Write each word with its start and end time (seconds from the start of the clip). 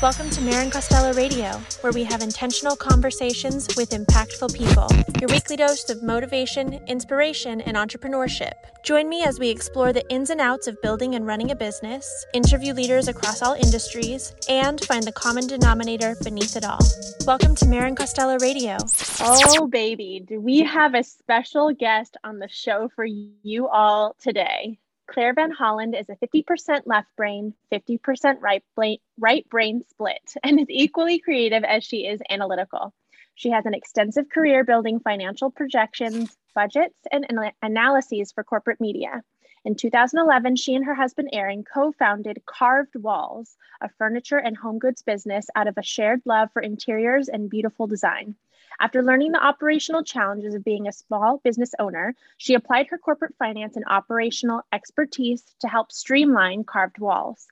Welcome 0.00 0.30
to 0.30 0.40
Marin 0.42 0.70
Costello 0.70 1.12
Radio, 1.14 1.60
where 1.80 1.92
we 1.92 2.04
have 2.04 2.22
intentional 2.22 2.76
conversations 2.76 3.66
with 3.76 3.90
impactful 3.90 4.54
people. 4.54 4.86
Your 5.20 5.28
weekly 5.28 5.56
dose 5.56 5.90
of 5.90 6.04
motivation, 6.04 6.74
inspiration, 6.86 7.60
and 7.62 7.76
entrepreneurship. 7.76 8.52
Join 8.84 9.08
me 9.08 9.24
as 9.24 9.40
we 9.40 9.48
explore 9.48 9.92
the 9.92 10.08
ins 10.08 10.30
and 10.30 10.40
outs 10.40 10.68
of 10.68 10.80
building 10.82 11.16
and 11.16 11.26
running 11.26 11.50
a 11.50 11.56
business, 11.56 12.24
interview 12.32 12.74
leaders 12.74 13.08
across 13.08 13.42
all 13.42 13.54
industries, 13.54 14.32
and 14.48 14.80
find 14.84 15.02
the 15.02 15.10
common 15.10 15.48
denominator 15.48 16.14
beneath 16.22 16.54
it 16.54 16.64
all. 16.64 16.78
Welcome 17.26 17.56
to 17.56 17.66
Marin 17.66 17.96
Costello 17.96 18.38
Radio. 18.38 18.76
Oh, 19.20 19.66
baby, 19.66 20.22
do 20.24 20.40
we 20.40 20.60
have 20.60 20.94
a 20.94 21.02
special 21.02 21.74
guest 21.74 22.16
on 22.22 22.38
the 22.38 22.48
show 22.48 22.88
for 22.94 23.04
you 23.04 23.66
all 23.66 24.14
today? 24.20 24.78
Claire 25.08 25.32
Van 25.32 25.50
Holland 25.50 25.96
is 25.96 26.08
a 26.10 26.16
50% 26.16 26.82
left 26.84 27.08
brain, 27.16 27.54
50% 27.72 28.40
right 28.40 28.62
brain, 28.76 28.98
right 29.18 29.48
brain 29.48 29.82
split, 29.88 30.22
and 30.42 30.60
is 30.60 30.66
equally 30.68 31.18
creative 31.18 31.64
as 31.64 31.82
she 31.82 32.06
is 32.06 32.20
analytical. 32.28 32.92
She 33.34 33.50
has 33.50 33.64
an 33.66 33.74
extensive 33.74 34.28
career 34.28 34.64
building 34.64 35.00
financial 35.00 35.50
projections, 35.50 36.36
budgets, 36.54 36.98
and 37.10 37.26
analyses 37.62 38.32
for 38.32 38.44
corporate 38.44 38.80
media. 38.80 39.22
In 39.64 39.76
2011, 39.76 40.56
she 40.56 40.74
and 40.74 40.84
her 40.84 40.94
husband 40.94 41.30
Aaron 41.32 41.64
co 41.64 41.92
founded 41.92 42.42
Carved 42.46 42.96
Walls, 42.96 43.56
a 43.80 43.88
furniture 43.88 44.38
and 44.38 44.56
home 44.56 44.78
goods 44.78 45.02
business 45.02 45.46
out 45.54 45.68
of 45.68 45.78
a 45.78 45.82
shared 45.82 46.20
love 46.26 46.50
for 46.52 46.60
interiors 46.60 47.28
and 47.28 47.48
beautiful 47.48 47.86
design. 47.86 48.34
After 48.80 49.02
learning 49.02 49.32
the 49.32 49.44
operational 49.44 50.04
challenges 50.04 50.54
of 50.54 50.62
being 50.62 50.86
a 50.86 50.92
small 50.92 51.38
business 51.38 51.74
owner, 51.80 52.14
she 52.36 52.54
applied 52.54 52.86
her 52.86 52.98
corporate 52.98 53.34
finance 53.36 53.74
and 53.74 53.84
operational 53.88 54.62
expertise 54.72 55.42
to 55.60 55.68
help 55.68 55.90
streamline 55.90 56.62
carved 56.62 56.98
walls. 56.98 57.48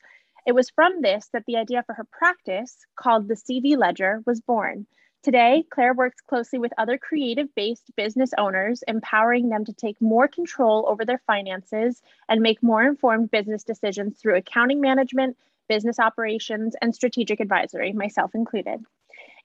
It 0.47 0.53
was 0.53 0.71
from 0.71 1.03
this 1.03 1.27
that 1.33 1.45
the 1.47 1.57
idea 1.57 1.83
for 1.83 1.95
her 1.95 2.05
practice, 2.05 2.87
called 2.95 3.27
the 3.27 3.35
CV 3.35 3.77
Ledger, 3.77 4.23
was 4.25 4.41
born. 4.41 4.87
Today, 5.25 5.65
Claire 5.69 5.95
works 5.95 6.21
closely 6.21 6.61
with 6.61 6.73
other 6.79 6.97
creative 6.97 7.53
based 7.57 7.91
business 7.97 8.31
owners, 8.39 8.85
empowering 8.87 9.49
them 9.49 9.65
to 9.65 9.73
take 9.73 10.01
more 10.01 10.29
control 10.29 10.85
over 10.87 11.05
their 11.05 11.19
finances 11.27 12.01
and 12.29 12.41
make 12.41 12.63
more 12.63 12.85
informed 12.85 13.33
business 13.33 13.65
decisions 13.65 14.17
through 14.17 14.37
accounting 14.37 14.81
management, 14.81 15.37
business 15.69 15.99
operations, 15.99 16.77
and 16.81 16.95
strategic 16.95 17.41
advisory, 17.41 17.93
myself 17.93 18.37
included. 18.37 18.85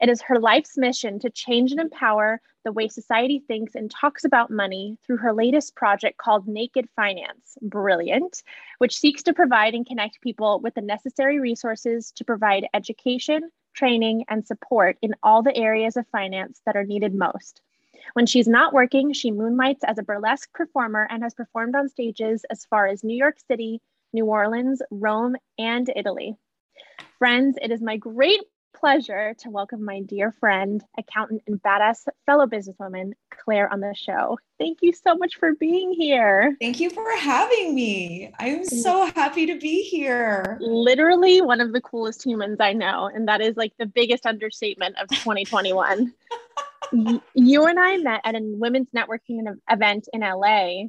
It 0.02 0.10
is 0.10 0.22
her 0.24 0.40
life's 0.40 0.80
mission 0.80 1.20
to 1.20 1.30
change 1.30 1.72
and 1.72 1.80
empower 1.80 2.42
the 2.66 2.72
way 2.72 2.88
society 2.88 3.44
thinks 3.48 3.76
and 3.76 3.90
talks 3.90 4.26
about 4.26 4.50
money 4.50 4.98
through 5.06 5.18
her 5.18 5.32
latest 5.32 5.76
project 5.76 6.18
called 6.18 6.48
Naked 6.48 6.90
Finance, 6.96 7.56
Brilliant, 7.62 8.42
which 8.80 8.98
seeks 8.98 9.22
to 9.24 9.34
provide 9.34 9.76
and 9.76 9.86
connect 9.86 10.22
people 10.22 10.60
with 10.60 10.74
the 10.74 10.82
necessary 10.82 11.40
resources 11.40 12.12
to 12.14 12.26
provide 12.26 12.68
education, 12.74 13.52
training, 13.76 14.26
and 14.28 14.46
support 14.46 14.98
in 15.04 15.14
all 15.22 15.44
the 15.44 15.56
areas 15.56 15.96
of 15.96 16.08
finance 16.08 16.62
that 16.66 16.76
are 16.76 16.84
needed 16.84 17.14
most. 17.14 17.62
When 18.14 18.26
she's 18.26 18.48
not 18.48 18.74
working, 18.74 19.14
she 19.14 19.30
moonlights 19.30 19.84
as 19.84 20.00
a 20.00 20.04
burlesque 20.04 20.52
performer 20.52 21.08
and 21.12 21.22
has 21.22 21.36
performed 21.36 21.76
on 21.76 21.90
stages 21.90 22.44
as 22.50 22.66
far 22.66 22.88
as 22.88 23.04
New 23.04 23.16
York 23.16 23.38
City, 23.48 23.80
New 24.14 24.26
Orleans, 24.26 24.82
Rome, 24.90 25.36
and 25.60 25.92
Italy. 25.96 26.36
Friends, 27.20 27.60
it 27.62 27.70
is 27.70 27.82
my 27.82 27.98
great 27.98 28.42
pleasure 28.74 29.36
to 29.40 29.50
welcome 29.50 29.84
my 29.84 30.02
dear 30.02 30.32
friend, 30.32 30.84
accountant, 30.98 31.42
and 31.48 31.62
badass 31.62 32.08
fellow 32.26 32.46
businesswoman, 32.48 33.14
Claire, 33.30 33.72
on 33.72 33.80
the 33.80 33.94
show. 33.96 34.38
Thank 34.60 34.80
you 34.82 34.94
so 34.94 35.16
much 35.16 35.36
for 35.38 35.54
being 35.56 35.94
here. 35.94 36.56
Thank 36.60 36.80
you 36.80 36.90
for 36.90 37.06
having 37.18 37.76
me. 37.76 38.34
I'm 38.40 38.66
so 38.66 39.06
happy 39.16 39.46
to 39.48 39.60
be 39.60 39.84
here. 39.84 40.58
Literally 40.60 41.42
one 41.42 41.62
of 41.62 41.74
the 41.74 41.82
coolest 41.82 42.24
humans 42.24 42.58
I 42.60 42.74
know. 42.74 43.10
And 43.14 43.28
that 43.28 43.42
is 43.42 43.58
like 43.58 43.74
the 43.78 43.86
biggest 43.86 44.26
understatement 44.26 44.96
of 44.98 45.10
2021. 45.10 46.14
you 47.34 47.66
and 47.66 47.80
I 47.80 47.98
met 47.98 48.22
at 48.24 48.36
a 48.36 48.40
women's 48.42 48.90
networking 48.92 49.56
event 49.70 50.08
in 50.12 50.22
LA, 50.22 50.86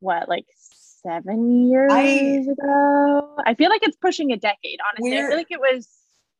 what, 0.00 0.28
like 0.28 0.46
seven 1.02 1.68
years 1.68 1.92
I, 1.92 2.02
ago? 2.50 3.36
I 3.44 3.54
feel 3.54 3.70
like 3.70 3.82
it's 3.82 3.96
pushing 3.96 4.32
a 4.32 4.36
decade, 4.36 4.78
honestly. 4.88 5.18
I 5.18 5.28
feel 5.28 5.36
like 5.36 5.50
it 5.50 5.60
was 5.60 5.88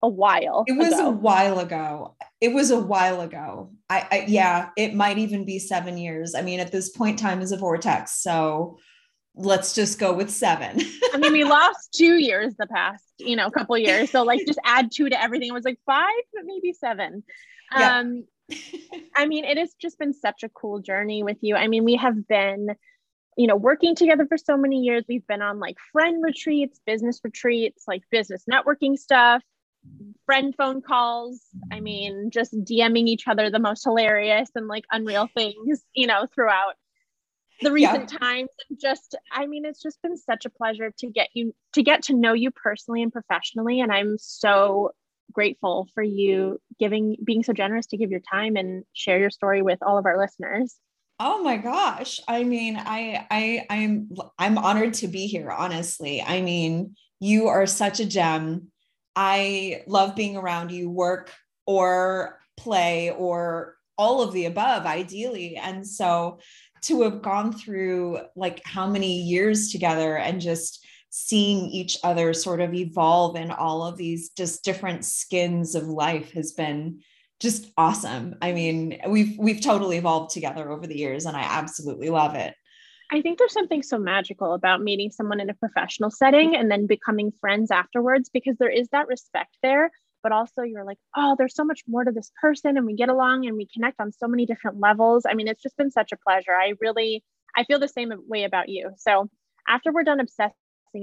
a 0.02 0.08
while. 0.08 0.64
It 0.66 0.76
was 0.76 0.92
ago. 0.92 1.08
a 1.08 1.10
while 1.10 1.58
ago. 1.58 2.16
It 2.40 2.52
was 2.52 2.70
a 2.70 2.78
while 2.78 3.20
ago. 3.20 3.70
I, 3.88 4.06
I, 4.10 4.24
yeah, 4.28 4.70
it 4.76 4.94
might 4.94 5.18
even 5.18 5.44
be 5.44 5.58
seven 5.58 5.96
years. 5.96 6.34
I 6.34 6.42
mean, 6.42 6.60
at 6.60 6.72
this 6.72 6.90
point, 6.90 7.18
time 7.18 7.40
is 7.40 7.52
a 7.52 7.56
vortex. 7.56 8.22
So 8.22 8.78
let's 9.34 9.74
just 9.74 9.98
go 9.98 10.12
with 10.12 10.30
seven. 10.30 10.80
I 11.12 11.18
mean, 11.18 11.32
we 11.32 11.44
lost 11.58 11.94
two 11.94 12.18
years 12.18 12.54
the 12.58 12.66
past, 12.66 13.04
you 13.18 13.36
know, 13.36 13.50
couple 13.50 13.76
years. 13.78 14.10
So 14.10 14.22
like 14.22 14.46
just 14.46 14.58
add 14.64 14.90
two 14.92 15.08
to 15.08 15.20
everything. 15.20 15.48
It 15.48 15.54
was 15.54 15.64
like 15.64 15.80
five, 15.86 16.12
but 16.34 16.42
maybe 16.44 16.72
seven. 16.72 17.22
Yeah. 17.76 17.98
Um, 17.98 18.24
I 19.16 19.26
mean, 19.26 19.44
it 19.44 19.58
has 19.58 19.74
just 19.80 19.98
been 19.98 20.12
such 20.12 20.42
a 20.42 20.48
cool 20.48 20.80
journey 20.80 21.22
with 21.22 21.38
you. 21.40 21.56
I 21.56 21.68
mean, 21.68 21.84
we 21.84 21.96
have 21.96 22.26
been 22.28 22.68
you 23.38 23.46
know, 23.46 23.56
working 23.56 23.94
together 23.94 24.24
for 24.26 24.38
so 24.38 24.56
many 24.56 24.80
years. 24.80 25.04
We've 25.06 25.26
been 25.26 25.42
on 25.42 25.60
like 25.60 25.76
friend 25.92 26.22
retreats, 26.22 26.80
business 26.86 27.20
retreats, 27.22 27.84
like 27.86 28.00
business 28.10 28.44
networking 28.50 28.96
stuff 28.96 29.42
friend 30.26 30.54
phone 30.56 30.82
calls. 30.82 31.40
I 31.72 31.80
mean, 31.80 32.30
just 32.30 32.52
DMing 32.52 33.06
each 33.06 33.28
other 33.28 33.48
the 33.50 33.58
most 33.58 33.84
hilarious 33.84 34.50
and 34.54 34.66
like 34.66 34.84
unreal 34.90 35.28
things, 35.34 35.82
you 35.94 36.06
know, 36.06 36.26
throughout 36.34 36.74
the 37.62 37.72
recent 37.72 38.12
yeah. 38.12 38.18
times. 38.18 38.50
And 38.68 38.78
just, 38.78 39.14
I 39.32 39.46
mean, 39.46 39.64
it's 39.64 39.82
just 39.82 40.02
been 40.02 40.16
such 40.16 40.44
a 40.44 40.50
pleasure 40.50 40.92
to 40.98 41.06
get 41.06 41.28
you 41.34 41.54
to 41.72 41.82
get 41.82 42.02
to 42.04 42.14
know 42.14 42.32
you 42.32 42.50
personally 42.50 43.02
and 43.02 43.12
professionally. 43.12 43.80
And 43.80 43.92
I'm 43.92 44.18
so 44.18 44.90
grateful 45.32 45.88
for 45.94 46.02
you 46.02 46.60
giving 46.78 47.16
being 47.24 47.42
so 47.42 47.52
generous 47.52 47.86
to 47.86 47.96
give 47.96 48.10
your 48.10 48.20
time 48.20 48.56
and 48.56 48.84
share 48.92 49.18
your 49.18 49.30
story 49.30 49.62
with 49.62 49.78
all 49.82 49.98
of 49.98 50.06
our 50.06 50.18
listeners. 50.18 50.76
Oh 51.18 51.42
my 51.42 51.56
gosh. 51.56 52.20
I 52.28 52.44
mean, 52.44 52.76
I 52.76 53.26
I 53.30 53.66
I'm 53.70 54.10
I'm 54.38 54.58
honored 54.58 54.94
to 54.94 55.08
be 55.08 55.26
here, 55.26 55.50
honestly. 55.50 56.20
I 56.20 56.42
mean, 56.42 56.94
you 57.20 57.48
are 57.48 57.66
such 57.66 58.00
a 58.00 58.06
gem 58.06 58.70
I 59.16 59.82
love 59.86 60.14
being 60.14 60.36
around 60.36 60.70
you, 60.70 60.90
work 60.90 61.32
or 61.66 62.38
play 62.56 63.10
or 63.10 63.76
all 63.98 64.22
of 64.22 64.32
the 64.32 64.44
above, 64.44 64.84
ideally. 64.84 65.56
And 65.56 65.86
so 65.86 66.38
to 66.82 67.02
have 67.02 67.22
gone 67.22 67.52
through 67.52 68.20
like 68.36 68.60
how 68.64 68.86
many 68.86 69.22
years 69.22 69.72
together 69.72 70.18
and 70.18 70.40
just 70.40 70.84
seeing 71.08 71.66
each 71.70 71.98
other 72.04 72.34
sort 72.34 72.60
of 72.60 72.74
evolve 72.74 73.36
in 73.36 73.50
all 73.50 73.84
of 73.84 73.96
these 73.96 74.30
just 74.30 74.62
different 74.62 75.04
skins 75.04 75.74
of 75.74 75.84
life 75.84 76.32
has 76.32 76.52
been 76.52 77.00
just 77.40 77.70
awesome. 77.78 78.34
I 78.42 78.52
mean, 78.52 79.00
we've 79.08 79.36
we've 79.38 79.60
totally 79.62 79.96
evolved 79.96 80.32
together 80.32 80.70
over 80.70 80.86
the 80.86 80.96
years 80.96 81.26
and 81.26 81.36
I 81.36 81.42
absolutely 81.42 82.10
love 82.10 82.34
it. 82.34 82.54
I 83.12 83.20
think 83.20 83.38
there's 83.38 83.52
something 83.52 83.82
so 83.82 83.98
magical 83.98 84.54
about 84.54 84.82
meeting 84.82 85.10
someone 85.10 85.40
in 85.40 85.50
a 85.50 85.54
professional 85.54 86.10
setting 86.10 86.56
and 86.56 86.70
then 86.70 86.86
becoming 86.86 87.32
friends 87.40 87.70
afterwards 87.70 88.28
because 88.32 88.56
there 88.58 88.70
is 88.70 88.88
that 88.88 89.06
respect 89.06 89.56
there. 89.62 89.90
But 90.22 90.32
also, 90.32 90.62
you're 90.62 90.84
like, 90.84 90.98
oh, 91.16 91.36
there's 91.38 91.54
so 91.54 91.64
much 91.64 91.82
more 91.86 92.02
to 92.02 92.10
this 92.10 92.32
person, 92.40 92.76
and 92.76 92.84
we 92.84 92.96
get 92.96 93.10
along 93.10 93.46
and 93.46 93.56
we 93.56 93.68
connect 93.72 94.00
on 94.00 94.10
so 94.10 94.26
many 94.26 94.44
different 94.44 94.80
levels. 94.80 95.24
I 95.28 95.34
mean, 95.34 95.46
it's 95.46 95.62
just 95.62 95.76
been 95.76 95.90
such 95.92 96.10
a 96.10 96.16
pleasure. 96.16 96.50
I 96.50 96.72
really, 96.80 97.22
I 97.56 97.62
feel 97.62 97.78
the 97.78 97.86
same 97.86 98.12
way 98.26 98.42
about 98.42 98.68
you. 98.68 98.90
So, 98.96 99.30
after 99.68 99.92
we're 99.92 100.02
done 100.02 100.18
obsessing 100.18 100.54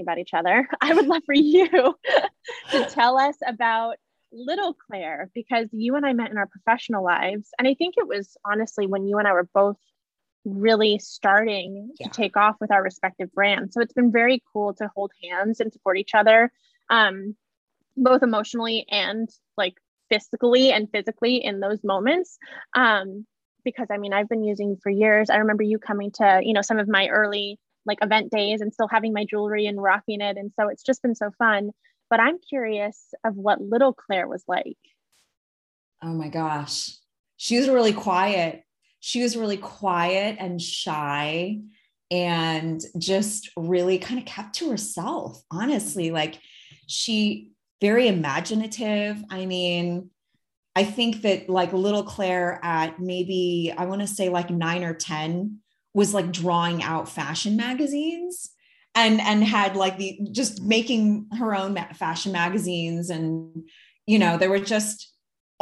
about 0.02 0.18
each 0.18 0.34
other, 0.34 0.68
I 0.81 0.94
would 0.94 1.08
love 1.08 1.22
for 1.25 1.35
you 1.35 1.70
to 2.72 2.85
tell 2.90 3.18
us 3.18 3.38
about 3.47 3.96
little 4.34 4.74
Claire 4.74 5.30
because 5.34 5.68
you 5.72 5.96
and 5.96 6.06
I 6.06 6.12
met 6.12 6.31
in 6.31 6.38
our 6.38 6.47
professional 6.47 7.06
lives. 7.06 7.50
And 7.58 7.68
I 7.68 7.75
think 7.75 7.94
it 7.96 8.08
was 8.08 8.35
honestly 8.44 8.88
when 8.88 9.08
you 9.08 9.20
and 9.20 9.28
I 9.28 9.31
were 9.31 9.47
both 9.53 9.78
really 10.45 10.99
starting 10.99 11.91
yeah. 11.99 12.07
to 12.07 12.13
take 12.13 12.37
off 12.37 12.55
with 12.59 12.71
our 12.71 12.83
respective 12.83 13.31
brands. 13.33 13.73
So 13.73 13.81
it's 13.81 13.93
been 13.93 14.11
very 14.11 14.43
cool 14.51 14.73
to 14.75 14.89
hold 14.95 15.11
hands 15.23 15.59
and 15.59 15.71
support 15.71 15.97
each 15.97 16.13
other, 16.13 16.51
um, 16.89 17.35
both 17.95 18.23
emotionally 18.23 18.85
and 18.90 19.29
like 19.57 19.75
physically 20.09 20.72
and 20.72 20.90
physically 20.91 21.43
in 21.43 21.59
those 21.59 21.84
moments. 21.84 22.37
Um, 22.75 23.25
because 23.63 23.87
I 23.90 23.97
mean, 23.97 24.13
I've 24.13 24.28
been 24.28 24.43
using 24.43 24.78
for 24.81 24.90
years. 24.90 25.29
I 25.29 25.37
remember 25.37 25.63
you 25.63 25.79
coming 25.79 26.11
to, 26.16 26.41
you 26.43 26.53
know, 26.53 26.61
some 26.61 26.79
of 26.79 26.87
my 26.87 27.07
early 27.07 27.59
like 27.85 27.99
event 28.01 28.31
days 28.31 28.61
and 28.61 28.73
still 28.73 28.87
having 28.87 29.13
my 29.13 29.25
jewelry 29.25 29.66
and 29.66 29.81
rocking 29.81 30.22
it. 30.22 30.37
And 30.37 30.51
so 30.59 30.67
it's 30.67 30.84
just 30.84 31.01
been 31.01 31.16
so 31.16 31.31
fun. 31.37 31.72
But 32.09 32.19
I'm 32.19 32.37
curious 32.39 33.13
of 33.23 33.35
what 33.35 33.61
little 33.61 33.93
Claire 33.93 34.28
was 34.28 34.43
like. 34.47 34.78
Oh 36.01 36.13
my 36.13 36.28
gosh. 36.28 36.91
She 37.37 37.57
was 37.57 37.69
really 37.69 37.93
quiet 37.93 38.63
she 39.05 39.22
was 39.22 39.35
really 39.35 39.58
quiet 39.58 40.38
and 40.40 40.61
shy 40.61 41.59
and 42.09 42.82
just 42.97 43.50
really 43.58 43.97
kind 44.00 44.17
of 44.17 44.26
kept 44.26 44.55
to 44.55 44.70
herself, 44.70 45.44
honestly. 45.52 46.09
Like 46.09 46.40
she 46.88 47.52
very 47.82 48.08
imaginative. 48.08 49.22
I 49.29 49.46
mean, 49.46 50.09
I 50.73 50.85
think 50.85 51.22
that 51.23 51.50
like 51.50 51.73
little 51.73 52.03
Claire 52.03 52.61
at 52.64 52.97
maybe, 52.97 53.73
I 53.78 53.88
want 53.88 54.00
to 54.00 54.08
say 54.08 54.29
like 54.29 54.50
nine 54.50 54.85
or 54.85 54.94
10 54.94 55.58
was 55.94 56.14
like 56.14 56.32
drawing 56.32 56.82
out 56.82 57.09
fashion 57.09 57.58
magazines 57.58 58.52
and 58.96 59.20
and 59.20 59.44
had 59.44 59.76
like 59.76 59.97
the 59.97 60.17
just 60.32 60.64
making 60.64 61.28
her 61.38 61.53
own 61.53 61.76
fashion 61.94 62.32
magazines 62.32 63.09
and 63.09 63.67
you 64.06 64.17
know 64.17 64.38
there 64.38 64.49
were 64.49 64.59
just 64.59 65.12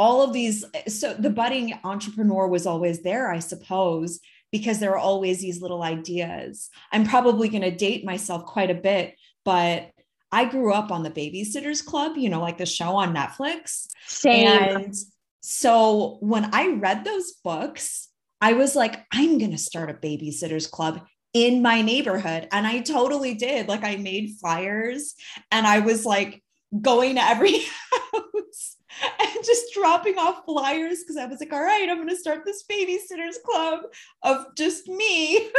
all 0.02 0.20
of 0.20 0.32
these 0.32 0.64
so 0.88 1.14
the 1.14 1.30
budding 1.30 1.78
entrepreneur 1.84 2.48
was 2.48 2.66
always 2.66 3.02
there 3.02 3.30
i 3.30 3.38
suppose 3.38 4.18
because 4.50 4.80
there 4.80 4.90
are 4.90 4.98
always 4.98 5.40
these 5.40 5.62
little 5.62 5.84
ideas 5.84 6.70
i'm 6.90 7.06
probably 7.06 7.48
going 7.48 7.62
to 7.62 7.70
date 7.70 8.04
myself 8.04 8.44
quite 8.44 8.68
a 8.68 8.74
bit 8.90 9.14
but 9.44 9.92
i 10.32 10.44
grew 10.44 10.72
up 10.72 10.90
on 10.90 11.04
the 11.04 11.10
babysitters 11.10 11.84
club 11.84 12.16
you 12.16 12.28
know 12.28 12.40
like 12.40 12.58
the 12.58 12.66
show 12.66 12.96
on 12.96 13.14
netflix 13.14 13.86
Same. 14.08 14.48
and 14.48 14.94
so 15.40 16.18
when 16.20 16.52
i 16.52 16.66
read 16.72 17.04
those 17.04 17.34
books 17.44 18.08
i 18.40 18.54
was 18.54 18.74
like 18.74 19.04
i'm 19.12 19.38
going 19.38 19.52
to 19.52 19.68
start 19.70 19.88
a 19.88 19.94
babysitters 19.94 20.68
club 20.68 21.00
in 21.34 21.62
my 21.62 21.80
neighborhood. 21.80 22.46
And 22.52 22.66
I 22.66 22.80
totally 22.80 23.32
did. 23.32 23.66
Like 23.66 23.84
I 23.84 23.96
made 23.96 24.36
flyers 24.38 25.14
and 25.50 25.66
I 25.66 25.78
was 25.78 26.04
like 26.04 26.42
going 26.78 27.14
to 27.14 27.22
every 27.22 27.58
house 28.12 28.76
and 29.20 29.44
just 29.44 29.72
dropping 29.74 30.18
off 30.18 30.44
flyers 30.44 31.00
because 31.00 31.16
I 31.16 31.26
was 31.26 31.40
like, 31.40 31.52
all 31.52 31.62
right, 31.62 31.88
I'm 31.88 31.96
going 31.96 32.08
to 32.08 32.16
start 32.16 32.44
this 32.44 32.64
babysitters 32.70 33.42
club 33.44 33.80
of 34.22 34.46
just 34.56 34.88
me. 34.88 35.36
and 35.38 35.50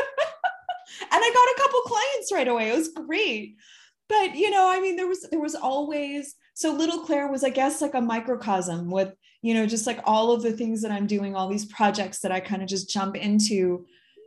I 1.12 1.32
got 1.34 1.58
a 1.58 1.62
couple 1.62 1.82
clients 1.82 2.32
right 2.32 2.48
away. 2.48 2.70
It 2.70 2.78
was 2.78 2.90
great. 2.90 3.56
But 4.10 4.36
you 4.36 4.50
know, 4.50 4.70
I 4.70 4.80
mean, 4.80 4.96
there 4.96 5.08
was 5.08 5.28
there 5.32 5.40
was 5.40 5.56
always 5.56 6.36
so 6.54 6.72
little 6.72 7.00
Claire 7.00 7.32
was, 7.32 7.44
I 7.44 7.50
guess, 7.50 7.82
like 7.82 7.96
a 7.96 8.02
microcosm 8.02 8.92
with, 8.92 9.14
you 9.42 9.54
know, 9.54 9.66
just 9.66 9.88
like 9.88 10.00
all 10.04 10.32
of 10.32 10.44
the 10.44 10.52
things 10.52 10.82
that 10.84 10.92
I'm 10.92 11.08
doing, 11.08 11.36
all 11.36 11.48
these 11.48 11.66
projects 11.66 12.20
that 12.20 12.32
I 12.32 12.40
kind 12.40 12.62
of 12.62 12.68
just 12.68 12.90
jump 12.90 13.16
into 13.16 13.86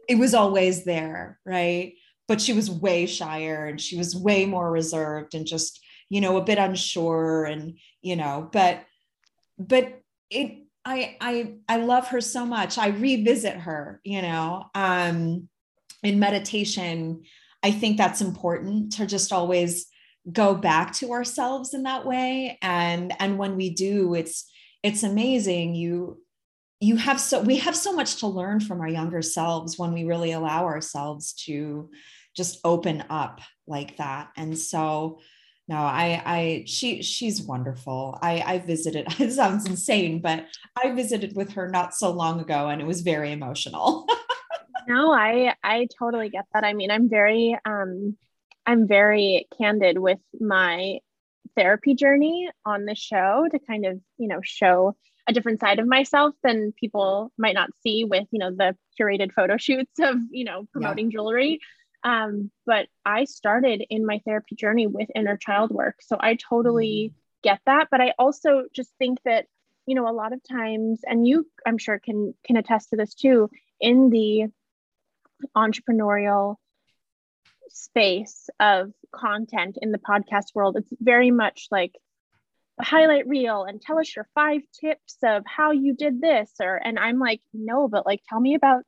it 0.09 0.19
was 0.19 0.35
always 0.35 0.85
there, 0.85 1.39
right? 1.45 1.95
But 2.29 2.41
she 2.41 2.53
was 2.53 2.71
way 2.71 3.07
shyer 3.07 3.67
and 3.67 3.81
she 3.81 3.97
was 3.97 4.17
way 4.17 4.45
more 4.45 4.71
reserved 4.71 5.35
and 5.35 5.47
just, 5.47 5.81
you 6.09 6.21
know, 6.21 6.37
a 6.37 6.45
bit 6.45 6.59
unsure 6.59 7.45
and, 7.45 7.79
you 8.03 8.17
know, 8.17 8.49
but 8.53 8.85
but 9.59 10.01
it 10.31 10.65
I 10.85 11.17
I 11.21 11.55
I 11.69 11.77
love 11.79 12.09
her 12.09 12.21
so 12.21 12.47
much. 12.47 12.79
I 12.79 12.89
revisit 12.89 13.57
her, 13.57 14.01
you 14.05 14.23
know. 14.23 14.65
Um 14.75 15.49
in 16.03 16.19
meditation, 16.19 17.23
I 17.63 17.73
think 17.73 17.97
that's 17.97 18.21
important 18.21 18.93
to 18.93 19.07
just 19.07 19.33
always 19.33 19.87
go 20.31 20.55
back 20.55 20.93
to 20.93 21.13
ourselves 21.13 21.75
in 21.75 21.85
that 21.85 22.05
way 22.05 22.59
and 22.61 23.13
and 23.21 23.39
when 23.39 23.55
we 23.55 23.71
do 23.71 24.15
it's 24.15 24.51
it's 24.83 25.05
amazing 25.05 25.77
you 25.77 26.21
you 26.81 26.97
have 26.97 27.21
so 27.21 27.41
we 27.41 27.59
have 27.59 27.77
so 27.77 27.93
much 27.93 28.17
to 28.17 28.27
learn 28.27 28.59
from 28.59 28.81
our 28.81 28.89
younger 28.89 29.23
selves 29.23 29.79
when 29.79 29.93
we 29.93 30.05
really 30.05 30.33
allow 30.33 30.65
ourselves 30.65 31.33
to 31.33 31.89
just 32.37 32.59
open 32.65 33.05
up 33.09 33.41
like 33.69 33.97
that 33.99 34.31
and 34.37 34.59
so 34.59 35.21
no 35.69 35.77
i 35.77 36.23
i 36.25 36.65
she 36.67 37.03
she's 37.03 37.43
wonderful. 37.43 38.19
I 38.23 38.43
i 38.47 38.59
visited 38.59 39.07
it 39.21 39.33
sounds 39.33 39.67
insane 39.67 40.21
but 40.21 40.47
i 40.83 40.93
visited 40.93 41.37
with 41.37 41.53
her 41.53 41.69
not 41.69 41.95
so 41.95 42.11
long 42.11 42.41
ago 42.41 42.69
and 42.69 42.81
it 42.81 42.87
was 42.87 43.01
very 43.03 43.33
emotional. 43.33 44.07
No 44.89 45.13
i 45.13 45.53
i 45.65 45.89
totally 45.99 46.29
get 46.29 46.45
that. 46.55 46.63
I 46.63 46.73
mean 46.73 46.93
i'm 46.93 47.09
very 47.09 47.59
um 47.65 48.17
i'm 48.67 48.87
very 48.87 49.49
candid 49.59 49.99
with 49.99 50.21
my 50.39 51.01
therapy 51.57 51.95
journey 51.95 52.49
on 52.65 52.85
the 52.85 52.95
show 52.95 53.49
to 53.51 53.59
kind 53.59 53.85
of 53.85 54.01
you 54.19 54.29
know 54.29 54.41
show 54.45 54.95
a 55.27 55.33
different 55.33 55.61
side 55.61 55.79
of 55.79 55.89
myself 55.89 56.35
than 56.45 56.73
people 56.79 57.33
might 57.37 57.55
not 57.55 57.71
see 57.83 58.05
with 58.05 58.27
you 58.31 58.39
know 58.39 58.51
the 58.51 58.77
curated 59.01 59.33
photo 59.33 59.57
shoots 59.57 59.99
of 59.99 60.17
you 60.31 60.45
know 60.45 60.67
promoting 60.73 61.11
yeah. 61.11 61.17
jewelry 61.17 61.61
um, 62.07 62.51
but 62.65 62.87
i 63.05 63.25
started 63.25 63.85
in 63.91 64.07
my 64.07 64.21
therapy 64.25 64.55
journey 64.55 64.87
with 64.87 65.09
inner 65.15 65.37
child 65.37 65.71
work 65.71 65.97
so 66.01 66.17
i 66.19 66.37
totally 66.37 67.13
mm. 67.13 67.15
get 67.43 67.61
that 67.67 67.89
but 67.91 68.01
i 68.01 68.15
also 68.19 68.63
just 68.73 68.91
think 68.99 69.19
that 69.25 69.47
you 69.87 69.95
know 69.95 70.09
a 70.09 70.13
lot 70.13 70.33
of 70.33 70.41
times 70.49 71.01
and 71.05 71.27
you 71.27 71.47
i'm 71.67 71.79
sure 71.79 71.99
can 71.99 72.33
can 72.45 72.57
attest 72.57 72.91
to 72.91 72.97
this 72.97 73.13
too 73.13 73.51
in 73.81 74.09
the 74.11 74.47
entrepreneurial 75.57 76.57
space 77.69 78.49
of 78.61 78.93
content 79.13 79.77
in 79.83 79.93
the 79.93 79.99
podcast 79.99 80.55
world 80.55 80.77
it's 80.77 80.93
very 81.01 81.31
much 81.31 81.69
like 81.71 81.93
a 82.79 82.85
highlight 82.85 83.27
reel 83.27 83.65
and 83.65 83.81
tell 83.81 83.99
us 83.99 84.15
your 84.15 84.29
five 84.35 84.61
tips 84.81 85.17
of 85.25 85.43
how 85.47 85.73
you 85.73 85.95
did 85.95 86.21
this 86.21 86.53
or 86.61 86.77
and 86.77 86.99
i'm 86.99 87.19
like 87.19 87.41
no 87.53 87.89
but 87.89 88.07
like 88.07 88.21
tell 88.29 88.41
me 88.41 88.55
about 88.55 88.85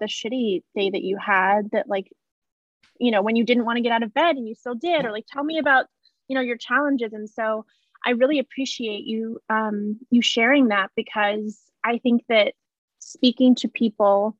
the 0.00 0.06
shitty 0.06 0.62
day 0.74 0.90
that 0.90 1.02
you 1.02 1.16
had 1.16 1.70
that 1.70 1.88
like 1.88 2.10
you 3.02 3.10
know 3.10 3.22
when 3.22 3.36
you 3.36 3.44
didn't 3.44 3.64
want 3.64 3.76
to 3.76 3.82
get 3.82 3.92
out 3.92 4.02
of 4.02 4.14
bed 4.14 4.36
and 4.36 4.48
you 4.48 4.54
still 4.54 4.74
did 4.74 5.04
or 5.04 5.12
like 5.12 5.26
tell 5.26 5.44
me 5.44 5.58
about 5.58 5.86
you 6.28 6.34
know 6.34 6.40
your 6.40 6.56
challenges 6.56 7.12
and 7.12 7.28
so 7.28 7.64
i 8.06 8.10
really 8.10 8.38
appreciate 8.38 9.04
you 9.04 9.38
um 9.50 9.98
you 10.10 10.22
sharing 10.22 10.68
that 10.68 10.90
because 10.96 11.60
i 11.84 11.98
think 11.98 12.22
that 12.28 12.54
speaking 12.98 13.54
to 13.54 13.68
people 13.68 14.36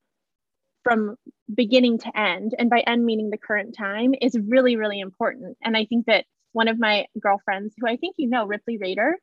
from 0.85 1.17
beginning 1.53 1.99
to 1.99 2.19
end 2.19 2.55
and 2.59 2.70
by 2.70 2.81
end 2.81 3.05
meaning 3.05 3.31
the 3.31 3.38
current 3.38 3.76
time 3.76 4.14
is 4.20 4.38
really 4.47 4.76
really 4.76 5.00
important 5.00 5.56
and 5.62 5.76
i 5.76 5.85
think 5.85 6.06
that 6.06 6.25
one 6.53 6.69
of 6.69 6.79
my 6.79 7.06
girlfriends, 7.19 7.75
who 7.79 7.88
I 7.88 7.97
think 7.97 8.14
you 8.19 8.29
know, 8.29 8.47
Ripley 8.47 8.79
Rader, 8.79 9.17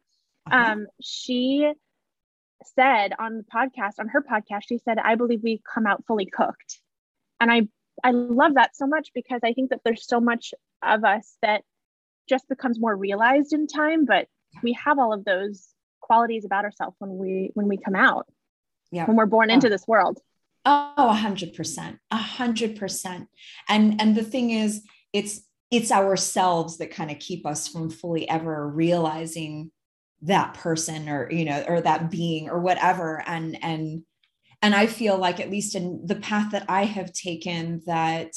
uh-huh. 0.52 0.72
um, 0.72 0.88
she 1.02 1.72
said 2.76 3.14
on 3.18 3.38
the 3.38 3.44
podcast, 3.44 4.00
on 4.00 4.10
her 4.10 4.22
podcast, 4.22 4.64
she 4.68 4.80
said, 4.80 4.98
I 4.98 5.16
believe 5.16 5.42
we 5.44 5.62
come 5.74 5.88
out 5.88 6.04
fully 6.06 6.26
cooked. 6.26 6.82
And 7.40 7.52
I 7.52 7.68
I 8.04 8.12
love 8.12 8.56
that 8.56 8.76
so 8.76 8.88
much 8.88 9.10
because 9.14 9.42
I 9.44 9.54
think 9.54 9.70
that 9.72 9.82
there's 9.84 10.08
so 10.08 10.20
much 10.20 10.54
of 10.84 11.04
us 11.04 11.36
that 11.42 11.64
just 12.28 12.48
becomes 12.48 12.80
more 12.80 12.96
realized 12.96 13.54
in 13.54 13.68
time, 13.68 14.06
but 14.06 14.28
we 14.64 14.74
have 14.74 15.00
all 15.00 15.14
of 15.14 15.26
those 15.26 15.68
qualities 16.02 16.46
about 16.46 16.66
ourselves 16.66 16.96
when 17.00 17.18
we 17.18 17.52
when 17.54 17.68
we 17.68 17.78
come 17.78 17.96
out. 17.96 18.28
Yeah. 18.92 19.06
When 19.06 19.18
we're 19.18 19.28
born 19.28 19.52
into 19.52 19.70
this 19.70 19.88
world. 19.88 20.20
Oh, 20.66 20.94
a 20.98 21.14
hundred 21.14 21.54
percent. 21.54 22.00
A 22.12 22.18
hundred 22.18 22.76
percent. 22.76 23.28
And 23.68 24.02
and 24.02 24.16
the 24.16 24.24
thing 24.24 24.52
is, 24.52 24.84
it's 25.14 25.42
it's 25.72 25.92
ourselves 25.92 26.78
that 26.78 26.92
kind 26.92 27.12
of 27.12 27.20
keep 27.20 27.46
us 27.46 27.68
from 27.68 27.90
fully 27.90 28.28
ever 28.30 28.68
realizing 28.68 29.72
that 30.24 30.54
person 30.54 31.08
or 31.08 31.32
you 31.32 31.46
know 31.46 31.64
or 31.68 31.82
that 31.82 32.12
being 32.12 32.50
or 32.50 32.60
whatever 32.60 33.24
and 33.26 33.64
and 33.64 34.04
and 34.62 34.76
i 34.76 34.88
feel 34.88 35.18
like 35.18 35.40
at 35.40 35.50
least 35.50 35.76
in 35.76 36.02
the 36.06 36.16
path 36.16 36.52
that 36.52 36.66
i 36.70 36.86
have 36.86 37.12
taken 37.14 37.82
that 37.86 38.32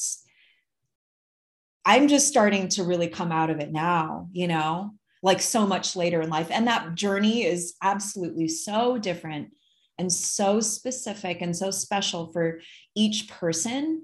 i'm 1.84 2.08
just 2.08 2.28
starting 2.28 2.68
to 2.68 2.84
really 2.84 3.08
come 3.08 3.32
out 3.32 3.50
of 3.50 3.60
it 3.60 3.72
now 3.72 4.28
you 4.32 4.48
know 4.48 4.92
like 5.22 5.40
so 5.40 5.66
much 5.66 5.94
later 5.94 6.20
in 6.20 6.28
life. 6.28 6.48
And 6.50 6.66
that 6.66 6.94
journey 6.94 7.44
is 7.44 7.74
absolutely 7.82 8.48
so 8.48 8.98
different 8.98 9.52
and 9.98 10.12
so 10.12 10.60
specific 10.60 11.40
and 11.40 11.56
so 11.56 11.70
special 11.70 12.32
for 12.32 12.60
each 12.96 13.28
person. 13.28 14.02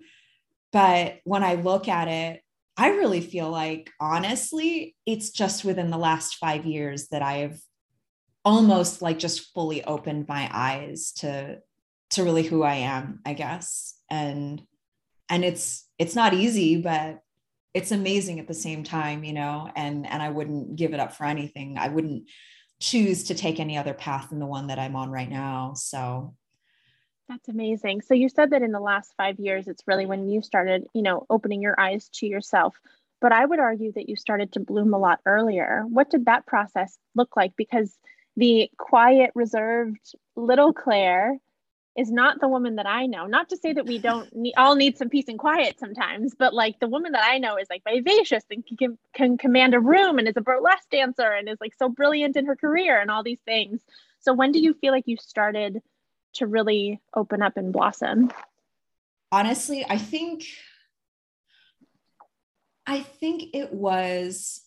But 0.71 1.17
when 1.25 1.43
i 1.43 1.55
look 1.55 1.89
at 1.89 2.09
it 2.09 2.43
I 2.81 2.91
really 2.91 3.21
feel 3.21 3.51
like, 3.51 3.91
honestly, 3.99 4.95
it's 5.05 5.31
just 5.31 5.65
within 5.65 5.91
the 5.91 5.99
last 5.99 6.37
five 6.37 6.65
years 6.65 7.09
that 7.09 7.23
I 7.23 7.39
have 7.39 7.59
almost 8.45 9.03
like 9.03 9.19
just 9.19 9.53
fully 9.53 9.83
opened 9.83 10.29
my 10.29 10.49
eyes 10.53 11.11
to 11.17 11.59
to 12.11 12.25
really 12.25 12.43
who 12.43 12.63
I 12.63 12.77
am, 12.77 13.21
I 13.25 13.35
guess. 13.35 13.95
And 14.11 14.63
and 15.29 15.45
it's 15.45 15.87
it's 15.99 16.15
not 16.15 16.35
easy, 16.35 16.81
but 16.81 17.21
it's 17.75 17.93
amazing 17.93 18.41
at 18.41 18.49
the 18.49 18.55
same 18.55 18.83
time, 18.83 19.25
you 19.25 19.33
know, 19.33 19.71
and 19.77 20.07
and 20.07 20.23
I 20.23 20.31
wouldn't 20.31 20.77
give 20.77 20.95
it 20.95 21.01
up 21.01 21.15
for 21.15 21.25
anything. 21.25 21.77
I 21.79 21.89
wouldn't 21.89 22.25
choose 22.81 23.25
to 23.25 23.35
take 23.35 23.61
any 23.61 23.77
other 23.77 23.95
path 23.95 24.31
than 24.31 24.39
the 24.39 24.47
one 24.47 24.69
that 24.69 24.79
I'm 24.79 24.97
on 24.97 25.11
right 25.11 25.29
now. 25.29 25.75
So 25.75 26.35
that's 27.29 27.49
amazing. 27.49 28.01
So 28.01 28.15
you 28.15 28.29
said 28.29 28.51
that 28.51 28.63
in 28.63 28.73
the 28.73 28.81
last 28.81 29.13
five 29.17 29.39
years, 29.39 29.69
it's 29.69 29.83
really 29.87 30.07
when 30.07 30.29
you 30.29 30.41
started, 30.41 30.87
you 30.95 31.03
know, 31.03 31.27
opening 31.29 31.61
your 31.61 31.79
eyes 31.79 32.09
to 32.15 32.27
yourself. 32.27 32.77
But 33.21 33.33
I 33.33 33.45
would 33.45 33.59
argue 33.59 33.93
that 33.93 34.09
you 34.09 34.17
started 34.17 34.53
to 34.53 34.61
bloom 34.61 34.95
a 34.95 34.99
lot 34.99 35.21
earlier. 35.27 35.85
What 35.89 36.09
did 36.09 36.27
that 36.27 36.47
process 36.47 36.97
look 37.15 37.37
like? 37.37 37.53
Because 37.57 37.93
the 38.37 38.71
quiet, 38.79 39.33
reserved 39.35 40.15
little 40.37 40.73
Claire 40.73 41.37
is 41.99 42.13
not 42.13 42.41
the 42.41 42.49
woman 42.49 42.77
that 42.77 42.87
I 42.87 43.07
know. 43.07 43.27
Not 43.27 43.49
to 43.49 43.57
say 43.57 43.73
that 43.73 43.85
we 43.85 43.99
don't 43.99 44.33
need, 44.35 44.55
all 44.57 44.77
need 44.77 44.97
some 44.97 45.09
peace 45.09 45.27
and 45.27 45.39
quiet 45.39 45.81
sometimes, 45.81 46.35
but 46.39 46.55
like 46.55 46.79
the 46.79 46.87
woman 46.87 47.13
that 47.13 47.29
I 47.29 47.39
know 47.39 47.57
is 47.57 47.67
like 47.69 47.83
vivacious 47.87 48.45
and 48.51 48.65
can, 48.79 48.97
can 49.13 49.37
command 49.37 49.75
a 49.75 49.81
room 49.81 50.19
and 50.19 50.29
is 50.29 50.37
a 50.37 50.41
burlesque 50.41 50.89
dancer 50.91 51.31
and 51.31 51.49
is 51.49 51.59
like 51.61 51.75
so 51.77 51.89
brilliant 51.89 52.37
in 52.37 52.47
her 52.47 52.55
career 52.55 53.01
and 53.01 53.11
all 53.11 53.25
these 53.25 53.41
things. 53.45 53.81
So 54.21 54.33
when 54.33 54.53
do 54.53 54.61
you 54.61 54.75
feel 54.75 54.93
like 54.93 55.09
you 55.09 55.17
started 55.21 55.83
to 56.35 56.47
really 56.47 57.01
open 57.15 57.43
up 57.43 57.57
and 57.57 57.73
blossom? 57.73 58.31
Honestly, 59.33 59.85
I 59.89 59.99
think 59.99 60.45
I 62.87 63.01
think 63.01 63.55
it 63.55 63.73
was 63.73 64.63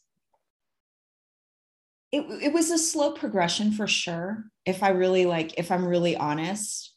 it, 2.12 2.26
it 2.44 2.54
was 2.54 2.70
a 2.70 2.78
slow 2.78 3.14
progression 3.14 3.72
for 3.72 3.88
sure 3.88 4.44
if 4.66 4.84
i 4.84 4.90
really 4.90 5.26
like 5.26 5.58
if 5.58 5.72
i'm 5.72 5.86
really 5.86 6.16
honest 6.16 6.91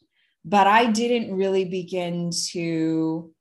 but 0.45 0.67
i 0.67 0.85
didn't 0.85 1.35
really 1.35 1.65
begin 1.65 2.31
to 2.51 3.33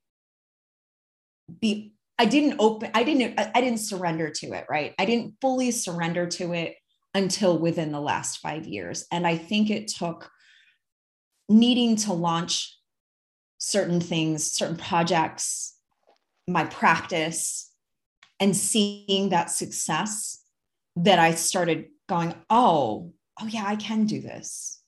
be 1.61 1.95
I 2.19 2.27
didn't 2.27 2.57
open, 2.61 2.91
I 2.95 3.03
didn't, 3.03 3.39
I 3.39 3.61
didn't 3.61 3.81
surrender 3.81 4.31
to 4.31 4.53
it, 4.53 4.67
right? 4.71 4.95
I 4.99 5.05
didn't 5.05 5.35
fully 5.41 5.73
surrender 5.73 6.27
to 6.27 6.53
it 6.53 6.77
until 7.13 7.59
within 7.59 7.93
the 7.93 8.01
last 8.01 8.39
five 8.39 8.67
years. 8.67 9.07
And 9.11 9.27
I 9.27 9.37
think 9.37 9.71
it 9.71 9.89
took 9.89 10.31
needing 11.49 11.97
to 11.97 12.13
launch 12.13 12.77
certain 13.59 14.01
things, 14.01 14.51
certain 14.51 14.77
projects, 14.77 15.77
my 16.47 16.65
practice, 16.65 17.73
and 18.39 18.57
seeing 18.57 19.31
that 19.31 19.51
success 19.51 20.43
that 20.97 21.19
I 21.19 21.35
started 21.35 21.87
going, 22.09 22.35
oh, 22.51 23.13
oh 23.41 23.47
yeah, 23.47 23.65
I 23.67 23.77
can 23.77 24.07
do 24.07 24.21
this. 24.21 24.81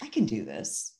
I 0.00 0.08
can 0.08 0.26
do 0.26 0.44
this. 0.44 0.91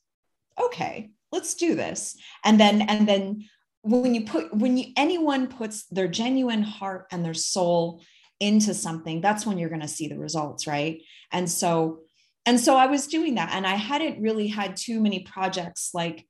Okay, 0.61 1.11
let's 1.31 1.55
do 1.55 1.75
this. 1.75 2.15
And 2.43 2.59
then, 2.59 2.81
and 2.81 3.07
then 3.07 3.45
when 3.83 4.15
you 4.15 4.21
put 4.25 4.53
when 4.55 4.77
you 4.77 4.91
anyone 4.97 5.47
puts 5.47 5.83
their 5.91 6.07
genuine 6.07 6.63
heart 6.63 7.05
and 7.11 7.23
their 7.23 7.33
soul 7.33 8.01
into 8.39 8.73
something 8.73 9.21
that's 9.21 9.45
when 9.45 9.57
you're 9.57 9.69
going 9.69 9.81
to 9.81 9.87
see 9.87 10.07
the 10.07 10.17
results 10.17 10.65
right 10.65 11.01
and 11.31 11.49
so 11.49 11.99
and 12.45 12.59
so 12.59 12.75
i 12.75 12.87
was 12.87 13.07
doing 13.07 13.35
that 13.35 13.49
and 13.53 13.67
i 13.67 13.75
hadn't 13.75 14.21
really 14.21 14.47
had 14.47 14.75
too 14.75 15.01
many 15.01 15.19
projects 15.19 15.91
like 15.93 16.25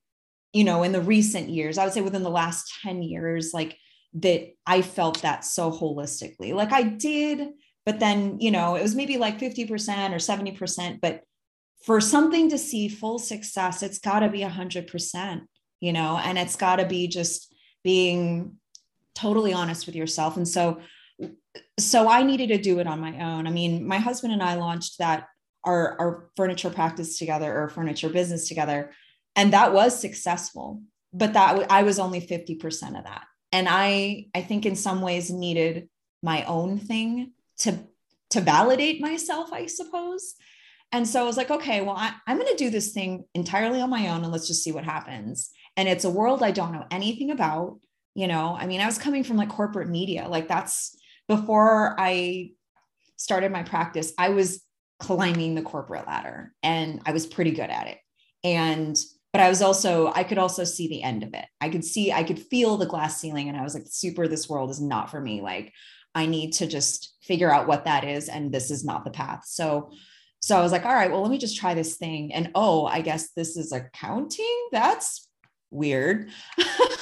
you 0.51 0.63
know 0.63 0.83
in 0.83 0.91
the 0.91 1.01
recent 1.01 1.49
years 1.49 1.77
i 1.77 1.83
would 1.85 1.93
say 1.93 2.01
within 2.01 2.23
the 2.23 2.29
last 2.29 2.73
10 2.81 3.03
years 3.03 3.51
like 3.53 3.77
that 4.13 4.47
i 4.65 4.81
felt 4.81 5.21
that 5.21 5.45
so 5.45 5.71
holistically 5.71 6.53
like 6.53 6.71
i 6.71 6.81
did 6.81 7.49
but 7.85 7.99
then 7.99 8.39
you 8.39 8.49
know 8.49 8.75
it 8.75 8.81
was 8.81 8.95
maybe 8.95 9.17
like 9.17 9.39
50% 9.39 9.69
or 9.69 10.15
70% 10.15 10.99
but 11.01 11.21
for 11.83 11.99
something 11.99 12.49
to 12.49 12.57
see 12.57 12.87
full 12.87 13.19
success 13.19 13.83
it's 13.83 13.99
got 13.99 14.19
to 14.19 14.29
be 14.29 14.39
100% 14.39 15.41
you 15.83 15.91
know, 15.91 16.17
and 16.17 16.37
it's 16.37 16.55
got 16.55 16.77
to 16.77 16.85
be 16.85 17.09
just 17.09 17.53
being 17.83 18.55
totally 19.15 19.51
honest 19.51 19.85
with 19.85 19.97
yourself. 19.97 20.37
And 20.37 20.47
so, 20.47 20.79
so 21.77 22.07
I 22.07 22.23
needed 22.23 22.47
to 22.47 22.57
do 22.57 22.79
it 22.79 22.87
on 22.87 23.01
my 23.01 23.19
own. 23.19 23.47
I 23.47 23.49
mean, 23.49 23.85
my 23.85 23.97
husband 23.97 24.31
and 24.31 24.41
I 24.41 24.53
launched 24.53 24.99
that 24.99 25.27
our, 25.65 25.99
our 25.99 26.29
furniture 26.37 26.69
practice 26.69 27.19
together 27.19 27.53
or 27.53 27.67
furniture 27.67 28.07
business 28.07 28.47
together, 28.47 28.93
and 29.35 29.51
that 29.51 29.73
was 29.73 29.99
successful. 29.99 30.81
But 31.11 31.33
that 31.33 31.69
I 31.69 31.83
was 31.83 31.99
only 31.99 32.21
50% 32.21 32.97
of 32.97 33.03
that. 33.03 33.25
And 33.51 33.67
I, 33.69 34.27
I 34.33 34.41
think 34.41 34.65
in 34.65 34.77
some 34.77 35.01
ways 35.01 35.29
needed 35.29 35.89
my 36.21 36.45
own 36.45 36.79
thing 36.79 37.33
to, 37.57 37.77
to 38.29 38.39
validate 38.39 39.01
myself, 39.01 39.51
I 39.51 39.65
suppose. 39.65 40.35
And 40.93 41.07
so 41.07 41.21
I 41.21 41.25
was 41.25 41.37
like, 41.37 41.51
okay, 41.51 41.81
well, 41.81 41.97
I, 41.97 42.13
I'm 42.27 42.37
going 42.37 42.55
to 42.55 42.63
do 42.63 42.69
this 42.69 42.93
thing 42.93 43.25
entirely 43.33 43.81
on 43.81 43.89
my 43.89 44.07
own 44.07 44.23
and 44.23 44.31
let's 44.31 44.47
just 44.47 44.63
see 44.63 44.71
what 44.71 44.85
happens 44.85 45.51
and 45.75 45.89
it's 45.89 46.05
a 46.05 46.09
world 46.09 46.43
I 46.43 46.51
don't 46.51 46.71
know 46.71 46.85
anything 46.91 47.31
about. 47.31 47.79
You 48.15 48.27
know, 48.27 48.55
I 48.57 48.67
mean, 48.67 48.79
I 48.79 48.85
was 48.85 48.99
coming 48.99 49.23
from 49.23 49.37
like 49.37 49.49
corporate 49.49 49.89
media, 49.89 50.27
like 50.27 50.47
that's 50.47 50.95
before 51.27 51.95
I 51.97 52.51
started 53.17 53.51
my 53.51 53.63
practice, 53.63 54.13
I 54.19 54.29
was 54.29 54.63
climbing 54.99 55.55
the 55.55 55.63
corporate 55.63 56.05
ladder 56.05 56.53
and 56.61 57.01
I 57.05 57.11
was 57.11 57.25
pretty 57.25 57.51
good 57.51 57.71
at 57.71 57.87
it. 57.87 57.97
And 58.43 58.95
but 59.31 59.41
I 59.41 59.49
was 59.49 59.63
also, 59.63 60.11
I 60.13 60.23
could 60.23 60.37
also 60.37 60.63
see 60.63 60.87
the 60.87 61.01
end 61.01 61.23
of 61.23 61.33
it. 61.33 61.45
I 61.59 61.69
could 61.69 61.83
see, 61.83 62.11
I 62.11 62.21
could 62.21 62.37
feel 62.37 62.77
the 62.77 62.85
glass 62.85 63.19
ceiling. 63.19 63.49
And 63.49 63.57
I 63.57 63.63
was 63.63 63.73
like, 63.73 63.85
super, 63.87 64.27
this 64.27 64.47
world 64.47 64.69
is 64.69 64.79
not 64.79 65.09
for 65.09 65.19
me. 65.19 65.41
Like, 65.41 65.73
I 66.13 66.27
need 66.27 66.51
to 66.53 66.67
just 66.67 67.15
figure 67.23 67.51
out 67.51 67.65
what 67.65 67.85
that 67.85 68.03
is. 68.03 68.29
And 68.29 68.51
this 68.51 68.69
is 68.69 68.85
not 68.85 69.03
the 69.03 69.09
path. 69.09 69.41
So, 69.45 69.89
so 70.43 70.57
I 70.57 70.61
was 70.61 70.73
like, 70.73 70.83
all 70.83 70.93
right, 70.93 71.09
well, 71.09 71.21
let 71.21 71.31
me 71.31 71.37
just 71.37 71.55
try 71.55 71.73
this 71.73 71.95
thing. 71.95 72.33
And 72.33 72.51
oh, 72.53 72.85
I 72.85 72.99
guess 72.99 73.29
this 73.31 73.55
is 73.55 73.71
accounting. 73.71 74.67
That's 74.73 75.29
weird. 75.71 76.27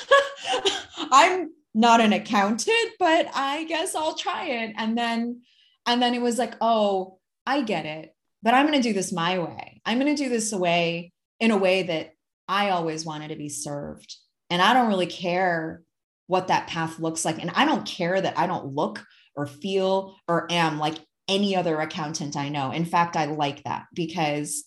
I'm 1.12 1.50
not 1.74 2.02
an 2.02 2.14
accountant, 2.14 2.92
but 3.00 3.32
I 3.34 3.64
guess 3.64 3.96
I'll 3.96 4.14
try 4.14 4.46
it. 4.46 4.76
And 4.78 4.96
then, 4.96 5.42
and 5.88 6.00
then 6.00 6.14
it 6.14 6.22
was 6.22 6.38
like, 6.38 6.54
oh, 6.62 7.18
I 7.48 7.64
get 7.64 7.88
it, 7.88 8.16
but 8.44 8.54
I'm 8.54 8.68
going 8.68 8.80
to 8.80 8.88
do 8.88 8.94
this 8.94 9.12
my 9.12 9.40
way. 9.40 9.82
I'm 9.88 10.00
going 10.00 10.16
to 10.16 10.24
do 10.24 10.30
this 10.30 10.54
away 10.54 11.12
in 11.40 11.50
a 11.50 11.58
way 11.58 11.82
that 11.82 12.14
I 12.48 12.70
always 12.70 13.06
wanted 13.06 13.30
to 13.30 13.38
be 13.38 13.50
served. 13.50 14.18
And 14.52 14.62
I 14.62 14.76
don't 14.76 14.88
really 14.88 15.08
care 15.08 15.82
what 16.28 16.50
that 16.50 16.68
path 16.68 17.00
looks 17.00 17.26
like. 17.26 17.40
And 17.42 17.50
I 17.56 17.66
don't 17.66 17.88
care 17.88 18.22
that 18.22 18.38
I 18.38 18.46
don't 18.46 18.76
look 18.76 19.04
or 19.36 19.48
feel 19.48 20.16
or 20.28 20.46
am 20.52 20.78
like 20.78 21.00
any 21.32 21.56
other 21.56 21.80
accountant 21.80 22.36
I 22.36 22.50
know. 22.50 22.72
In 22.72 22.84
fact, 22.84 23.16
I 23.16 23.26
like 23.26 23.64
that 23.64 23.86
because 23.94 24.66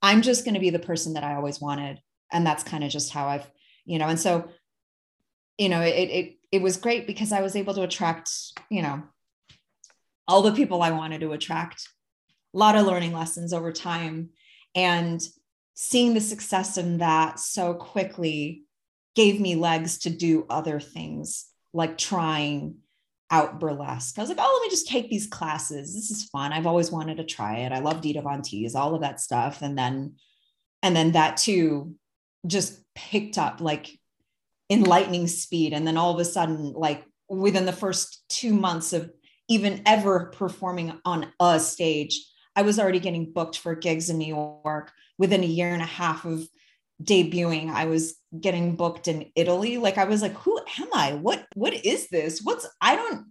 I'm 0.00 0.22
just 0.22 0.44
going 0.44 0.54
to 0.54 0.60
be 0.60 0.70
the 0.70 0.78
person 0.78 1.14
that 1.14 1.24
I 1.24 1.34
always 1.34 1.60
wanted 1.60 1.98
and 2.32 2.46
that's 2.46 2.62
kind 2.62 2.84
of 2.84 2.90
just 2.90 3.12
how 3.12 3.26
I've, 3.26 3.50
you 3.84 3.98
know, 3.98 4.06
and 4.06 4.18
so, 4.18 4.48
you 5.58 5.68
know, 5.68 5.80
it, 5.80 5.90
it, 5.90 6.36
it 6.52 6.62
was 6.62 6.76
great 6.76 7.08
because 7.08 7.32
I 7.32 7.42
was 7.42 7.56
able 7.56 7.74
to 7.74 7.82
attract, 7.82 8.30
you 8.70 8.80
know, 8.80 9.02
all 10.28 10.42
the 10.42 10.52
people 10.52 10.82
I 10.82 10.92
wanted 10.92 11.20
to 11.22 11.32
attract, 11.32 11.88
a 12.54 12.58
lot 12.58 12.76
of 12.76 12.86
learning 12.86 13.12
lessons 13.12 13.52
over 13.52 13.72
time 13.72 14.30
and 14.74 15.20
seeing 15.74 16.14
the 16.14 16.20
success 16.20 16.78
in 16.78 16.98
that 16.98 17.40
so 17.40 17.74
quickly 17.74 18.62
gave 19.16 19.40
me 19.40 19.56
legs 19.56 19.98
to 19.98 20.10
do 20.10 20.46
other 20.48 20.78
things 20.78 21.46
like 21.72 21.98
trying 21.98 22.76
out 23.34 23.58
burlesque. 23.58 24.16
I 24.16 24.22
was 24.22 24.28
like, 24.28 24.38
oh, 24.40 24.58
let 24.60 24.64
me 24.64 24.70
just 24.70 24.86
take 24.86 25.10
these 25.10 25.26
classes. 25.26 25.92
This 25.92 26.10
is 26.12 26.24
fun. 26.26 26.52
I've 26.52 26.68
always 26.68 26.92
wanted 26.92 27.16
to 27.16 27.24
try 27.24 27.58
it. 27.58 27.72
I 27.72 27.80
love 27.80 28.00
Dita 28.00 28.22
Von 28.22 28.42
Teese, 28.42 28.76
all 28.76 28.94
of 28.94 29.00
that 29.00 29.20
stuff. 29.20 29.60
And 29.60 29.76
then, 29.76 30.14
and 30.84 30.94
then 30.94 31.12
that 31.12 31.36
too 31.36 31.96
just 32.46 32.80
picked 32.94 33.36
up 33.36 33.60
like 33.60 33.98
in 34.68 34.84
lightning 34.84 35.26
speed. 35.26 35.72
And 35.72 35.84
then 35.84 35.96
all 35.96 36.14
of 36.14 36.20
a 36.20 36.24
sudden, 36.24 36.74
like 36.74 37.04
within 37.28 37.66
the 37.66 37.72
first 37.72 38.22
two 38.28 38.54
months 38.54 38.92
of 38.92 39.10
even 39.48 39.82
ever 39.84 40.26
performing 40.26 41.00
on 41.04 41.26
a 41.40 41.58
stage, 41.58 42.24
I 42.54 42.62
was 42.62 42.78
already 42.78 43.00
getting 43.00 43.32
booked 43.32 43.58
for 43.58 43.74
gigs 43.74 44.10
in 44.10 44.18
New 44.18 44.32
York. 44.32 44.92
Within 45.18 45.42
a 45.42 45.46
year 45.46 45.72
and 45.72 45.82
a 45.82 45.86
half 45.86 46.24
of 46.24 46.46
debuting, 47.02 47.70
I 47.70 47.86
was 47.86 48.14
getting 48.38 48.76
booked 48.76 49.08
in 49.08 49.30
Italy. 49.34 49.78
Like 49.78 49.98
I 49.98 50.04
was 50.04 50.22
like, 50.22 50.34
who 50.34 50.58
am 50.78 50.88
I? 50.94 51.14
What 51.14 51.46
what 51.54 51.72
is 51.72 52.08
this? 52.08 52.40
What's 52.42 52.68
I 52.80 52.96
don't 52.96 53.26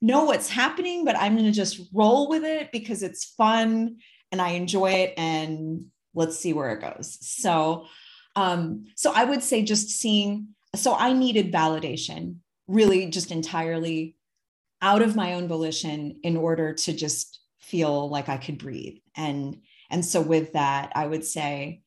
know 0.00 0.24
what's 0.24 0.50
happening, 0.50 1.04
but 1.04 1.16
I'm 1.16 1.36
gonna 1.36 1.52
just 1.52 1.80
roll 1.92 2.28
with 2.28 2.44
it 2.44 2.70
because 2.72 3.02
it's 3.02 3.24
fun 3.24 3.96
and 4.32 4.40
I 4.40 4.50
enjoy 4.50 4.90
it 4.92 5.14
and 5.16 5.86
let's 6.14 6.38
see 6.38 6.52
where 6.52 6.70
it 6.70 6.80
goes. 6.80 7.18
So 7.20 7.86
um, 8.36 8.88
so 8.94 9.12
I 9.14 9.24
would 9.24 9.42
say 9.42 9.62
just 9.62 9.88
seeing, 9.88 10.48
so 10.74 10.94
I 10.94 11.14
needed 11.14 11.52
validation 11.52 12.36
really 12.68 13.06
just 13.06 13.32
entirely 13.32 14.16
out 14.82 15.00
of 15.00 15.16
my 15.16 15.34
own 15.34 15.48
volition 15.48 16.20
in 16.22 16.36
order 16.36 16.74
to 16.74 16.92
just 16.92 17.40
feel 17.60 18.10
like 18.10 18.28
I 18.28 18.36
could 18.36 18.58
breathe. 18.58 18.98
And 19.16 19.62
and 19.88 20.04
so 20.04 20.20
with 20.20 20.52
that, 20.52 20.92
I 20.94 21.06
would 21.06 21.24
say 21.24 21.82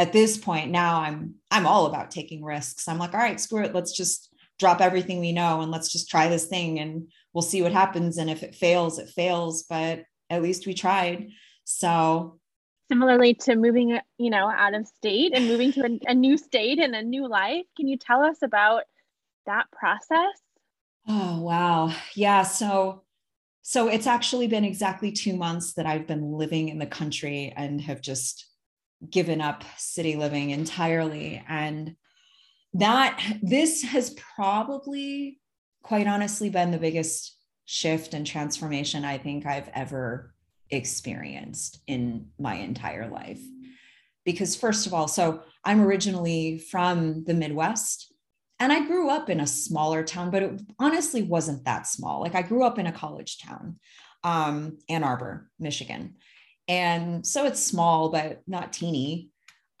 at 0.00 0.14
this 0.14 0.38
point 0.38 0.70
now 0.70 1.02
I'm 1.02 1.34
I'm 1.50 1.66
all 1.66 1.84
about 1.84 2.10
taking 2.10 2.42
risks. 2.42 2.88
I'm 2.88 2.98
like, 2.98 3.12
all 3.12 3.20
right, 3.20 3.38
screw 3.38 3.62
it, 3.62 3.74
let's 3.74 3.92
just 3.92 4.34
drop 4.58 4.80
everything 4.80 5.20
we 5.20 5.32
know 5.32 5.60
and 5.60 5.70
let's 5.70 5.92
just 5.92 6.08
try 6.08 6.26
this 6.26 6.46
thing 6.46 6.80
and 6.80 7.08
we'll 7.34 7.42
see 7.42 7.60
what 7.60 7.72
happens. 7.72 8.16
And 8.16 8.30
if 8.30 8.42
it 8.42 8.54
fails, 8.54 8.98
it 8.98 9.10
fails, 9.10 9.64
but 9.64 10.04
at 10.30 10.42
least 10.42 10.66
we 10.66 10.72
tried. 10.72 11.28
So 11.64 12.38
similarly 12.88 13.34
to 13.34 13.56
moving 13.56 13.98
you 14.16 14.30
know 14.30 14.50
out 14.50 14.74
of 14.74 14.86
state 14.86 15.32
and 15.34 15.46
moving 15.46 15.70
to 15.72 15.82
a, 15.82 16.10
a, 16.10 16.14
new 16.14 16.36
state 16.36 16.78
and 16.78 16.94
a 16.96 17.02
new 17.02 17.28
life 17.28 17.64
can 17.76 17.86
you 17.86 17.96
tell 17.96 18.20
us 18.22 18.38
about 18.42 18.82
that 19.46 19.70
process 19.70 20.34
oh 21.06 21.40
wow 21.40 21.94
yeah 22.16 22.42
so 22.42 23.04
so 23.62 23.86
it's 23.86 24.08
actually 24.08 24.48
been 24.48 24.64
exactly 24.64 25.12
two 25.12 25.36
months 25.36 25.74
that 25.74 25.86
i've 25.86 26.08
been 26.08 26.32
living 26.32 26.68
in 26.68 26.80
the 26.80 26.86
country 26.86 27.52
and 27.56 27.80
have 27.80 28.00
just 28.00 28.49
given 29.08 29.40
up 29.40 29.64
city 29.76 30.16
living 30.16 30.50
entirely 30.50 31.42
and 31.48 31.96
that 32.74 33.20
this 33.42 33.82
has 33.82 34.14
probably 34.36 35.40
quite 35.82 36.06
honestly 36.06 36.50
been 36.50 36.70
the 36.70 36.78
biggest 36.78 37.36
shift 37.64 38.14
and 38.14 38.26
transformation 38.26 39.04
i 39.04 39.16
think 39.16 39.46
i've 39.46 39.70
ever 39.74 40.34
experienced 40.70 41.80
in 41.86 42.28
my 42.38 42.54
entire 42.54 43.08
life. 43.08 43.40
Because, 44.24 44.56
first 44.56 44.86
of 44.86 44.94
all, 44.94 45.08
so 45.08 45.42
I'm 45.64 45.80
originally 45.80 46.58
from 46.58 47.24
the 47.24 47.34
Midwest 47.34 48.12
and 48.58 48.72
I 48.72 48.86
grew 48.86 49.08
up 49.08 49.30
in 49.30 49.40
a 49.40 49.46
smaller 49.46 50.04
town, 50.04 50.30
but 50.30 50.42
it 50.42 50.60
honestly 50.78 51.22
wasn't 51.22 51.64
that 51.64 51.86
small. 51.86 52.20
Like 52.20 52.34
I 52.34 52.42
grew 52.42 52.62
up 52.62 52.78
in 52.78 52.86
a 52.86 52.92
college 52.92 53.38
town, 53.38 53.78
um, 54.22 54.78
Ann 54.88 55.02
Arbor, 55.02 55.50
Michigan. 55.58 56.16
And 56.70 57.26
so 57.26 57.44
it's 57.44 57.62
small, 57.62 58.08
but 58.08 58.40
not 58.46 58.72
teeny. 58.72 59.28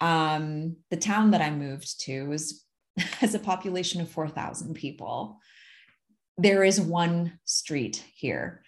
Um, 0.00 0.76
the 0.90 0.96
town 0.98 1.30
that 1.30 1.40
I 1.40 1.50
moved 1.50 2.00
to 2.02 2.32
is, 2.32 2.64
has 2.98 3.34
a 3.34 3.38
population 3.38 4.02
of 4.02 4.10
4,000 4.10 4.74
people. 4.74 5.38
There 6.36 6.64
is 6.64 6.80
one 6.80 7.38
street 7.44 8.04
here 8.14 8.62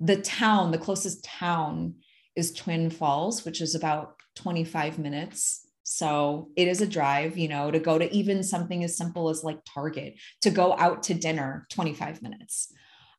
the 0.00 0.16
town, 0.16 0.70
the 0.70 0.78
closest 0.78 1.22
town 1.24 1.96
is 2.34 2.52
Twin 2.52 2.90
Falls, 2.90 3.44
which 3.44 3.60
is 3.60 3.74
about 3.74 4.16
25 4.36 4.98
minutes 4.98 5.66
So 5.82 6.50
it 6.56 6.68
is 6.68 6.80
a 6.80 6.86
drive, 6.86 7.36
you 7.36 7.48
know, 7.48 7.70
to 7.70 7.80
go 7.80 7.98
to 7.98 8.10
even 8.14 8.44
something 8.44 8.84
as 8.84 8.96
simple 8.96 9.28
as 9.28 9.42
like 9.42 9.58
Target, 9.64 10.14
to 10.42 10.50
go 10.50 10.76
out 10.78 11.02
to 11.04 11.14
dinner 11.14 11.66
25 11.70 12.22
minutes. 12.22 12.72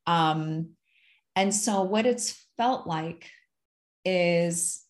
Um, 0.08 0.72
and 1.36 1.54
so 1.54 1.82
what 1.82 2.06
it's 2.06 2.48
felt 2.58 2.88
like 2.88 3.30
is 4.06 4.84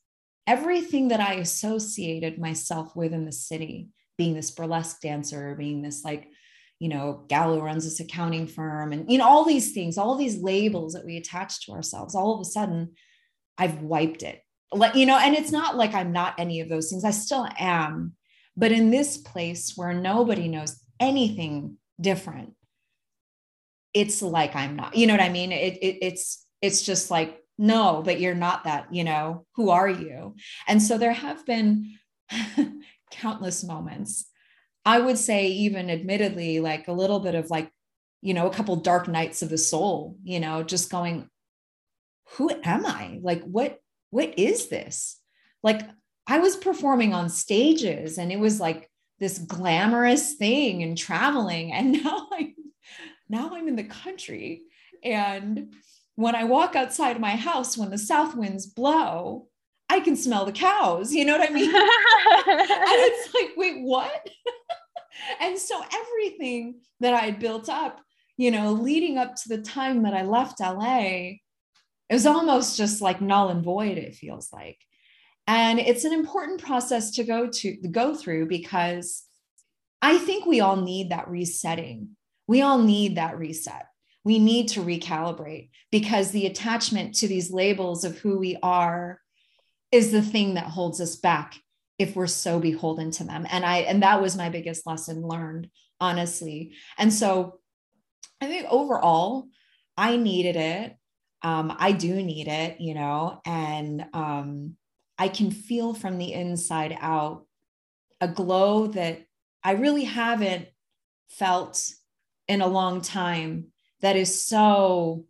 everything 0.47 1.09
that 1.09 1.19
I 1.19 1.35
associated 1.35 2.39
myself 2.39 2.95
with 2.95 3.13
in 3.13 3.25
the 3.25 3.31
city, 3.31 3.89
being 4.17 4.33
this 4.33 4.51
burlesque 4.51 5.01
dancer, 5.01 5.55
being 5.55 5.81
this 5.81 6.03
like, 6.03 6.29
you 6.79 6.89
know, 6.89 7.25
gal 7.27 7.53
who 7.53 7.61
runs 7.61 7.83
this 7.83 7.99
accounting 7.99 8.47
firm, 8.47 8.91
and 8.91 9.11
you 9.11 9.17
know, 9.17 9.27
all 9.27 9.45
these 9.45 9.71
things, 9.73 9.97
all 9.97 10.15
these 10.15 10.41
labels 10.41 10.93
that 10.93 11.05
we 11.05 11.17
attach 11.17 11.65
to 11.65 11.71
ourselves, 11.71 12.15
all 12.15 12.33
of 12.33 12.41
a 12.41 12.45
sudden, 12.45 12.93
I've 13.57 13.81
wiped 13.81 14.23
it. 14.23 14.41
Like 14.73 14.95
you 14.95 15.05
know 15.05 15.17
and 15.17 15.35
it's 15.35 15.51
not 15.51 15.75
like 15.75 15.93
i'm 15.93 16.13
not 16.13 16.35
any 16.37 16.61
of 16.61 16.69
those 16.69 16.89
things 16.89 17.03
i 17.03 17.11
still 17.11 17.45
am 17.59 18.15
but 18.55 18.71
in 18.71 18.89
this 18.89 19.17
place 19.17 19.73
where 19.75 19.93
nobody 19.93 20.47
knows 20.47 20.79
anything 20.97 21.77
different 21.99 22.53
it's 23.93 24.21
like 24.21 24.55
i'm 24.55 24.77
not 24.77 24.95
you 24.95 25.07
know 25.07 25.13
what 25.13 25.21
i 25.21 25.29
mean? 25.29 25.51
It, 25.51 25.77
it 25.81 25.97
it's 26.01 26.45
it's 26.61 26.83
just 26.83 27.11
like 27.11 27.40
no 27.58 28.01
but 28.03 28.20
you're 28.20 28.36
not 28.36 28.63
that 28.63 28.93
you 28.93 29.03
know 29.03 29.46
who 29.55 29.70
are 29.70 29.89
you 29.89 30.36
and 30.67 30.81
so 30.81 30.98
there 30.98 31.13
have 31.13 31.46
been 31.46 31.98
countless 33.12 33.63
moments 33.63 34.25
i 34.86 35.00
would 35.00 35.17
say 35.17 35.48
even 35.48 35.89
admittedly 35.89 36.60
like 36.60 36.88
a 36.88 36.93
little 36.93 37.20
bit 37.20 37.36
of 37.36 37.50
like 37.50 37.70
you 38.22 38.34
know 38.34 38.48
a 38.48 38.53
couple 38.53 38.75
dark 38.75 39.08
nights 39.08 39.41
of 39.41 39.50
the 39.50 39.58
soul 39.58 40.15
you 40.24 40.39
know 40.39 40.63
just 40.63 40.89
going 40.89 41.27
who 42.38 42.50
am 42.63 42.86
i 42.86 43.20
like 43.22 43.43
what 43.43 43.79
what 44.12 44.38
is 44.38 44.67
this? 44.67 45.17
Like 45.63 45.81
I 46.27 46.39
was 46.39 46.55
performing 46.55 47.13
on 47.13 47.29
stages 47.29 48.17
and 48.17 48.31
it 48.31 48.39
was 48.39 48.60
like 48.60 48.89
this 49.20 49.39
glamorous 49.39 50.36
thing 50.36 50.84
and 50.84 50.98
traveling. 50.98 51.74
And 51.74 51.91
now 52.03 52.27
i'm 52.31 52.53
now 53.27 53.51
I'm 53.53 53.67
in 53.67 53.77
the 53.77 53.84
country. 53.86 54.63
And 55.03 55.74
when 56.21 56.35
I 56.35 56.43
walk 56.43 56.75
outside 56.75 57.19
my 57.19 57.35
house, 57.35 57.77
when 57.77 57.89
the 57.89 57.97
south 57.97 58.35
winds 58.35 58.65
blow, 58.65 59.47
I 59.89 59.99
can 59.99 60.15
smell 60.15 60.45
the 60.45 60.51
cows. 60.51 61.13
You 61.13 61.25
know 61.25 61.37
what 61.37 61.49
I 61.49 61.53
mean? 61.53 61.69
and 61.75 61.85
it's 62.55 63.33
like, 63.33 63.51
wait, 63.57 63.81
what? 63.81 64.29
and 65.41 65.57
so 65.57 65.81
everything 65.93 66.81
that 66.99 67.13
I 67.13 67.19
had 67.19 67.39
built 67.39 67.69
up, 67.69 68.01
you 68.37 68.51
know, 68.51 68.71
leading 68.71 69.17
up 69.17 69.35
to 69.35 69.49
the 69.49 69.61
time 69.61 70.03
that 70.03 70.13
I 70.13 70.23
left 70.23 70.59
LA 70.59 71.33
it 72.11 72.15
was 72.15 72.25
almost 72.25 72.75
just 72.75 73.01
like 73.01 73.21
null 73.21 73.47
and 73.47 73.63
void 73.63 73.97
it 73.97 74.13
feels 74.13 74.51
like 74.51 74.77
and 75.47 75.79
it's 75.79 76.03
an 76.03 76.11
important 76.11 76.61
process 76.61 77.11
to 77.11 77.23
go 77.23 77.47
to 77.47 77.73
go 77.89 78.13
through 78.13 78.45
because 78.45 79.23
i 80.01 80.17
think 80.17 80.45
we 80.45 80.59
all 80.59 80.75
need 80.75 81.09
that 81.09 81.29
resetting 81.29 82.09
we 82.47 82.61
all 82.61 82.77
need 82.77 83.15
that 83.15 83.39
reset 83.39 83.87
we 84.23 84.39
need 84.39 84.69
to 84.69 84.81
recalibrate 84.81 85.69
because 85.91 86.31
the 86.31 86.45
attachment 86.45 87.15
to 87.15 87.27
these 87.27 87.51
labels 87.51 88.03
of 88.03 88.17
who 88.19 88.37
we 88.37 88.57
are 88.61 89.19
is 89.91 90.11
the 90.11 90.21
thing 90.21 90.53
that 90.53 90.65
holds 90.65 91.01
us 91.01 91.15
back 91.15 91.55
if 91.97 92.15
we're 92.15 92.27
so 92.27 92.59
beholden 92.59 93.11
to 93.11 93.23
them. 93.23 93.45
And 93.49 93.65
i 93.65 93.79
and 93.79 94.03
that 94.03 94.21
was 94.21 94.37
my 94.37 94.49
biggest 94.49 94.85
lesson 94.85 95.21
learned 95.21 95.69
honestly. 95.99 96.73
And 96.97 97.13
so 97.13 97.59
i 98.39 98.47
think 98.47 98.65
overall 98.69 99.47
i 99.97 100.17
needed 100.17 100.55
it. 100.55 100.95
Um, 101.43 101.75
I 101.79 101.91
do 101.91 102.21
need 102.21 102.47
it, 102.47 102.79
you 102.79 102.93
know, 102.93 103.41
and 103.45 104.05
um, 104.13 104.75
I 105.17 105.27
can 105.27 105.49
feel 105.49 105.95
from 105.95 106.19
the 106.19 106.33
inside 106.33 106.95
out 106.99 107.47
a 108.19 108.27
glow 108.27 108.87
that 108.87 109.25
I 109.63 109.71
really 109.71 110.03
haven't 110.03 110.67
felt 111.29 111.83
in 112.47 112.61
a 112.61 112.67
long 112.67 113.01
time 113.01 113.70
that 114.01 114.15
is 114.15 114.43
so 114.43 115.25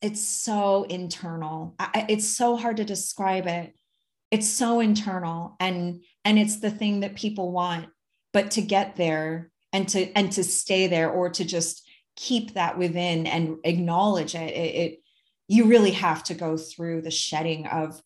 it's 0.00 0.26
so 0.26 0.82
internal. 0.82 1.76
I, 1.78 2.06
it's 2.08 2.28
so 2.28 2.56
hard 2.56 2.78
to 2.78 2.84
describe 2.84 3.46
it. 3.46 3.72
It's 4.32 4.48
so 4.48 4.80
internal 4.80 5.56
and 5.60 6.02
and 6.24 6.38
it's 6.38 6.60
the 6.60 6.70
thing 6.70 7.00
that 7.00 7.14
people 7.14 7.52
want 7.52 7.86
but 8.32 8.52
to 8.52 8.62
get 8.62 8.96
there 8.96 9.50
and 9.72 9.88
to 9.90 10.10
and 10.16 10.32
to 10.32 10.44
stay 10.44 10.86
there 10.86 11.10
or 11.10 11.30
to 11.30 11.44
just 11.44 11.86
keep 12.16 12.54
that 12.54 12.78
within 12.78 13.26
and 13.26 13.56
acknowledge 13.64 14.34
it, 14.34 14.50
it, 14.54 14.74
it 14.74 14.98
you 15.48 15.66
really 15.66 15.92
have 15.92 16.24
to 16.24 16.34
go 16.34 16.56
through 16.56 17.02
the 17.02 17.10
shedding 17.10 17.66
of 17.66 18.00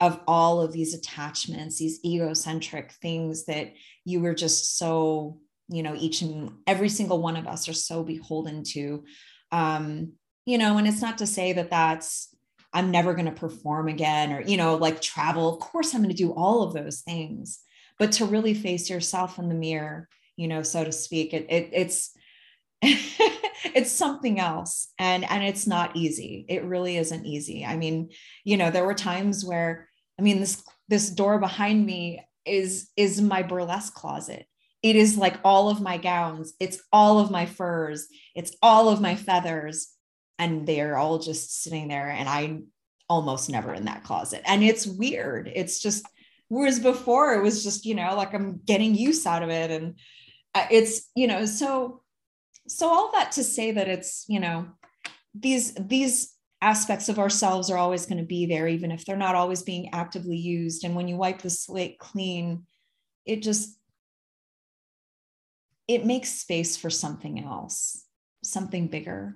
of 0.00 0.20
all 0.26 0.60
of 0.60 0.72
these 0.72 0.94
attachments 0.94 1.78
these 1.78 2.00
egocentric 2.04 2.92
things 2.92 3.46
that 3.46 3.72
you 4.04 4.20
were 4.20 4.34
just 4.34 4.78
so 4.78 5.38
you 5.70 5.82
know 5.82 5.94
each 5.96 6.22
and 6.22 6.50
every 6.66 6.88
single 6.88 7.20
one 7.20 7.36
of 7.36 7.46
us 7.46 7.68
are 7.68 7.74
so 7.74 8.02
beholden 8.02 8.62
to 8.62 9.04
um 9.52 10.12
you 10.44 10.58
know 10.58 10.76
and 10.76 10.86
it's 10.86 11.02
not 11.02 11.18
to 11.18 11.26
say 11.26 11.52
that 11.52 11.70
that's 11.70 12.34
i'm 12.72 12.90
never 12.90 13.14
going 13.14 13.26
to 13.26 13.32
perform 13.32 13.88
again 13.88 14.32
or 14.32 14.42
you 14.42 14.56
know 14.56 14.76
like 14.76 15.00
travel 15.00 15.48
of 15.48 15.60
course 15.60 15.94
i'm 15.94 16.02
going 16.02 16.14
to 16.14 16.22
do 16.22 16.32
all 16.32 16.62
of 16.62 16.74
those 16.74 17.00
things 17.00 17.60
but 17.98 18.12
to 18.12 18.24
really 18.24 18.54
face 18.54 18.90
yourself 18.90 19.38
in 19.38 19.48
the 19.48 19.54
mirror 19.54 20.08
you 20.36 20.48
know 20.48 20.62
so 20.62 20.84
to 20.84 20.92
speak 20.92 21.32
it, 21.32 21.46
it 21.48 21.70
it's 21.72 22.10
it's 22.82 23.92
something 23.92 24.40
else 24.40 24.88
and 24.98 25.28
and 25.30 25.44
it's 25.44 25.66
not 25.66 25.94
easy. 25.94 26.46
It 26.48 26.64
really 26.64 26.96
isn't 26.96 27.26
easy. 27.26 27.64
I 27.64 27.76
mean 27.76 28.10
you 28.44 28.56
know 28.56 28.70
there 28.70 28.86
were 28.86 28.94
times 28.94 29.44
where 29.44 29.88
i 30.18 30.22
mean 30.22 30.40
this 30.40 30.62
this 30.88 31.10
door 31.10 31.38
behind 31.38 31.84
me 31.84 32.24
is 32.46 32.90
is 32.96 33.20
my 33.20 33.42
burlesque 33.42 33.94
closet 33.94 34.46
it 34.82 34.96
is 34.96 35.16
like 35.16 35.38
all 35.44 35.68
of 35.68 35.80
my 35.80 35.96
gowns 35.96 36.54
it's 36.60 36.80
all 36.92 37.18
of 37.18 37.30
my 37.30 37.46
furs 37.46 38.08
it's 38.34 38.56
all 38.62 38.88
of 38.88 39.00
my 39.00 39.14
feathers 39.14 39.88
and 40.38 40.66
they're 40.66 40.96
all 40.96 41.18
just 41.18 41.62
sitting 41.62 41.88
there 41.88 42.08
and 42.08 42.28
i'm 42.28 42.66
almost 43.10 43.50
never 43.50 43.74
in 43.74 43.86
that 43.86 44.04
closet. 44.04 44.40
And 44.46 44.62
it's 44.62 44.86
weird. 44.86 45.50
It's 45.52 45.80
just 45.80 46.06
whereas 46.48 46.78
before 46.78 47.34
it 47.34 47.42
was 47.42 47.62
just 47.62 47.84
you 47.84 47.94
know 47.94 48.16
like 48.16 48.34
i'm 48.34 48.60
getting 48.64 48.92
use 48.96 49.24
out 49.24 49.44
of 49.44 49.50
it 49.50 49.70
and 49.70 49.94
uh, 50.52 50.66
it's 50.68 51.08
you 51.14 51.28
know 51.28 51.46
so 51.46 52.02
so 52.66 52.88
all 52.88 53.12
that 53.12 53.30
to 53.30 53.44
say 53.44 53.70
that 53.70 53.86
it's 53.86 54.24
you 54.28 54.40
know 54.40 54.66
these 55.32 55.74
these 55.74 56.34
aspects 56.60 57.08
of 57.08 57.20
ourselves 57.20 57.70
are 57.70 57.78
always 57.78 58.04
going 58.04 58.18
to 58.18 58.24
be 58.24 58.46
there 58.46 58.66
even 58.66 58.90
if 58.90 59.04
they're 59.04 59.16
not 59.16 59.36
always 59.36 59.62
being 59.62 59.90
actively 59.92 60.36
used. 60.36 60.84
And 60.84 60.94
when 60.94 61.08
you 61.08 61.16
wipe 61.16 61.40
the 61.40 61.50
slate 61.50 61.98
clean 61.98 62.66
it 63.26 63.42
just 63.42 63.78
it 65.90 66.06
makes 66.06 66.30
space 66.30 66.76
for 66.76 66.88
something 66.88 67.42
else 67.44 68.06
something 68.44 68.86
bigger 68.86 69.34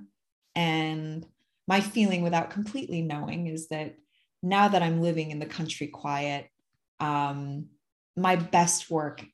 and 0.55 1.27
my 1.67 1.81
feeling 1.81 2.23
without 2.23 2.51
completely 2.51 3.03
knowing 3.03 3.49
is 3.49 3.69
that 3.69 3.97
now 4.43 4.69
that 4.69 4.83
i'm 4.83 5.03
living 5.03 5.31
in 5.31 5.41
the 5.41 5.47
country 5.47 5.89
quiet 5.89 6.49
um, 7.01 7.67
my 8.17 8.37
best 8.37 8.89
work 8.89 9.25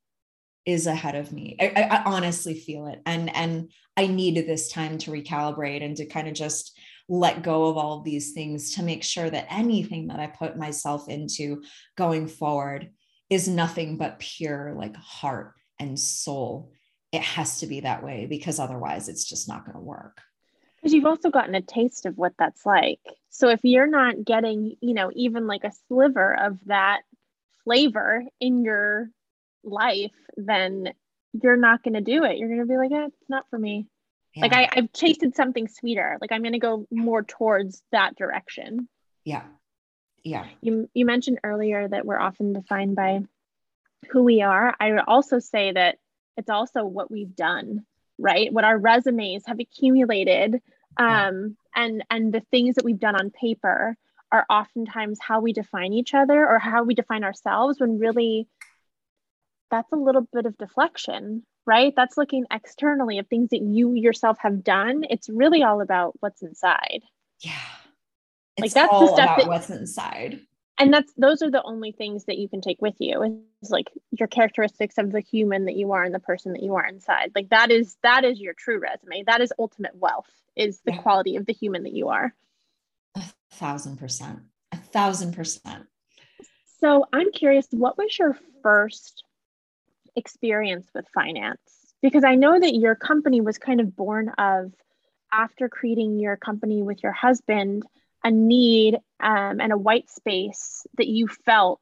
is 0.66 0.87
ahead 0.87 1.14
of 1.14 1.33
me. 1.33 1.56
I, 1.61 1.88
I, 1.90 2.02
honestly 2.04 2.54
feel 2.54 2.87
it. 2.87 3.00
And, 3.06 3.35
and 3.35 3.70
I 3.96 4.06
needed 4.06 4.46
this 4.46 4.70
time 4.70 4.98
to 4.98 5.11
recalibrate 5.11 5.85
and 5.85 5.96
to 5.96 6.06
kind 6.06 6.28
of 6.28 6.35
just 6.35 6.78
let 7.09 7.42
go 7.42 7.66
of 7.66 7.76
all 7.76 7.98
of 7.98 8.04
these 8.04 8.33
things 8.33 8.74
to 8.74 8.83
make 8.83 9.02
sure 9.02 9.28
that 9.28 9.46
anything 9.50 10.09
that 10.09 10.20
I 10.20 10.26
put 10.26 10.56
myself 10.56 11.09
into 11.09 11.62
going 11.96 12.28
forward 12.28 12.90
is 13.28 13.48
nothing 13.48 13.96
but 13.96 14.18
pure 14.18 14.74
like 14.76 14.96
heart 14.96 15.54
and 15.78 15.98
soul. 15.98 16.72
It 17.12 17.23
has 17.23 17.61
to 17.61 17.66
be 17.66 17.81
that 17.81 18.03
way 18.03 18.27
because 18.27 18.59
otherwise 18.59 19.09
it's 19.09 19.25
just 19.25 19.49
not 19.49 19.64
going 19.64 19.77
to 19.77 19.83
work. 19.83 20.20
Because 20.77 20.94
you've 20.94 21.07
also 21.07 21.31
gotten 21.31 21.55
a 21.55 21.61
taste 21.61 22.07
of 22.07 22.16
what 22.16 22.33
that's 22.38 22.64
like. 22.64 23.01
So 23.29 23.49
if 23.49 23.61
you're 23.62 23.87
not 23.87 24.25
getting, 24.25 24.77
you 24.81 24.94
know, 24.94 25.11
even 25.14 25.46
like 25.46 25.64
a 25.64 25.73
sliver 25.88 26.35
of 26.35 26.59
that 26.66 27.03
flavor 27.64 28.25
in 28.40 28.64
your 28.64 29.11
life, 29.62 30.14
then 30.37 30.92
you're 31.33 31.57
not 31.57 31.83
going 31.83 31.94
to 31.94 32.01
do 32.01 32.25
it. 32.25 32.38
You're 32.38 32.49
going 32.49 32.61
to 32.61 32.66
be 32.66 32.77
like, 32.77 32.92
eh, 32.92 33.07
it's 33.07 33.29
not 33.29 33.44
for 33.51 33.59
me. 33.59 33.87
Yeah. 34.35 34.42
Like 34.42 34.53
I, 34.53 34.68
I've 34.73 34.92
tasted 34.92 35.35
something 35.35 35.68
sweeter. 35.68 36.16
Like 36.20 36.33
I'm 36.33 36.42
going 36.42 36.53
to 36.53 36.59
go 36.59 36.87
more 36.90 37.23
towards 37.23 37.83
that 37.92 38.16
direction. 38.16 38.88
Yeah. 39.25 39.42
Yeah. 40.23 40.46
You, 40.61 40.88
you 40.94 41.05
mentioned 41.05 41.40
earlier 41.42 41.88
that 41.88 42.07
we're 42.07 42.18
often 42.18 42.53
defined 42.53 42.96
by 42.96 43.23
who 44.11 44.23
we 44.23 44.42
are. 44.42 44.75
I 44.79 44.92
would 44.92 45.03
also 45.07 45.40
say 45.40 45.73
that 45.73 45.99
it's 46.40 46.50
also 46.50 46.85
what 46.85 47.11
we've 47.11 47.37
done, 47.37 47.85
right? 48.18 48.53
What 48.53 48.64
our 48.64 48.79
resumes 48.79 49.44
have 49.46 49.61
accumulated 49.61 50.61
um, 50.96 51.57
yeah. 51.76 51.85
and, 51.85 52.05
and 52.11 52.33
the 52.33 52.42
things 52.50 52.74
that 52.74 52.85
we've 52.85 52.98
done 52.98 53.14
on 53.14 53.31
paper 53.31 53.96
are 54.33 54.46
oftentimes 54.48 55.18
how 55.20 55.40
we 55.40 55.53
define 55.53 55.92
each 55.92 56.14
other 56.14 56.46
or 56.46 56.59
how 56.59 56.83
we 56.83 56.94
define 56.94 57.24
ourselves 57.24 57.79
when 57.79 57.98
really 57.98 58.48
that's 59.70 59.92
a 59.92 59.96
little 59.96 60.26
bit 60.33 60.46
of 60.46 60.59
deflection, 60.59 61.44
right? 61.66 61.92
That's 61.94 62.16
looking 62.16 62.44
externally 62.50 63.18
of 63.18 63.29
things 63.29 63.50
that 63.50 63.62
you 63.62 63.94
yourself 63.94 64.38
have 64.40 64.64
done. 64.64 65.05
It's 65.09 65.29
really 65.29 65.62
all 65.62 65.81
about 65.81 66.14
what's 66.20 66.42
inside. 66.42 67.03
Yeah. 67.40 67.53
It's 68.57 68.74
like 68.74 68.88
that's 68.88 69.00
the 69.00 69.14
stuff 69.14 69.38
that, 69.38 69.46
what's 69.46 69.70
inside. 69.70 70.40
And 70.80 70.92
that's 70.92 71.12
those 71.16 71.42
are 71.42 71.50
the 71.50 71.62
only 71.62 71.92
things 71.92 72.24
that 72.24 72.38
you 72.38 72.48
can 72.48 72.62
take 72.62 72.80
with 72.80 72.94
you 72.98 73.44
is 73.62 73.70
like 73.70 73.88
your 74.10 74.28
characteristics 74.28 74.96
of 74.96 75.12
the 75.12 75.20
human 75.20 75.66
that 75.66 75.76
you 75.76 75.92
are 75.92 76.02
and 76.02 76.14
the 76.14 76.20
person 76.20 76.54
that 76.54 76.62
you 76.62 76.74
are 76.74 76.86
inside. 76.86 77.32
Like 77.34 77.50
that 77.50 77.70
is 77.70 77.96
that 78.02 78.24
is 78.24 78.40
your 78.40 78.54
true 78.54 78.78
resume. 78.78 79.24
That 79.26 79.42
is 79.42 79.52
ultimate 79.58 79.94
wealth 79.94 80.30
is 80.56 80.80
the 80.84 80.92
yeah. 80.92 81.02
quality 81.02 81.36
of 81.36 81.44
the 81.44 81.52
human 81.52 81.82
that 81.82 81.92
you 81.92 82.08
are. 82.08 82.34
A 83.14 83.22
thousand 83.52 83.98
percent. 83.98 84.40
A 84.72 84.78
thousand 84.78 85.34
percent. 85.34 85.84
So 86.80 87.06
i'm 87.12 87.30
curious 87.30 87.68
what 87.70 87.98
was 87.98 88.18
your 88.18 88.36
first 88.62 89.22
experience 90.16 90.88
with 90.94 91.06
finance? 91.14 91.60
Because 92.00 92.24
i 92.24 92.34
know 92.34 92.58
that 92.58 92.74
your 92.74 92.94
company 92.94 93.42
was 93.42 93.58
kind 93.58 93.80
of 93.80 93.94
born 93.94 94.30
of 94.38 94.72
after 95.30 95.68
creating 95.68 96.18
your 96.18 96.36
company 96.36 96.82
with 96.82 97.02
your 97.02 97.12
husband 97.12 97.84
a 98.24 98.30
need 98.30 98.96
um, 99.20 99.61
and 99.61 99.72
a 99.72 99.78
white 99.78 100.11
space 100.11 100.87
that 100.96 101.09
you 101.09 101.28
felt 101.28 101.80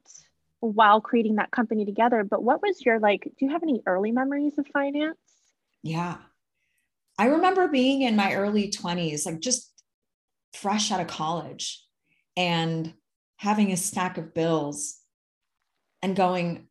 while 0.59 1.01
creating 1.01 1.35
that 1.35 1.51
company 1.51 1.85
together. 1.85 2.23
But 2.23 2.43
what 2.43 2.61
was 2.61 2.85
your 2.85 2.99
like? 2.99 3.23
Do 3.23 3.45
you 3.45 3.51
have 3.51 3.63
any 3.63 3.81
early 3.85 4.11
memories 4.11 4.57
of 4.57 4.67
finance? 4.67 5.17
Yeah. 5.83 6.17
I 7.17 7.25
remember 7.25 7.67
being 7.67 8.01
in 8.01 8.15
my 8.15 8.33
early 8.33 8.69
20s, 8.69 9.25
like 9.25 9.39
just 9.39 9.71
fresh 10.53 10.91
out 10.91 11.01
of 11.01 11.07
college 11.07 11.83
and 12.37 12.93
having 13.37 13.71
a 13.71 13.77
stack 13.77 14.17
of 14.17 14.33
bills 14.33 14.97
and 16.01 16.15
going, 16.15 16.67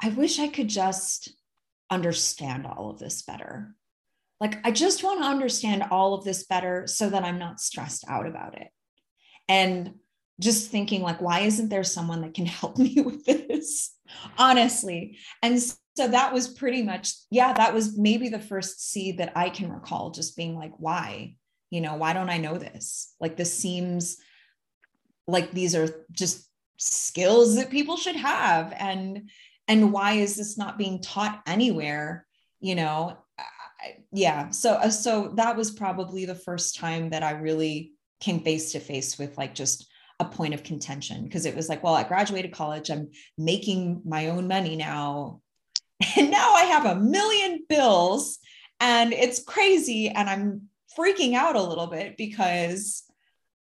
I 0.00 0.08
wish 0.10 0.38
I 0.38 0.48
could 0.48 0.68
just 0.68 1.32
understand 1.90 2.66
all 2.66 2.90
of 2.90 2.98
this 2.98 3.22
better. 3.22 3.74
Like, 4.40 4.64
I 4.66 4.72
just 4.72 5.02
want 5.02 5.22
to 5.22 5.28
understand 5.28 5.84
all 5.90 6.14
of 6.14 6.24
this 6.24 6.44
better 6.44 6.86
so 6.86 7.08
that 7.10 7.24
I'm 7.24 7.38
not 7.38 7.60
stressed 7.60 8.04
out 8.08 8.26
about 8.26 8.60
it 8.60 8.68
and 9.48 9.94
just 10.40 10.70
thinking 10.70 11.02
like 11.02 11.20
why 11.20 11.40
isn't 11.40 11.68
there 11.68 11.84
someone 11.84 12.22
that 12.22 12.34
can 12.34 12.46
help 12.46 12.78
me 12.78 13.00
with 13.00 13.24
this? 13.24 13.94
Honestly. 14.38 15.18
And 15.42 15.60
so 15.60 16.08
that 16.08 16.32
was 16.32 16.48
pretty 16.48 16.82
much 16.82 17.14
yeah 17.30 17.52
that 17.52 17.72
was 17.72 17.96
maybe 17.96 18.28
the 18.28 18.40
first 18.40 18.90
seed 18.90 19.18
that 19.18 19.32
i 19.36 19.48
can 19.48 19.70
recall 19.72 20.10
just 20.10 20.36
being 20.36 20.56
like 20.56 20.72
why? 20.78 21.36
You 21.70 21.80
know 21.80 21.94
why 21.94 22.12
don't 22.12 22.30
i 22.30 22.38
know 22.38 22.58
this? 22.58 23.14
Like 23.20 23.36
this 23.36 23.56
seems 23.56 24.16
like 25.26 25.52
these 25.52 25.74
are 25.74 25.88
just 26.10 26.48
skills 26.76 27.56
that 27.56 27.70
people 27.70 27.96
should 27.96 28.16
have. 28.16 28.74
And 28.76 29.30
and 29.66 29.92
why 29.92 30.14
is 30.14 30.36
this 30.36 30.58
not 30.58 30.76
being 30.76 31.00
taught 31.00 31.42
anywhere? 31.46 32.26
You 32.60 32.74
know 32.74 33.18
yeah. 34.12 34.50
So 34.50 34.74
uh, 34.74 34.90
so 34.90 35.32
that 35.36 35.56
was 35.56 35.70
probably 35.70 36.24
the 36.24 36.34
first 36.34 36.76
time 36.76 37.10
that 37.10 37.22
i 37.22 37.32
really 37.32 37.93
came 38.24 38.40
face 38.40 38.72
to 38.72 38.80
face 38.80 39.18
with 39.18 39.36
like 39.36 39.54
just 39.54 39.86
a 40.18 40.24
point 40.24 40.54
of 40.54 40.62
contention 40.62 41.24
because 41.24 41.44
it 41.44 41.54
was 41.54 41.68
like, 41.68 41.82
well, 41.82 41.94
I 41.94 42.04
graduated 42.04 42.52
college, 42.52 42.90
I'm 42.90 43.10
making 43.36 44.00
my 44.04 44.28
own 44.28 44.48
money 44.48 44.76
now. 44.76 45.40
And 46.16 46.30
now 46.30 46.52
I 46.54 46.64
have 46.64 46.86
a 46.86 47.00
million 47.00 47.64
bills 47.68 48.38
and 48.80 49.12
it's 49.12 49.42
crazy. 49.42 50.08
And 50.08 50.28
I'm 50.28 50.68
freaking 50.98 51.34
out 51.34 51.56
a 51.56 51.62
little 51.62 51.86
bit 51.86 52.16
because 52.16 53.04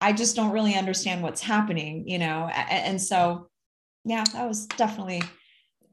I 0.02 0.14
just 0.14 0.36
don't 0.36 0.52
really 0.52 0.76
understand 0.76 1.22
what's 1.22 1.42
happening, 1.42 2.08
you 2.08 2.20
know? 2.20 2.48
And 2.48 3.02
so, 3.02 3.50
yeah, 4.04 4.24
that 4.34 4.48
was 4.48 4.66
definitely 4.66 5.24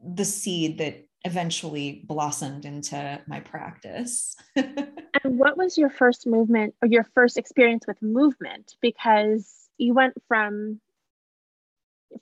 the 0.03 0.25
seed 0.25 0.79
that 0.79 1.05
eventually 1.25 2.03
blossomed 2.07 2.65
into 2.65 3.21
my 3.27 3.41
practice. 3.41 4.37
and 4.57 5.39
what 5.39 5.57
was 5.57 5.77
your 5.77 5.91
first 5.91 6.27
movement 6.27 6.75
or 6.83 6.89
your 6.89 7.05
first 7.15 7.37
experience 7.37 7.87
with 7.87 8.01
movement? 8.03 8.75
Because 8.81 9.69
you 9.79 9.95
went 9.95 10.15
from 10.29 10.81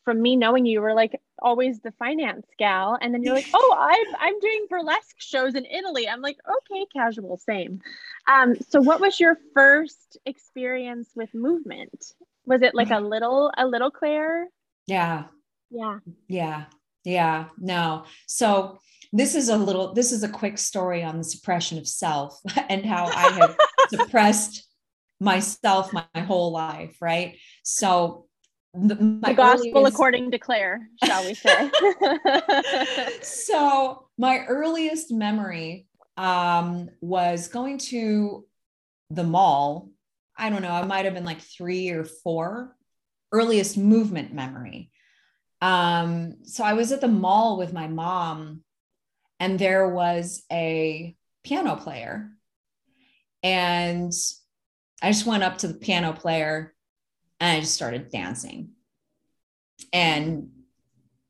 from 0.04 0.20
me 0.20 0.36
knowing 0.36 0.66
you 0.66 0.80
were 0.80 0.94
like 0.94 1.20
always 1.40 1.80
the 1.80 1.92
finance 1.92 2.46
gal 2.58 2.98
and 3.00 3.14
then 3.14 3.22
you're 3.22 3.34
like 3.34 3.48
oh 3.54 3.76
i'm 3.80 4.16
i'm 4.20 4.38
doing 4.40 4.66
burlesque 4.68 5.16
shows 5.18 5.54
in 5.54 5.64
italy. 5.64 6.08
I'm 6.08 6.20
like 6.20 6.38
okay 6.46 6.86
casual 6.92 7.38
same. 7.38 7.80
Um 8.30 8.56
so 8.68 8.80
what 8.80 9.00
was 9.00 9.18
your 9.18 9.38
first 9.54 10.18
experience 10.26 11.08
with 11.14 11.32
movement? 11.34 12.12
Was 12.44 12.62
it 12.62 12.74
like 12.74 12.90
a 12.90 13.00
little 13.14 13.50
a 13.56 13.66
little 13.66 13.90
claire? 13.90 14.48
Yeah. 14.86 15.24
Yeah. 15.70 15.98
Yeah. 16.28 16.64
Yeah. 17.04 17.46
No. 17.58 18.04
So 18.26 18.78
this 19.12 19.34
is 19.34 19.48
a 19.48 19.56
little 19.56 19.94
this 19.94 20.12
is 20.12 20.22
a 20.22 20.28
quick 20.28 20.58
story 20.58 21.02
on 21.02 21.18
the 21.18 21.24
suppression 21.24 21.78
of 21.78 21.86
self 21.86 22.38
and 22.68 22.84
how 22.84 23.06
i 23.06 23.30
have 23.32 23.56
suppressed 23.88 24.68
myself 25.20 25.92
my, 25.92 26.04
my, 26.14 26.20
whole 26.20 26.52
life 26.52 26.96
right? 27.00 27.36
So 27.62 28.26
the, 28.74 28.94
the 28.94 29.34
gospel 29.34 29.78
earliest, 29.78 29.94
according 29.94 30.30
to 30.30 30.38
claire 30.38 30.88
shall 31.02 31.24
we 31.24 31.34
say. 31.34 31.70
So 33.22 34.08
my 34.18 34.44
earliest 34.46 35.10
memory 35.10 35.86
um, 36.16 36.88
was 37.00 37.48
going 37.48 37.78
to 37.78 38.44
the 39.10 39.24
mall. 39.24 39.90
I 40.36 40.50
don't 40.50 40.62
know 40.62 40.70
i 40.70 40.84
might 40.84 41.06
have 41.06 41.14
been 41.14 41.24
like 41.24 41.40
three 41.40 41.90
or 41.90 42.04
four. 42.04 42.76
Earliest 43.32 43.76
movement 43.76 44.32
memory. 44.32 44.90
Um, 45.60 46.44
so 46.44 46.62
i 46.62 46.74
was 46.74 46.92
at 46.92 47.00
the 47.00 47.08
mall 47.08 47.58
with 47.58 47.72
my 47.72 47.88
mom 47.88 48.62
and 49.40 49.58
there 49.58 49.88
was 49.88 50.42
a 50.50 51.16
piano 51.44 51.76
player. 51.76 52.30
And 53.42 54.12
I 55.02 55.12
just 55.12 55.26
went 55.26 55.44
up 55.44 55.58
to 55.58 55.68
the 55.68 55.74
piano 55.74 56.12
player 56.12 56.74
and 57.40 57.56
I 57.56 57.60
just 57.60 57.74
started 57.74 58.10
dancing. 58.10 58.70
And 59.92 60.50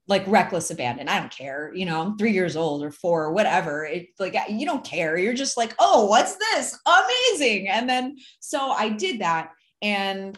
like 0.08 0.26
reckless 0.26 0.70
abandon. 0.70 1.08
I 1.08 1.20
don't 1.20 1.30
care. 1.30 1.70
You 1.74 1.84
know, 1.84 2.00
I'm 2.00 2.16
three 2.16 2.32
years 2.32 2.56
old 2.56 2.82
or 2.82 2.90
four 2.90 3.24
or 3.24 3.32
whatever. 3.32 3.84
It 3.84 4.08
like 4.18 4.34
you 4.48 4.64
don't 4.64 4.84
care. 4.84 5.18
You're 5.18 5.34
just 5.34 5.58
like, 5.58 5.74
oh, 5.78 6.06
what's 6.06 6.34
this? 6.36 6.78
Amazing. 6.86 7.68
And 7.68 7.88
then 7.88 8.16
so 8.40 8.70
I 8.70 8.88
did 8.88 9.20
that. 9.20 9.50
And 9.82 10.36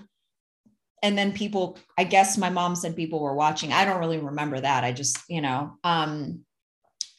and 1.02 1.16
then 1.16 1.32
people, 1.32 1.78
I 1.96 2.04
guess 2.04 2.36
my 2.36 2.50
mom 2.50 2.74
said 2.74 2.96
people 2.96 3.20
were 3.20 3.34
watching. 3.34 3.72
I 3.72 3.84
don't 3.84 4.00
really 4.00 4.18
remember 4.18 4.60
that. 4.60 4.84
I 4.84 4.92
just, 4.92 5.18
you 5.28 5.40
know, 5.40 5.78
um, 5.82 6.44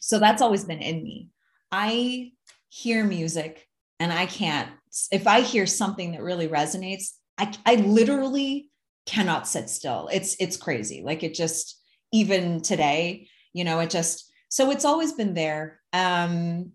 so 0.02 0.18
that's 0.18 0.42
always 0.42 0.64
been 0.64 0.82
in 0.82 1.00
me. 1.00 1.28
I 1.70 2.32
hear 2.68 3.04
music 3.04 3.68
and 4.00 4.12
I 4.12 4.26
can't, 4.26 4.68
if 5.12 5.28
I 5.28 5.42
hear 5.42 5.64
something 5.64 6.10
that 6.12 6.22
really 6.22 6.48
resonates, 6.48 7.12
I, 7.38 7.54
I 7.64 7.76
literally 7.76 8.68
cannot 9.06 9.46
sit 9.46 9.70
still. 9.70 10.08
It's, 10.12 10.34
it's 10.40 10.56
crazy. 10.56 11.02
Like 11.04 11.22
it 11.22 11.34
just, 11.34 11.80
even 12.12 12.62
today, 12.62 13.28
you 13.52 13.62
know, 13.62 13.78
it 13.78 13.90
just, 13.90 14.28
so 14.48 14.72
it's 14.72 14.84
always 14.84 15.12
been 15.12 15.34
there. 15.34 15.80
Um, 15.92 16.72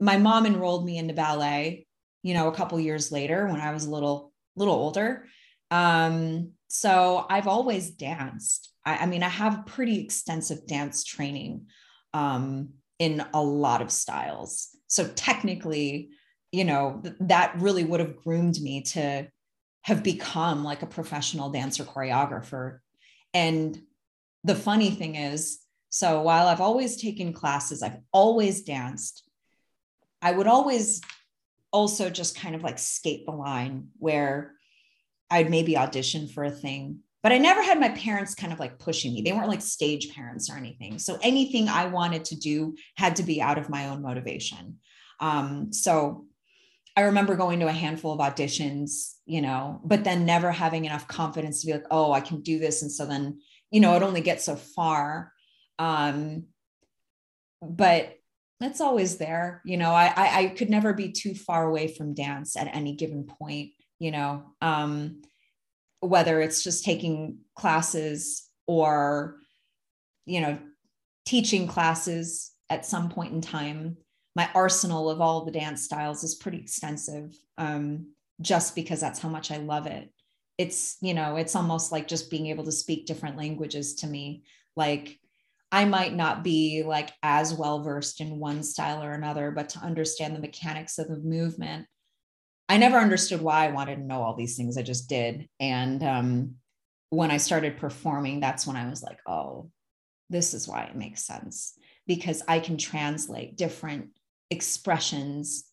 my 0.00 0.16
mom 0.16 0.46
enrolled 0.46 0.86
me 0.86 0.96
into 0.96 1.12
ballet, 1.12 1.86
you 2.22 2.32
know, 2.32 2.48
a 2.48 2.54
couple 2.54 2.80
years 2.80 3.12
later 3.12 3.46
when 3.48 3.60
I 3.60 3.72
was 3.72 3.84
a 3.84 3.90
little, 3.90 4.32
little 4.56 4.74
older. 4.74 5.26
Um, 5.70 6.52
so 6.68 7.26
I've 7.28 7.48
always 7.48 7.90
danced. 7.90 8.72
I, 8.86 8.96
I 8.96 9.06
mean, 9.06 9.22
I 9.22 9.28
have 9.28 9.66
pretty 9.66 10.00
extensive 10.00 10.66
dance 10.66 11.04
training 11.04 11.66
um, 12.14 12.70
in 12.98 13.24
a 13.34 13.42
lot 13.42 13.82
of 13.82 13.90
styles. 13.90 14.68
So 14.86 15.08
technically, 15.08 16.10
you 16.50 16.64
know, 16.64 17.00
th- 17.02 17.16
that 17.20 17.54
really 17.58 17.84
would 17.84 18.00
have 18.00 18.16
groomed 18.16 18.60
me 18.60 18.82
to 18.82 19.28
have 19.82 20.02
become 20.02 20.62
like 20.62 20.82
a 20.82 20.86
professional 20.86 21.50
dancer 21.50 21.84
choreographer. 21.84 22.78
And 23.34 23.80
the 24.44 24.54
funny 24.54 24.90
thing 24.90 25.16
is, 25.16 25.58
so 25.88 26.22
while 26.22 26.46
I've 26.46 26.60
always 26.60 26.96
taken 26.96 27.32
classes, 27.32 27.82
I've 27.82 27.98
always 28.12 28.62
danced, 28.62 29.28
I 30.20 30.32
would 30.32 30.46
always 30.46 31.00
also 31.72 32.10
just 32.10 32.38
kind 32.38 32.54
of 32.54 32.62
like 32.62 32.78
skate 32.78 33.26
the 33.26 33.32
line 33.32 33.88
where 33.98 34.52
I'd 35.30 35.50
maybe 35.50 35.76
audition 35.76 36.28
for 36.28 36.44
a 36.44 36.50
thing 36.50 37.00
but 37.22 37.32
I 37.32 37.38
never 37.38 37.62
had 37.62 37.78
my 37.78 37.90
parents 37.90 38.34
kind 38.34 38.52
of 38.52 38.58
like 38.58 38.78
pushing 38.78 39.14
me. 39.14 39.22
They 39.22 39.32
weren't 39.32 39.48
like 39.48 39.62
stage 39.62 40.12
parents 40.14 40.50
or 40.50 40.56
anything. 40.56 40.98
So 40.98 41.18
anything 41.22 41.68
I 41.68 41.86
wanted 41.86 42.24
to 42.26 42.36
do 42.36 42.74
had 42.96 43.16
to 43.16 43.22
be 43.22 43.40
out 43.40 43.58
of 43.58 43.70
my 43.70 43.88
own 43.88 44.02
motivation. 44.02 44.78
Um, 45.20 45.72
so 45.72 46.26
I 46.96 47.02
remember 47.02 47.36
going 47.36 47.60
to 47.60 47.68
a 47.68 47.72
handful 47.72 48.12
of 48.12 48.18
auditions, 48.18 49.14
you 49.24 49.40
know, 49.40 49.80
but 49.84 50.04
then 50.04 50.26
never 50.26 50.50
having 50.50 50.84
enough 50.84 51.06
confidence 51.08 51.60
to 51.60 51.66
be 51.68 51.72
like, 51.72 51.86
oh, 51.90 52.12
I 52.12 52.20
can 52.20 52.42
do 52.42 52.58
this. 52.58 52.82
And 52.82 52.90
so 52.90 53.06
then, 53.06 53.40
you 53.70 53.80
know, 53.80 53.94
it 53.94 54.02
only 54.02 54.20
gets 54.20 54.44
so 54.44 54.56
far. 54.56 55.32
Um, 55.78 56.46
but 57.62 58.18
it's 58.60 58.80
always 58.80 59.16
there. 59.16 59.62
You 59.64 59.76
know, 59.76 59.92
I, 59.92 60.12
I, 60.14 60.38
I 60.38 60.46
could 60.48 60.70
never 60.70 60.92
be 60.92 61.12
too 61.12 61.34
far 61.34 61.66
away 61.66 61.88
from 61.88 62.14
dance 62.14 62.56
at 62.56 62.74
any 62.74 62.94
given 62.94 63.24
point, 63.24 63.70
you 63.98 64.10
know. 64.10 64.54
Um, 64.60 65.22
whether 66.02 66.40
it's 66.40 66.64
just 66.64 66.84
taking 66.84 67.38
classes 67.54 68.48
or 68.66 69.36
you 70.26 70.40
know 70.40 70.58
teaching 71.24 71.68
classes 71.68 72.52
at 72.68 72.84
some 72.84 73.08
point 73.08 73.32
in 73.32 73.40
time. 73.40 73.96
My 74.34 74.48
arsenal 74.54 75.10
of 75.10 75.20
all 75.20 75.44
the 75.44 75.52
dance 75.52 75.84
styles 75.84 76.24
is 76.24 76.34
pretty 76.34 76.58
extensive 76.58 77.36
um, 77.58 78.12
just 78.40 78.74
because 78.74 78.98
that's 78.98 79.20
how 79.20 79.28
much 79.28 79.50
i 79.50 79.58
love 79.58 79.86
it. 79.86 80.12
It's 80.58 80.96
you 81.00 81.14
know 81.14 81.36
it's 81.36 81.54
almost 81.56 81.92
like 81.92 82.08
just 82.08 82.30
being 82.30 82.48
able 82.48 82.64
to 82.64 82.72
speak 82.72 83.06
different 83.06 83.36
languages 83.38 83.94
to 83.96 84.06
me. 84.06 84.44
Like 84.76 85.18
i 85.70 85.86
might 85.86 86.14
not 86.14 86.44
be 86.44 86.82
like 86.86 87.10
as 87.22 87.54
well 87.54 87.82
versed 87.82 88.20
in 88.20 88.38
one 88.38 88.62
style 88.62 89.02
or 89.02 89.12
another 89.12 89.50
but 89.50 89.70
to 89.70 89.78
understand 89.78 90.36
the 90.36 90.40
mechanics 90.40 90.98
of 90.98 91.08
the 91.08 91.16
movement 91.16 91.86
i 92.72 92.76
never 92.76 92.98
understood 92.98 93.40
why 93.40 93.66
i 93.66 93.70
wanted 93.70 93.96
to 93.96 94.02
know 94.02 94.22
all 94.22 94.34
these 94.34 94.56
things. 94.56 94.76
I 94.76 94.82
just 94.82 95.08
did. 95.08 95.48
And 95.60 96.02
um, 96.02 96.54
when 97.10 97.30
i 97.30 97.36
started 97.36 97.76
performing 97.76 98.40
that's 98.40 98.66
when 98.66 98.76
i 98.76 98.88
was 98.88 99.02
like 99.02 99.18
oh 99.26 99.70
this 100.30 100.54
is 100.54 100.66
why 100.66 100.84
it 100.84 100.96
makes 100.96 101.24
sense. 101.24 101.74
Because 102.06 102.42
i 102.48 102.58
can 102.58 102.76
translate 102.78 103.56
different 103.56 104.08
expressions 104.50 105.64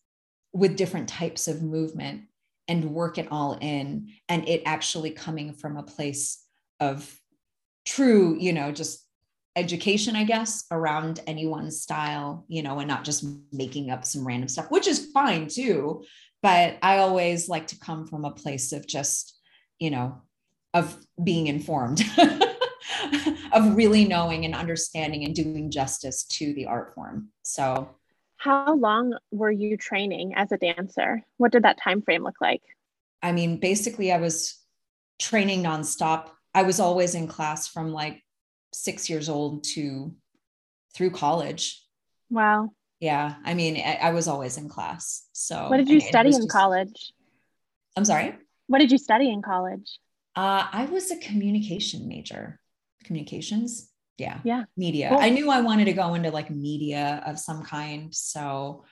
with 0.52 0.76
different 0.76 1.08
types 1.08 1.48
of 1.48 1.62
movement 1.62 2.22
and 2.66 2.92
work 2.92 3.18
it 3.18 3.28
all 3.30 3.58
in. 3.60 4.08
And 4.28 4.48
it 4.48 4.62
actually 4.66 5.10
coming 5.10 5.54
from 5.54 5.76
a 5.76 5.82
place 5.82 6.44
of 6.80 7.20
true 7.84 8.36
you 8.38 8.52
know 8.52 8.72
just 8.72 9.06
education 9.56 10.14
i 10.14 10.24
guess 10.24 10.64
around 10.70 11.20
anyone's 11.26 11.80
style 11.80 12.44
you 12.48 12.62
know 12.62 12.78
and 12.78 12.88
not 12.88 13.04
just 13.04 13.24
making 13.52 13.90
up 13.90 14.04
some 14.04 14.26
random 14.26 14.48
stuff 14.48 14.70
which 14.70 14.86
is 14.86 15.10
fine 15.12 15.48
too 15.48 16.02
but 16.42 16.76
i 16.82 16.98
always 16.98 17.48
like 17.48 17.66
to 17.66 17.78
come 17.78 18.06
from 18.06 18.24
a 18.24 18.30
place 18.30 18.72
of 18.72 18.86
just 18.86 19.38
you 19.78 19.90
know 19.90 20.20
of 20.74 20.96
being 21.22 21.46
informed 21.46 22.02
of 23.52 23.76
really 23.76 24.04
knowing 24.04 24.44
and 24.44 24.54
understanding 24.54 25.24
and 25.24 25.34
doing 25.34 25.70
justice 25.70 26.24
to 26.24 26.54
the 26.54 26.66
art 26.66 26.94
form 26.94 27.28
so 27.42 27.88
how 28.40 28.74
long 28.74 29.18
were 29.30 29.50
you 29.50 29.76
training 29.76 30.32
as 30.34 30.50
a 30.50 30.56
dancer? 30.56 31.22
What 31.36 31.52
did 31.52 31.64
that 31.64 31.78
time 31.78 32.00
frame 32.00 32.24
look 32.24 32.40
like? 32.40 32.62
I 33.22 33.32
mean, 33.32 33.60
basically 33.60 34.10
I 34.10 34.16
was 34.16 34.58
training 35.18 35.62
nonstop. 35.62 36.30
I 36.54 36.62
was 36.62 36.80
always 36.80 37.14
in 37.14 37.28
class 37.28 37.68
from 37.68 37.92
like 37.92 38.22
6 38.72 39.10
years 39.10 39.28
old 39.28 39.64
to 39.74 40.14
through 40.94 41.10
college. 41.10 41.84
Wow. 42.30 42.70
Yeah, 43.00 43.34
I 43.44 43.54
mean, 43.54 43.76
I, 43.76 43.98
I 44.02 44.10
was 44.10 44.28
always 44.28 44.56
in 44.56 44.68
class. 44.68 45.26
So 45.32 45.68
What 45.68 45.78
did 45.78 45.88
you 45.88 46.00
study 46.00 46.28
in 46.28 46.42
just, 46.42 46.50
college? 46.50 47.12
I'm 47.96 48.04
sorry? 48.04 48.34
What 48.66 48.78
did 48.78 48.92
you 48.92 48.98
study 48.98 49.30
in 49.30 49.42
college? 49.42 49.98
Uh, 50.36 50.66
I 50.70 50.84
was 50.84 51.10
a 51.10 51.16
communication 51.16 52.06
major. 52.06 52.60
Communications 53.04 53.90
yeah 54.20 54.38
yeah 54.44 54.64
media 54.76 55.08
cool. 55.08 55.18
i 55.18 55.30
knew 55.30 55.50
i 55.50 55.60
wanted 55.60 55.86
to 55.86 55.94
go 55.94 56.14
into 56.14 56.30
like 56.30 56.50
media 56.50 57.22
of 57.26 57.38
some 57.38 57.62
kind 57.62 58.14
so 58.14 58.84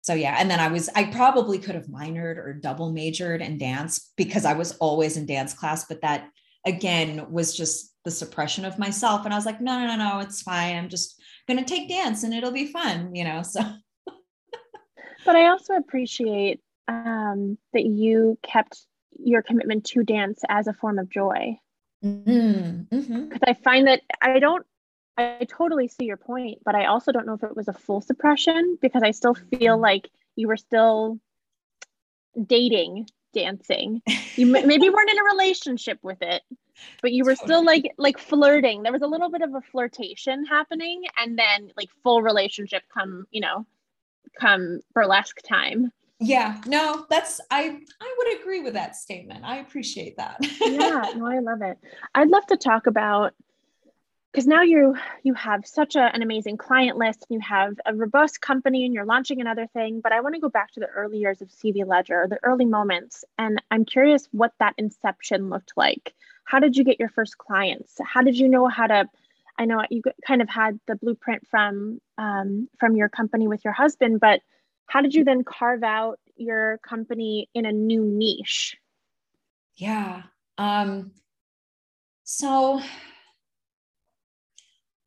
so 0.00 0.14
yeah 0.14 0.36
and 0.38 0.50
then 0.50 0.58
i 0.58 0.68
was 0.68 0.88
i 0.96 1.04
probably 1.04 1.58
could 1.58 1.74
have 1.74 1.86
minored 1.86 2.38
or 2.38 2.54
double 2.54 2.90
majored 2.90 3.42
in 3.42 3.58
dance 3.58 4.12
because 4.16 4.44
i 4.46 4.54
was 4.54 4.72
always 4.78 5.16
in 5.16 5.26
dance 5.26 5.52
class 5.52 5.84
but 5.84 6.00
that 6.00 6.30
again 6.64 7.30
was 7.30 7.54
just 7.54 7.94
the 8.04 8.10
suppression 8.10 8.64
of 8.64 8.78
myself 8.78 9.24
and 9.26 9.34
i 9.34 9.36
was 9.36 9.46
like 9.46 9.60
no 9.60 9.78
no 9.78 9.86
no 9.86 9.96
no 9.96 10.18
it's 10.20 10.42
fine 10.42 10.76
i'm 10.76 10.88
just 10.88 11.20
going 11.48 11.62
to 11.62 11.64
take 11.64 11.88
dance 11.88 12.22
and 12.22 12.34
it'll 12.34 12.50
be 12.50 12.66
fun 12.66 13.14
you 13.14 13.24
know 13.24 13.42
so 13.42 13.60
but 15.24 15.36
i 15.36 15.48
also 15.48 15.74
appreciate 15.74 16.60
um, 16.86 17.56
that 17.72 17.84
you 17.84 18.38
kept 18.42 18.86
your 19.18 19.40
commitment 19.40 19.84
to 19.84 20.02
dance 20.02 20.40
as 20.48 20.66
a 20.66 20.72
form 20.74 20.98
of 20.98 21.08
joy 21.08 21.58
Mm-hmm. 22.04 22.82
Because 22.90 23.06
mm-hmm. 23.08 23.36
I 23.46 23.54
find 23.54 23.86
that 23.86 24.02
I 24.20 24.38
don't, 24.38 24.66
I 25.16 25.46
totally 25.48 25.88
see 25.88 26.04
your 26.04 26.16
point, 26.16 26.58
but 26.64 26.74
I 26.74 26.86
also 26.86 27.12
don't 27.12 27.26
know 27.26 27.34
if 27.34 27.42
it 27.42 27.56
was 27.56 27.68
a 27.68 27.72
full 27.72 28.00
suppression 28.00 28.78
because 28.80 29.02
I 29.02 29.12
still 29.12 29.34
feel 29.34 29.74
mm-hmm. 29.74 29.82
like 29.82 30.10
you 30.36 30.48
were 30.48 30.56
still 30.56 31.18
dating 32.46 33.06
dancing. 33.34 34.02
You 34.36 34.46
maybe 34.46 34.90
weren't 34.90 35.10
in 35.10 35.18
a 35.18 35.24
relationship 35.32 36.00
with 36.02 36.20
it, 36.20 36.42
but 37.02 37.12
you 37.12 37.24
were 37.24 37.36
still 37.36 37.64
like 37.64 37.88
like 37.98 38.18
flirting. 38.18 38.82
There 38.82 38.90
was 38.90 39.02
a 39.02 39.06
little 39.06 39.30
bit 39.30 39.42
of 39.42 39.54
a 39.54 39.60
flirtation 39.60 40.44
happening, 40.44 41.04
and 41.16 41.38
then 41.38 41.70
like 41.76 41.88
full 42.02 42.20
relationship 42.20 42.82
come, 42.92 43.28
you 43.30 43.40
know, 43.40 43.64
come 44.40 44.80
burlesque 44.92 45.40
time. 45.48 45.92
Yeah. 46.18 46.60
No 46.66 47.06
that's 47.10 47.40
i 47.52 47.78
i 48.00 48.14
would 48.18 48.40
agree 48.40 48.60
with 48.60 48.74
that 48.74 48.96
statement. 48.96 49.44
I 49.44 49.58
appreciate 49.58 50.16
that. 50.16 50.36
Yeah 50.60 51.12
no 51.16 51.26
i 51.26 51.38
love 51.38 51.62
it. 51.62 51.78
I'd 52.14 52.28
love 52.28 52.46
to 52.46 52.56
talk 52.56 52.88
about 52.88 53.34
because 54.34 54.46
now 54.48 54.62
you 54.62 54.96
you 55.22 55.32
have 55.34 55.64
such 55.64 55.94
a, 55.94 56.12
an 56.14 56.22
amazing 56.22 56.56
client 56.56 56.96
list 56.96 57.24
you 57.28 57.38
have 57.40 57.74
a 57.86 57.94
robust 57.94 58.40
company 58.40 58.84
and 58.84 58.92
you're 58.92 59.04
launching 59.04 59.40
another 59.40 59.66
thing 59.68 60.00
but 60.00 60.12
i 60.12 60.20
want 60.20 60.34
to 60.34 60.40
go 60.40 60.48
back 60.48 60.72
to 60.72 60.80
the 60.80 60.86
early 60.86 61.18
years 61.18 61.40
of 61.40 61.48
cv 61.48 61.86
ledger 61.86 62.26
the 62.28 62.38
early 62.42 62.64
moments 62.64 63.24
and 63.38 63.62
i'm 63.70 63.84
curious 63.84 64.28
what 64.32 64.52
that 64.58 64.74
inception 64.76 65.48
looked 65.50 65.72
like 65.76 66.14
how 66.44 66.58
did 66.58 66.76
you 66.76 66.84
get 66.84 66.98
your 66.98 67.08
first 67.08 67.38
clients 67.38 67.94
how 68.04 68.22
did 68.22 68.36
you 68.36 68.48
know 68.48 68.66
how 68.66 68.86
to 68.86 69.08
i 69.58 69.64
know 69.64 69.82
you 69.90 70.02
kind 70.26 70.42
of 70.42 70.48
had 70.48 70.78
the 70.88 70.96
blueprint 70.96 71.46
from 71.48 72.00
um, 72.18 72.68
from 72.78 72.96
your 72.96 73.08
company 73.08 73.46
with 73.46 73.64
your 73.64 73.74
husband 73.74 74.18
but 74.20 74.40
how 74.86 75.00
did 75.00 75.14
you 75.14 75.24
then 75.24 75.44
carve 75.44 75.82
out 75.82 76.18
your 76.36 76.78
company 76.78 77.48
in 77.54 77.64
a 77.64 77.72
new 77.72 78.04
niche? 78.04 78.76
Yeah. 79.76 80.22
Um, 80.58 81.12
so 82.22 82.80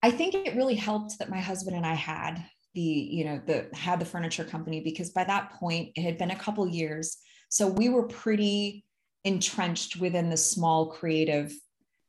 I 0.07 0.11
think 0.11 0.35
it 0.35 0.55
really 0.55 0.75
helped 0.75 1.19
that 1.19 1.29
my 1.29 1.41
husband 1.41 1.75
and 1.75 1.85
I 1.85 1.93
had 1.93 2.41
the, 2.73 2.81
you 2.81 3.25
know, 3.25 3.41
the 3.45 3.67
had 3.73 3.99
the 3.99 4.05
furniture 4.05 4.45
company 4.45 4.79
because 4.79 5.09
by 5.09 5.25
that 5.25 5.51
point 5.59 5.91
it 5.97 6.01
had 6.01 6.17
been 6.17 6.31
a 6.31 6.39
couple 6.39 6.65
years. 6.65 7.17
So 7.49 7.67
we 7.67 7.89
were 7.89 8.07
pretty 8.07 8.85
entrenched 9.25 9.97
within 9.97 10.29
the 10.29 10.37
small 10.37 10.91
creative 10.91 11.53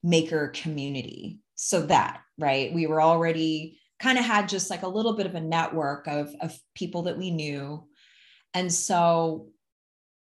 maker 0.05 0.53
community. 0.55 1.41
So 1.57 1.87
that, 1.87 2.21
right? 2.39 2.73
We 2.73 2.87
were 2.87 3.03
already 3.03 3.81
kind 3.99 4.17
of 4.17 4.25
had 4.25 4.49
just 4.49 4.71
like 4.71 4.85
a 4.85 4.89
little 4.89 5.17
bit 5.17 5.27
of 5.27 5.35
a 5.35 5.41
network 5.41 6.07
of, 6.07 6.33
of 6.41 6.57
people 6.77 7.03
that 7.03 7.19
we 7.19 7.33
knew. 7.33 7.85
And 8.55 8.73
so, 8.73 9.49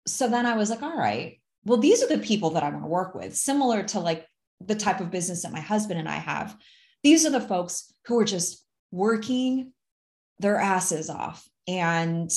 so 0.07 0.29
then 0.29 0.45
I 0.45 0.57
was 0.57 0.69
like, 0.69 0.83
all 0.83 0.99
right, 0.99 1.41
well, 1.65 1.79
these 1.79 2.03
are 2.03 2.09
the 2.09 2.19
people 2.19 2.51
that 2.51 2.65
I 2.65 2.69
want 2.69 2.83
to 2.83 2.89
work 2.89 3.15
with, 3.15 3.35
similar 3.35 3.83
to 3.85 4.01
like 4.01 4.27
the 4.61 4.75
type 4.75 5.01
of 5.01 5.11
business 5.11 5.45
that 5.45 5.53
my 5.53 5.61
husband 5.61 5.99
and 5.99 6.09
I 6.09 6.17
have. 6.17 6.55
These 7.03 7.27
are 7.27 7.31
the 7.31 7.41
folks 7.41 7.93
who 8.07 8.19
are 8.19 8.25
just 8.25 8.65
working 8.91 9.73
their 10.38 10.57
asses 10.57 11.09
off 11.09 11.49
and 11.67 12.31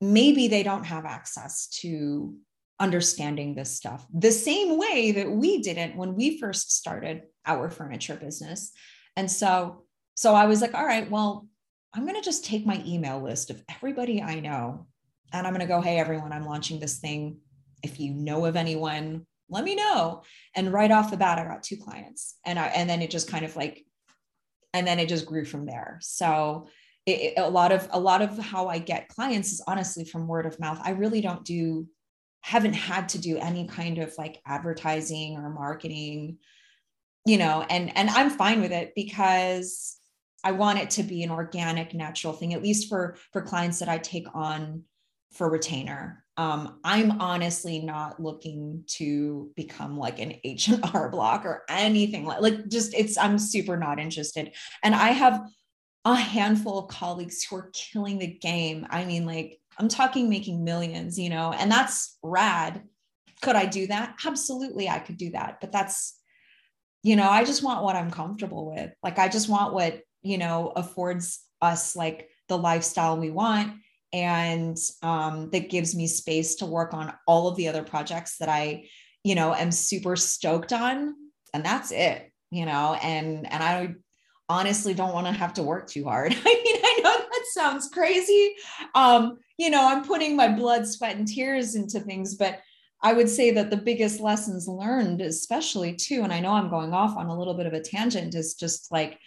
maybe 0.00 0.48
they 0.48 0.62
don't 0.62 0.84
have 0.84 1.04
access 1.04 1.68
to 1.68 2.34
understanding 2.78 3.54
this 3.54 3.70
stuff 3.70 4.06
the 4.14 4.32
same 4.32 4.78
way 4.78 5.12
that 5.12 5.30
we 5.30 5.60
didn't 5.60 5.96
when 5.96 6.14
we 6.14 6.38
first 6.38 6.74
started 6.74 7.22
our 7.44 7.68
furniture 7.68 8.14
business. 8.14 8.72
And 9.16 9.30
so 9.30 9.84
so 10.14 10.34
I 10.34 10.46
was 10.46 10.60
like, 10.60 10.74
all 10.74 10.84
right, 10.84 11.10
well, 11.10 11.48
I'm 11.94 12.02
going 12.02 12.16
to 12.16 12.24
just 12.24 12.44
take 12.44 12.66
my 12.66 12.82
email 12.86 13.20
list 13.20 13.50
of 13.50 13.62
everybody 13.74 14.22
I 14.22 14.40
know 14.40 14.86
and 15.32 15.46
I'm 15.46 15.54
going 15.54 15.66
to 15.66 15.72
go, 15.72 15.80
hey, 15.80 15.98
everyone, 15.98 16.32
I'm 16.32 16.44
launching 16.44 16.78
this 16.78 16.98
thing. 16.98 17.38
If 17.82 17.98
you 17.98 18.12
know 18.12 18.44
of 18.44 18.56
anyone, 18.56 19.26
let 19.50 19.64
me 19.64 19.74
know. 19.74 20.22
And 20.54 20.72
right 20.72 20.90
off 20.90 21.10
the 21.10 21.16
bat, 21.16 21.38
I 21.38 21.44
got 21.44 21.62
two 21.62 21.76
clients. 21.76 22.36
And 22.44 22.58
I, 22.58 22.66
and 22.66 22.88
then 22.88 23.02
it 23.02 23.10
just 23.10 23.28
kind 23.28 23.44
of 23.44 23.56
like, 23.56 23.84
and 24.72 24.86
then 24.86 24.98
it 24.98 25.08
just 25.08 25.26
grew 25.26 25.44
from 25.44 25.66
there. 25.66 25.98
So 26.00 26.68
it, 27.06 27.34
a 27.36 27.50
lot 27.50 27.72
of, 27.72 27.88
a 27.90 28.00
lot 28.00 28.22
of 28.22 28.38
how 28.38 28.68
I 28.68 28.78
get 28.78 29.08
clients 29.08 29.52
is 29.52 29.62
honestly 29.66 30.04
from 30.04 30.28
word 30.28 30.46
of 30.46 30.60
mouth. 30.60 30.80
I 30.82 30.90
really 30.90 31.20
don't 31.20 31.44
do, 31.44 31.86
haven't 32.42 32.74
had 32.74 33.10
to 33.10 33.18
do 33.18 33.36
any 33.36 33.66
kind 33.66 33.98
of 33.98 34.14
like 34.16 34.40
advertising 34.46 35.36
or 35.36 35.50
marketing, 35.50 36.38
you 37.26 37.36
know, 37.36 37.66
and, 37.68 37.96
and 37.96 38.08
I'm 38.08 38.30
fine 38.30 38.60
with 38.60 38.72
it 38.72 38.92
because 38.94 39.98
I 40.42 40.52
want 40.52 40.78
it 40.78 40.90
to 40.90 41.02
be 41.02 41.22
an 41.22 41.30
organic, 41.30 41.92
natural 41.92 42.32
thing, 42.32 42.54
at 42.54 42.62
least 42.62 42.88
for 42.88 43.16
for 43.30 43.42
clients 43.42 43.80
that 43.80 43.88
I 43.88 43.98
take 43.98 44.26
on 44.34 44.84
for 45.32 45.50
retainer. 45.50 46.24
Um, 46.40 46.78
I'm 46.84 47.20
honestly 47.20 47.80
not 47.80 48.18
looking 48.18 48.84
to 48.96 49.50
become 49.56 49.98
like 49.98 50.18
an 50.20 50.36
H 50.42 50.68
and 50.68 50.82
R 50.94 51.08
block 51.12 51.44
or 51.44 51.64
anything 51.68 52.24
like 52.24 52.40
like 52.40 52.66
just 52.68 52.94
it's 52.94 53.18
I'm 53.18 53.38
super 53.38 53.76
not 53.76 54.00
interested. 54.00 54.54
And 54.82 54.94
I 54.94 55.08
have 55.08 55.42
a 56.06 56.14
handful 56.14 56.78
of 56.78 56.88
colleagues 56.88 57.42
who 57.42 57.56
are 57.56 57.70
killing 57.74 58.18
the 58.18 58.26
game. 58.26 58.86
I 58.88 59.04
mean, 59.04 59.26
like 59.26 59.60
I'm 59.76 59.88
talking 59.88 60.30
making 60.30 60.64
millions, 60.64 61.18
you 61.18 61.28
know, 61.28 61.52
and 61.52 61.70
that's 61.70 62.16
rad. 62.22 62.84
Could 63.42 63.56
I 63.56 63.66
do 63.66 63.88
that? 63.88 64.16
Absolutely, 64.26 64.88
I 64.88 64.98
could 64.98 65.18
do 65.18 65.32
that. 65.32 65.58
But 65.60 65.72
that's, 65.72 66.18
you 67.02 67.16
know, 67.16 67.28
I 67.28 67.44
just 67.44 67.62
want 67.62 67.84
what 67.84 67.96
I'm 67.96 68.10
comfortable 68.10 68.72
with. 68.74 68.92
Like 69.02 69.18
I 69.18 69.28
just 69.28 69.50
want 69.50 69.74
what 69.74 70.00
you 70.22 70.38
know 70.38 70.72
affords 70.74 71.40
us 71.60 71.94
like 71.94 72.30
the 72.48 72.56
lifestyle 72.56 73.18
we 73.18 73.30
want 73.30 73.74
and 74.12 74.76
um, 75.02 75.50
that 75.50 75.70
gives 75.70 75.94
me 75.94 76.06
space 76.06 76.56
to 76.56 76.66
work 76.66 76.92
on 76.94 77.12
all 77.26 77.48
of 77.48 77.56
the 77.56 77.68
other 77.68 77.82
projects 77.82 78.38
that 78.38 78.48
i 78.48 78.84
you 79.24 79.34
know 79.34 79.54
am 79.54 79.70
super 79.70 80.16
stoked 80.16 80.72
on 80.72 81.14
and 81.54 81.64
that's 81.64 81.92
it 81.92 82.32
you 82.50 82.66
know 82.66 82.94
and 83.02 83.50
and 83.52 83.62
i 83.62 83.94
honestly 84.48 84.94
don't 84.94 85.14
want 85.14 85.26
to 85.26 85.32
have 85.32 85.54
to 85.54 85.62
work 85.62 85.88
too 85.88 86.04
hard. 86.04 86.32
I 86.36 86.62
mean 86.64 86.82
i 86.84 87.00
know 87.04 87.16
that 87.18 87.44
sounds 87.54 87.88
crazy 87.88 88.54
um 88.94 89.38
you 89.58 89.70
know 89.70 89.86
i'm 89.86 90.04
putting 90.04 90.34
my 90.34 90.48
blood 90.48 90.86
sweat 90.86 91.16
and 91.16 91.28
tears 91.28 91.74
into 91.74 92.00
things 92.00 92.34
but 92.34 92.60
I 93.02 93.12
would 93.14 93.28
say 93.28 93.50
that 93.52 93.70
the 93.70 93.76
biggest 93.76 94.20
lessons 94.20 94.68
learned, 94.68 95.22
especially 95.22 95.94
too, 95.94 96.22
and 96.22 96.32
I 96.32 96.40
know 96.40 96.52
I'm 96.52 96.68
going 96.68 96.92
off 96.92 97.16
on 97.16 97.26
a 97.26 97.38
little 97.38 97.54
bit 97.54 97.66
of 97.66 97.72
a 97.72 97.80
tangent, 97.80 98.34
is 98.34 98.54
just 98.54 98.92
like 98.92 99.18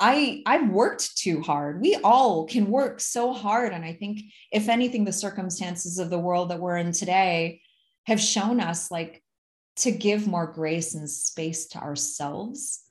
I 0.00 0.42
I've 0.46 0.68
worked 0.68 1.16
too 1.16 1.40
hard. 1.40 1.80
We 1.80 1.96
all 1.96 2.46
can 2.46 2.70
work 2.70 3.00
so 3.00 3.32
hard. 3.32 3.72
And 3.72 3.84
I 3.84 3.92
think 3.92 4.20
if 4.50 4.68
anything, 4.68 5.04
the 5.04 5.12
circumstances 5.12 5.98
of 5.98 6.10
the 6.10 6.18
world 6.18 6.50
that 6.50 6.60
we're 6.60 6.76
in 6.76 6.92
today 6.92 7.60
have 8.06 8.20
shown 8.20 8.60
us 8.60 8.90
like 8.90 9.22
to 9.76 9.90
give 9.90 10.26
more 10.26 10.46
grace 10.46 10.94
and 10.94 11.08
space 11.08 11.66
to 11.68 11.78
ourselves 11.78 12.82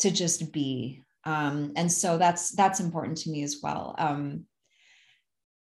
to 0.00 0.10
just 0.10 0.52
be. 0.52 1.02
Um, 1.24 1.72
and 1.76 1.90
so 1.90 2.18
that's 2.18 2.50
that's 2.52 2.80
important 2.80 3.18
to 3.18 3.30
me 3.30 3.42
as 3.42 3.58
well. 3.62 3.94
Um, 3.98 4.44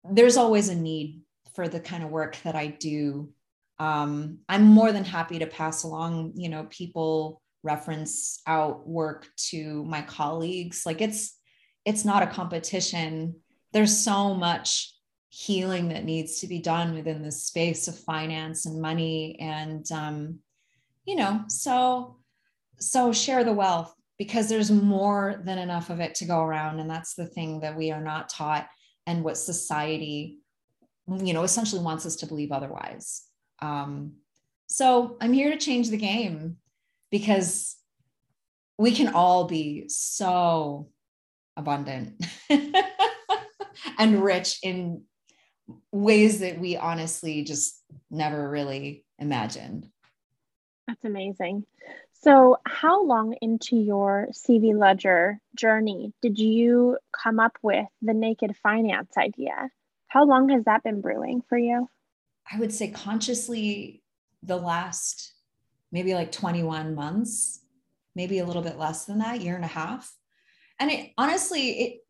there's 0.05 0.37
always 0.37 0.69
a 0.69 0.75
need 0.75 1.23
for 1.55 1.69
the 1.69 1.81
kind 1.81 2.05
of 2.05 2.11
work 2.11 2.37
that 2.45 2.55
I 2.55 2.69
do. 2.69 3.31
Um, 3.79 4.39
I'm 4.49 4.65
more 4.65 4.93
than 4.93 5.05
happy 5.05 5.39
to 5.39 5.47
pass 5.47 5.83
along, 5.83 6.33
you 6.37 6.49
know, 6.49 6.67
people 6.71 7.41
reference 7.63 8.41
out 8.47 8.87
work 8.87 9.27
to 9.51 9.85
my 9.85 10.03
colleagues. 10.03 10.85
Like 10.87 11.01
it's 11.01 11.37
it's 11.85 12.05
not 12.05 12.23
a 12.23 12.27
competition. 12.27 13.37
There's 13.73 13.97
so 13.97 14.35
much 14.35 14.95
healing 15.31 15.89
that 15.89 16.05
needs 16.05 16.41
to 16.41 16.47
be 16.47 16.59
done 16.59 16.95
within 16.95 17.23
the 17.23 17.33
space 17.33 17.87
of 17.87 17.99
finance 17.99 18.65
and 18.65 18.81
money 18.81 19.37
and 19.41 19.85
um 19.93 20.39
you 21.05 21.15
know 21.15 21.45
so 21.49 22.17
so 22.79 23.13
share 23.13 23.45
the 23.45 23.53
wealth 23.53 23.95
because 24.19 24.49
there's 24.49 24.71
more 24.71 25.41
than 25.45 25.59
enough 25.59 25.91
of 25.91 26.01
it 26.01 26.15
to 26.17 26.25
go 26.25 26.41
around. 26.41 26.81
And 26.81 26.91
that's 26.91 27.15
the 27.15 27.27
thing 27.27 27.61
that 27.61 27.77
we 27.77 27.93
are 27.93 28.01
not 28.01 28.29
taught 28.29 28.69
and 29.07 29.23
what 29.23 29.37
society 29.37 30.39
you 31.23 31.33
know 31.33 31.43
essentially 31.43 31.83
wants 31.83 32.05
us 32.05 32.17
to 32.17 32.27
believe 32.27 32.53
otherwise. 32.53 33.23
Um 33.61 34.15
so 34.69 35.17
i'm 35.21 35.33
here 35.33 35.51
to 35.51 35.57
change 35.57 35.89
the 35.89 35.97
game 35.97 36.57
because 37.11 37.77
we 38.79 38.93
can 38.93 39.09
all 39.09 39.45
be 39.45 39.85
so 39.89 40.89
abundant 41.57 42.25
and 43.99 44.23
rich 44.23 44.59
in 44.63 45.03
ways 45.93 46.41
that 46.41 46.59
we 46.59 46.77
honestly 46.77 47.43
just 47.43 47.83
never 48.11 48.49
really 48.49 49.05
imagined. 49.19 49.89
That's 50.87 51.05
amazing. 51.05 51.65
So, 52.21 52.57
how 52.67 53.05
long 53.05 53.37
into 53.41 53.77
your 53.77 54.29
CV 54.33 54.77
Ledger 54.77 55.39
journey 55.55 56.13
did 56.21 56.39
you 56.39 56.99
come 57.13 57.39
up 57.39 57.59
with 57.63 57.87
the 58.03 58.15
naked 58.15 58.57
finance 58.57 59.17
idea? 59.17 59.71
How 60.09 60.25
long 60.25 60.49
has 60.49 60.65
that 60.65 60.83
been 60.83 61.01
brewing 61.01 61.43
for 61.49 61.59
you? 61.59 61.89
I 62.51 62.59
would 62.59 62.73
say 62.73 62.89
consciously 62.89 64.03
the 64.43 64.57
last 64.57 65.35
maybe 65.93 66.15
like 66.15 66.33
21 66.33 66.95
months, 66.95 67.61
maybe 68.15 68.39
a 68.39 68.45
little 68.45 68.63
bit 68.63 68.79
less 68.79 69.05
than 69.05 69.19
that, 69.19 69.41
year 69.41 69.57
and 69.57 69.65
a 69.65 69.69
half. 69.69 70.13
And 70.81 70.91
it 70.91 71.11
honestly, 71.19 71.71
it 71.71 72.01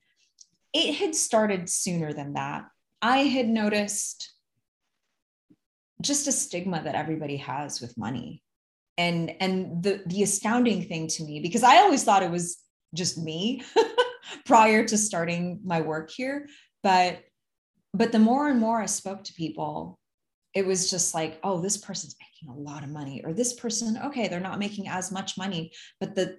it 0.73 0.95
had 0.95 1.15
started 1.15 1.69
sooner 1.69 2.13
than 2.13 2.35
that. 2.35 2.67
I 3.01 3.19
had 3.19 3.49
noticed 3.49 4.33
just 6.01 6.29
a 6.29 6.33
stigma 6.33 6.83
that 6.83 6.95
everybody 6.95 7.37
has 7.39 7.81
with 7.81 7.97
money. 7.97 8.43
And 8.97 9.35
and 9.41 9.83
the 9.83 10.03
the 10.07 10.23
astounding 10.23 10.83
thing 10.83 11.07
to 11.09 11.25
me, 11.25 11.41
because 11.41 11.63
I 11.63 11.79
always 11.79 12.05
thought 12.05 12.23
it 12.23 12.31
was 12.31 12.59
just 12.95 13.19
me 13.19 13.63
prior 14.47 14.85
to 14.85 14.99
starting 14.99 15.61
my 15.65 15.81
work 15.81 16.11
here. 16.11 16.49
But 16.83 17.21
but 17.95 18.13
the 18.13 18.19
more 18.19 18.49
and 18.49 18.61
more 18.61 18.81
I 18.81 18.87
spoke 18.87 19.25
to 19.25 19.35
people, 19.35 19.99
it 20.55 20.67
was 20.67 20.91
just 20.91 21.15
like, 21.15 21.39
oh, 21.43 21.61
this 21.61 21.77
person's 21.77 22.17
making 22.21 22.55
a 22.55 22.61
lot 22.61 22.83
of 22.83 22.91
money, 22.91 23.23
or 23.25 23.33
this 23.33 23.55
person, 23.55 23.99
okay, 24.07 24.29
they're 24.29 24.41
not 24.41 24.59
making 24.59 24.89
as 24.89 25.13
much 25.13 25.37
money, 25.37 25.73
but 26.01 26.15
the 26.15 26.39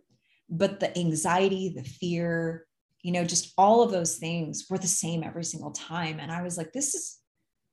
but 0.50 0.80
the 0.80 0.98
anxiety, 0.98 1.74
the 1.76 1.84
fear, 1.84 2.66
you 3.04 3.12
know, 3.12 3.24
just 3.24 3.54
all 3.58 3.84
of 3.84 3.92
those 3.92 4.18
things 4.18 4.66
were 4.70 4.80
the 4.80 4.88
same 4.88 5.24
every 5.24 5.44
single 5.44 5.72
time. 5.72 6.20
And 6.20 6.32
I 6.32 6.42
was 6.42 6.58
like, 6.58 6.74
this 6.74 6.96
is 6.96 7.18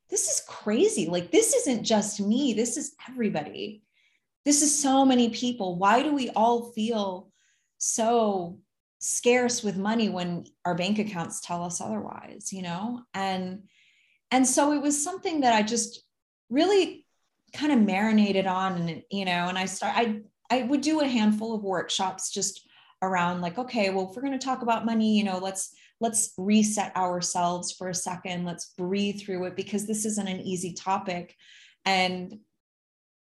this 0.08 0.28
is 0.28 0.42
crazy. 0.46 1.06
Like 1.06 1.30
this 1.30 1.54
isn't 1.54 1.84
just 1.84 2.20
me, 2.20 2.52
this 2.52 2.76
is 2.76 2.94
everybody. 3.08 3.82
This 4.44 4.62
is 4.62 4.80
so 4.80 5.04
many 5.04 5.30
people. 5.30 5.76
Why 5.76 6.02
do 6.02 6.14
we 6.14 6.30
all 6.30 6.70
feel 6.72 7.32
so 7.78 8.60
scarce 9.00 9.62
with 9.62 9.76
money 9.76 10.08
when 10.08 10.44
our 10.64 10.74
bank 10.74 10.98
accounts 10.98 11.40
tell 11.40 11.64
us 11.64 11.80
otherwise, 11.80 12.52
you 12.52 12.62
know? 12.62 13.02
And 13.14 13.64
and 14.30 14.46
so 14.46 14.72
it 14.72 14.82
was 14.82 15.02
something 15.02 15.40
that 15.40 15.54
I 15.54 15.62
just 15.62 16.02
really 16.50 17.04
kind 17.52 17.72
of 17.72 17.80
marinated 17.80 18.46
on 18.46 18.76
and 18.76 19.02
you 19.10 19.24
know 19.24 19.48
and 19.48 19.58
i 19.58 19.64
start 19.64 19.92
i 19.96 20.20
i 20.50 20.62
would 20.64 20.80
do 20.80 21.00
a 21.00 21.06
handful 21.06 21.54
of 21.54 21.62
workshops 21.62 22.30
just 22.30 22.68
around 23.02 23.40
like 23.40 23.56
okay 23.58 23.90
well 23.90 24.08
if 24.08 24.16
we're 24.16 24.22
going 24.22 24.38
to 24.38 24.44
talk 24.44 24.62
about 24.62 24.84
money 24.84 25.16
you 25.16 25.24
know 25.24 25.38
let's 25.38 25.74
let's 26.00 26.34
reset 26.36 26.94
ourselves 26.96 27.72
for 27.72 27.88
a 27.88 27.94
second. 27.94 28.44
Let's 28.44 28.72
breathe 28.76 29.20
through 29.20 29.44
it 29.46 29.56
because 29.56 29.86
this 29.86 30.04
isn't 30.04 30.28
an 30.28 30.40
easy 30.40 30.72
topic. 30.74 31.34
And 31.84 32.38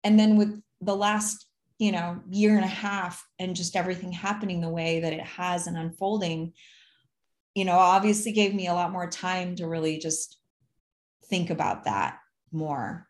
and 0.05 0.19
then 0.19 0.37
with 0.37 0.61
the 0.81 0.97
last 0.97 1.47
you 1.79 1.93
know 1.93 2.21
year 2.31 2.55
and 2.55 2.65
a 2.65 2.69
half 2.69 3.27
and 3.39 3.57
just 3.57 3.77
everything 3.77 4.13
happening 4.13 4.61
the 4.61 4.69
way 4.69 5.01
that 5.01 5.13
it 5.13 5.21
has 5.21 5.67
and 5.67 5.77
unfolding 5.77 6.53
you 7.55 7.65
know 7.65 7.77
obviously 7.77 8.31
gave 8.31 8.55
me 8.55 8.67
a 8.67 8.75
lot 8.75 8.93
more 8.93 9.09
time 9.09 9.57
to 9.57 9.67
really 9.67 9.99
just 9.99 10.39
think 11.27 11.51
about 11.51 11.85
that 11.85 12.19
more 12.53 13.09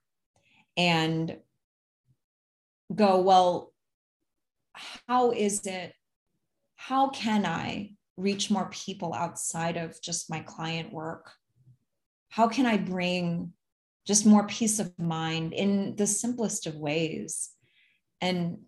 and 0.76 1.36
go, 2.94 3.20
well, 3.20 3.72
how 5.08 5.32
is 5.32 5.66
it? 5.66 5.94
How 6.76 7.08
can 7.10 7.46
I 7.46 7.94
reach 8.16 8.50
more 8.50 8.68
people 8.70 9.14
outside 9.14 9.76
of 9.76 10.00
just 10.02 10.30
my 10.30 10.40
client 10.40 10.92
work? 10.92 11.30
How 12.28 12.48
can 12.48 12.66
I 12.66 12.76
bring 12.76 13.52
just 14.06 14.26
more 14.26 14.46
peace 14.46 14.78
of 14.78 14.98
mind 14.98 15.52
in 15.52 15.96
the 15.96 16.06
simplest 16.06 16.66
of 16.66 16.76
ways? 16.76 17.50
And 18.20 18.58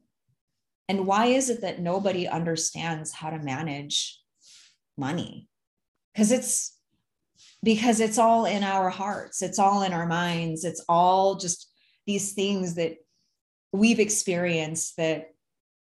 and 0.89 1.07
why 1.07 1.27
is 1.27 1.49
it 1.49 1.63
that 1.63 1.81
nobody 1.81 2.29
understands 2.29 3.11
how 3.11 3.31
to 3.31 3.39
manage 3.39 4.21
money? 4.99 5.49
Because 6.13 6.31
it's 6.31 6.74
because 7.65 7.99
it's 7.99 8.19
all 8.19 8.45
in 8.45 8.63
our 8.63 8.91
hearts 8.91 9.43
it's 9.43 9.59
all 9.59 9.83
in 9.83 9.93
our 9.93 10.07
minds 10.07 10.65
it's 10.65 10.85
all 10.89 11.35
just 11.37 11.71
these 12.07 12.33
things 12.33 12.75
that 12.75 12.97
we've 13.73 14.01
experienced 14.01 14.97
that 14.97 15.31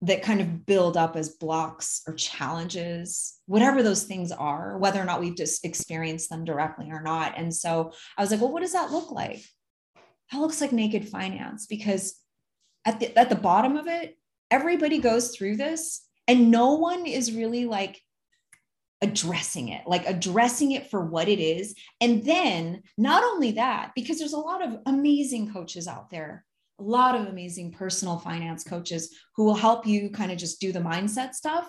that 0.03 0.23
kind 0.23 0.41
of 0.41 0.65
build 0.65 0.97
up 0.97 1.15
as 1.15 1.31
blocks 1.31 2.03
or 2.07 2.15
challenges 2.15 3.39
whatever 3.47 3.83
those 3.83 4.05
things 4.05 4.33
are 4.33 4.79
whether 4.79 5.01
or 5.01 5.05
not 5.05 5.21
we've 5.21 5.37
just 5.37 5.65
experienced 5.65 6.31
them 6.31 6.45
directly 6.45 6.91
or 6.91 7.03
not. 7.03 7.35
And 7.37 7.55
so 7.55 7.93
i 8.17 8.23
was 8.23 8.31
like 8.31 8.41
well 8.41 8.53
what 8.53 8.63
does 8.63 8.73
that 8.73 8.93
look 8.93 9.11
like? 9.11 9.43
That 10.33 10.39
looks 10.39 10.61
like 10.61 10.73
naked 10.73 11.09
finance 11.09 11.67
because 11.67 12.15
at 12.87 13.01
the 13.01 13.19
at 13.19 13.29
the 13.29 13.37
bottom 13.37 13.77
of 13.77 13.87
it 13.89 14.17
everybody 14.51 14.99
goes 14.99 15.37
through 15.37 15.57
this 15.57 16.07
and 16.29 16.51
no 16.51 16.75
one 16.75 17.07
is 17.07 17.33
really 17.33 17.67
like 17.67 18.01
addressing 19.03 19.69
it, 19.69 19.83
like 19.87 20.07
addressing 20.07 20.73
it 20.73 20.91
for 20.91 21.05
what 21.05 21.29
it 21.29 21.41
is. 21.41 21.75
And 22.01 22.25
then 22.25 22.83
not 22.99 23.23
only 23.23 23.53
that, 23.53 23.93
because 23.95 24.19
there's 24.19 24.35
a 24.35 24.39
lot 24.39 24.63
of 24.63 24.79
amazing 24.87 25.53
coaches 25.53 25.89
out 25.89 26.11
there, 26.11 26.45
a 26.79 26.83
lot 26.83 27.15
of 27.15 27.27
amazing 27.27 27.73
personal 27.73 28.19
finance 28.19 28.65
coaches 28.65 29.15
who 29.37 29.45
will 29.45 29.55
help 29.55 29.87
you 29.87 30.11
kind 30.11 30.33
of 30.33 30.39
just 30.39 30.61
do 30.61 30.73
the 30.73 30.81
mindset 30.81 31.35
stuff. 31.35 31.69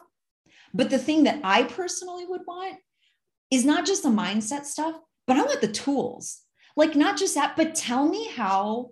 But 0.73 0.89
the 0.89 0.97
thing 0.97 1.23
that 1.23 1.41
I 1.43 1.63
personally 1.63 2.25
would 2.25 2.41
want 2.47 2.77
is 3.49 3.65
not 3.65 3.85
just 3.85 4.03
the 4.03 4.09
mindset 4.09 4.65
stuff, 4.65 4.95
but 5.27 5.37
I 5.37 5.43
want 5.43 5.61
the 5.61 5.67
tools. 5.67 6.39
Like, 6.77 6.95
not 6.95 7.17
just 7.17 7.35
that, 7.35 7.57
but 7.57 7.75
tell 7.75 8.07
me 8.07 8.29
how 8.29 8.91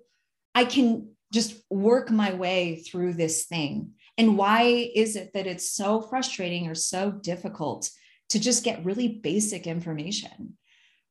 I 0.54 0.66
can 0.66 1.12
just 1.32 1.62
work 1.70 2.12
my 2.12 2.34
way 2.34 2.78
through 2.78 3.14
this 3.14 3.46
thing. 3.46 3.92
And 4.18 4.38
why 4.38 4.92
is 4.94 5.16
it 5.16 5.32
that 5.34 5.48
it's 5.48 5.72
so 5.72 6.02
frustrating 6.02 6.68
or 6.68 6.76
so 6.76 7.12
difficult 7.12 7.90
to 8.30 8.40
just 8.40 8.64
get 8.64 8.86
really 8.86 9.08
basic 9.08 9.68
information 9.68 10.58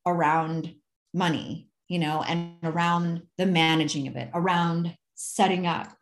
around 0.06 0.74
money, 1.12 1.68
you 1.88 1.98
know, 1.98 2.22
and 2.22 2.56
around 2.62 3.22
the 3.36 3.46
managing 3.46 4.08
of 4.08 4.16
it, 4.16 4.30
around 4.34 4.96
setting 5.14 5.66
up 5.66 5.94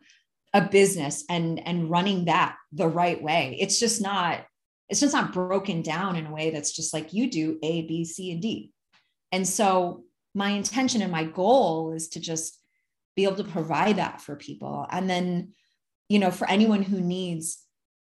a 0.53 0.61
business 0.61 1.23
and 1.29 1.65
and 1.67 1.89
running 1.89 2.25
that 2.25 2.55
the 2.71 2.87
right 2.87 3.21
way. 3.21 3.57
It's 3.59 3.79
just 3.79 4.01
not 4.01 4.45
it's 4.89 5.01
just 5.01 5.13
not 5.13 5.33
broken 5.33 5.81
down 5.81 6.15
in 6.15 6.27
a 6.27 6.33
way 6.33 6.49
that's 6.49 6.71
just 6.71 6.93
like 6.93 7.13
you 7.13 7.29
do 7.29 7.59
A, 7.61 7.81
B, 7.81 8.05
C, 8.05 8.31
and 8.31 8.41
D. 8.41 8.71
And 9.31 9.47
so 9.47 10.03
my 10.33 10.51
intention 10.51 11.01
and 11.01 11.11
my 11.11 11.25
goal 11.25 11.93
is 11.93 12.09
to 12.09 12.19
just 12.19 12.57
be 13.15 13.25
able 13.25 13.35
to 13.35 13.43
provide 13.43 13.97
that 13.97 14.21
for 14.21 14.35
people. 14.35 14.85
And 14.89 15.09
then, 15.09 15.53
you 16.07 16.19
know, 16.19 16.31
for 16.31 16.49
anyone 16.49 16.83
who 16.83 17.01
needs 17.01 17.57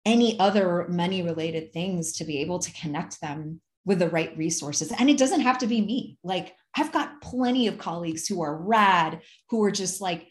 any 0.05 0.39
other 0.39 0.87
money 0.87 1.21
related 1.21 1.73
things 1.73 2.13
to 2.13 2.25
be 2.25 2.39
able 2.39 2.59
to 2.59 2.73
connect 2.73 3.19
them 3.21 3.59
with 3.85 3.99
the 3.99 4.09
right 4.09 4.35
resources. 4.37 4.91
And 4.91 5.09
it 5.09 5.17
doesn't 5.17 5.41
have 5.41 5.57
to 5.59 5.67
be 5.67 5.81
me. 5.81 6.17
Like 6.23 6.55
I've 6.75 6.91
got 6.91 7.21
plenty 7.21 7.67
of 7.67 7.77
colleagues 7.77 8.27
who 8.27 8.41
are 8.41 8.57
rad, 8.57 9.21
who 9.49 9.63
are 9.63 9.71
just 9.71 10.01
like 10.01 10.27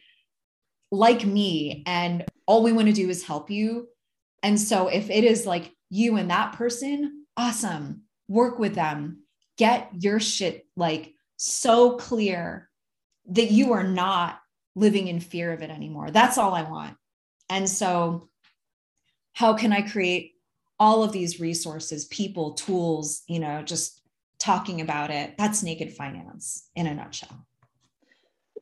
like 0.91 1.25
me 1.25 1.83
and 1.87 2.25
all 2.47 2.62
we 2.62 2.72
want 2.72 2.87
to 2.87 2.93
do 2.93 3.09
is 3.09 3.25
help 3.25 3.51
you. 3.51 3.89
And 4.43 4.61
so 4.61 4.89
if 4.89 5.11
it 5.11 5.25
is 5.25 5.47
like 5.47 5.72
you 5.91 6.16
and 6.16 6.31
that 6.31 6.53
person, 6.53 7.27
awesome. 7.37 8.03
Work 8.29 8.59
with 8.59 8.75
them. 8.75 9.22
Get 9.57 9.91
your 9.99 10.20
shit 10.20 10.66
like 10.77 11.14
so 11.37 11.97
clear 11.97 12.68
that 13.29 13.51
you 13.51 13.72
are 13.72 13.85
not 13.85 14.39
living 14.75 15.09
in 15.09 15.20
fear 15.20 15.53
of 15.53 15.62
it 15.62 15.70
anymore. 15.70 16.11
That's 16.11 16.39
all 16.39 16.55
I 16.55 16.62
want. 16.62 16.97
And 17.49 17.68
so, 17.68 18.29
how 19.35 19.55
can 19.55 19.72
I 19.72 19.82
create 19.82 20.32
all 20.78 21.03
of 21.03 21.12
these 21.12 21.41
resources, 21.41 22.07
people, 22.07 22.55
tools, 22.55 23.22
you 23.28 23.39
know, 23.39 23.62
just 23.62 24.01
talking 24.39 24.80
about 24.80 25.11
it? 25.11 25.35
That's 25.37 25.62
naked 25.62 25.93
finance 25.93 26.68
in 26.74 26.87
a 26.87 26.95
nutshell. 26.95 27.47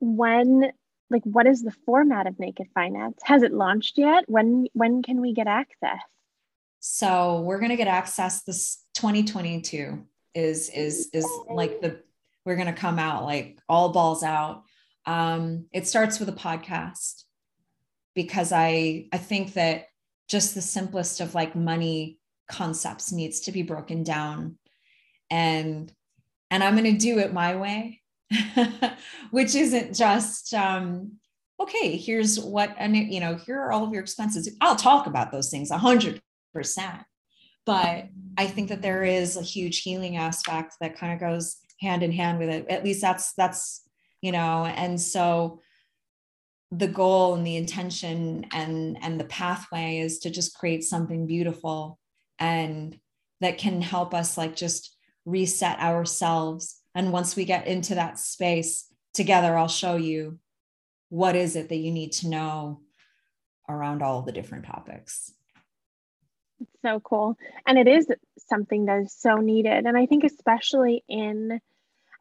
When 0.00 0.72
like 1.12 1.22
what 1.24 1.46
is 1.46 1.62
the 1.62 1.74
format 1.84 2.26
of 2.26 2.40
naked 2.40 2.66
finance 2.74 3.20
has 3.22 3.42
it 3.42 3.52
launched 3.52 3.98
yet 3.98 4.24
when 4.26 4.66
when 4.72 5.02
can 5.02 5.20
we 5.20 5.32
get 5.32 5.46
access 5.46 6.00
so 6.80 7.42
we're 7.42 7.58
going 7.58 7.70
to 7.70 7.76
get 7.76 7.86
access 7.86 8.42
this 8.42 8.82
2022 8.94 10.04
is 10.34 10.70
is 10.70 11.10
is 11.12 11.26
like 11.50 11.80
the 11.80 12.00
we're 12.44 12.56
going 12.56 12.66
to 12.66 12.72
come 12.72 12.98
out 12.98 13.24
like 13.24 13.58
all 13.68 13.90
balls 13.92 14.22
out 14.22 14.64
um 15.06 15.66
it 15.72 15.86
starts 15.86 16.18
with 16.18 16.28
a 16.28 16.32
podcast 16.32 17.24
because 18.14 18.50
i 18.50 19.06
i 19.12 19.18
think 19.18 19.52
that 19.52 19.84
just 20.28 20.54
the 20.54 20.62
simplest 20.62 21.20
of 21.20 21.34
like 21.34 21.54
money 21.54 22.18
concepts 22.50 23.12
needs 23.12 23.40
to 23.40 23.52
be 23.52 23.62
broken 23.62 24.02
down. 24.02 24.58
And 25.30 25.92
and 26.52 26.62
i'm 26.62 26.76
going 26.76 26.92
to 26.92 26.98
do 26.98 27.18
it 27.18 27.32
my 27.32 27.56
way 27.56 28.00
which 29.30 29.54
isn't 29.54 29.96
just 29.96 30.54
um 30.54 31.12
okay 31.58 31.96
here's 31.96 32.38
what 32.38 32.74
and 32.78 32.96
you 32.96 33.18
know 33.18 33.34
here 33.34 33.58
are 33.58 33.72
all 33.72 33.84
of 33.84 33.92
your 33.92 34.02
expenses. 34.02 34.54
I'll 34.60 34.76
talk 34.76 35.06
about 35.06 35.32
those 35.32 35.50
things 35.50 35.70
100% 35.70 36.20
but 37.64 38.08
i 38.38 38.46
think 38.46 38.68
that 38.68 38.82
there 38.82 39.02
is 39.02 39.36
a 39.36 39.42
huge 39.42 39.80
healing 39.80 40.16
aspect 40.16 40.76
that 40.80 40.96
kind 40.96 41.12
of 41.12 41.20
goes 41.20 41.56
hand 41.80 42.02
in 42.02 42.12
hand 42.12 42.38
with 42.38 42.48
it. 42.48 42.66
At 42.68 42.84
least 42.84 43.00
that's 43.00 43.32
that's 43.34 43.82
you 44.20 44.32
know 44.32 44.64
and 44.64 45.00
so 45.00 45.60
the 46.72 46.88
goal 46.88 47.34
and 47.34 47.46
the 47.46 47.56
intention 47.56 48.46
and 48.50 48.96
and 49.02 49.20
the 49.20 49.24
pathway 49.24 49.98
is 49.98 50.18
to 50.20 50.30
just 50.30 50.56
create 50.56 50.82
something 50.82 51.26
beautiful 51.26 51.98
and 52.38 52.98
that 53.42 53.58
can 53.58 53.82
help 53.82 54.14
us 54.14 54.38
like 54.38 54.56
just 54.56 54.96
reset 55.26 55.78
ourselves. 55.80 56.80
And 56.94 57.12
once 57.12 57.36
we 57.36 57.44
get 57.44 57.66
into 57.66 57.94
that 57.96 58.18
space 58.18 58.88
together 59.14 59.58
i'll 59.58 59.68
show 59.68 59.96
you 59.96 60.38
what 61.10 61.36
is 61.36 61.54
it 61.56 61.68
that 61.68 61.76
you 61.76 61.90
need 61.90 62.12
to 62.12 62.28
know 62.28 62.80
around 63.68 64.02
all 64.02 64.22
the 64.22 64.32
different 64.32 64.64
topics. 64.64 65.30
So 66.80 67.00
cool. 67.00 67.36
And 67.66 67.78
it 67.78 67.86
is 67.86 68.06
something 68.48 68.86
that 68.86 69.02
is 69.02 69.12
so 69.12 69.36
needed. 69.36 69.84
And 69.84 69.96
i 69.96 70.06
think 70.06 70.24
especially 70.24 71.04
in 71.06 71.60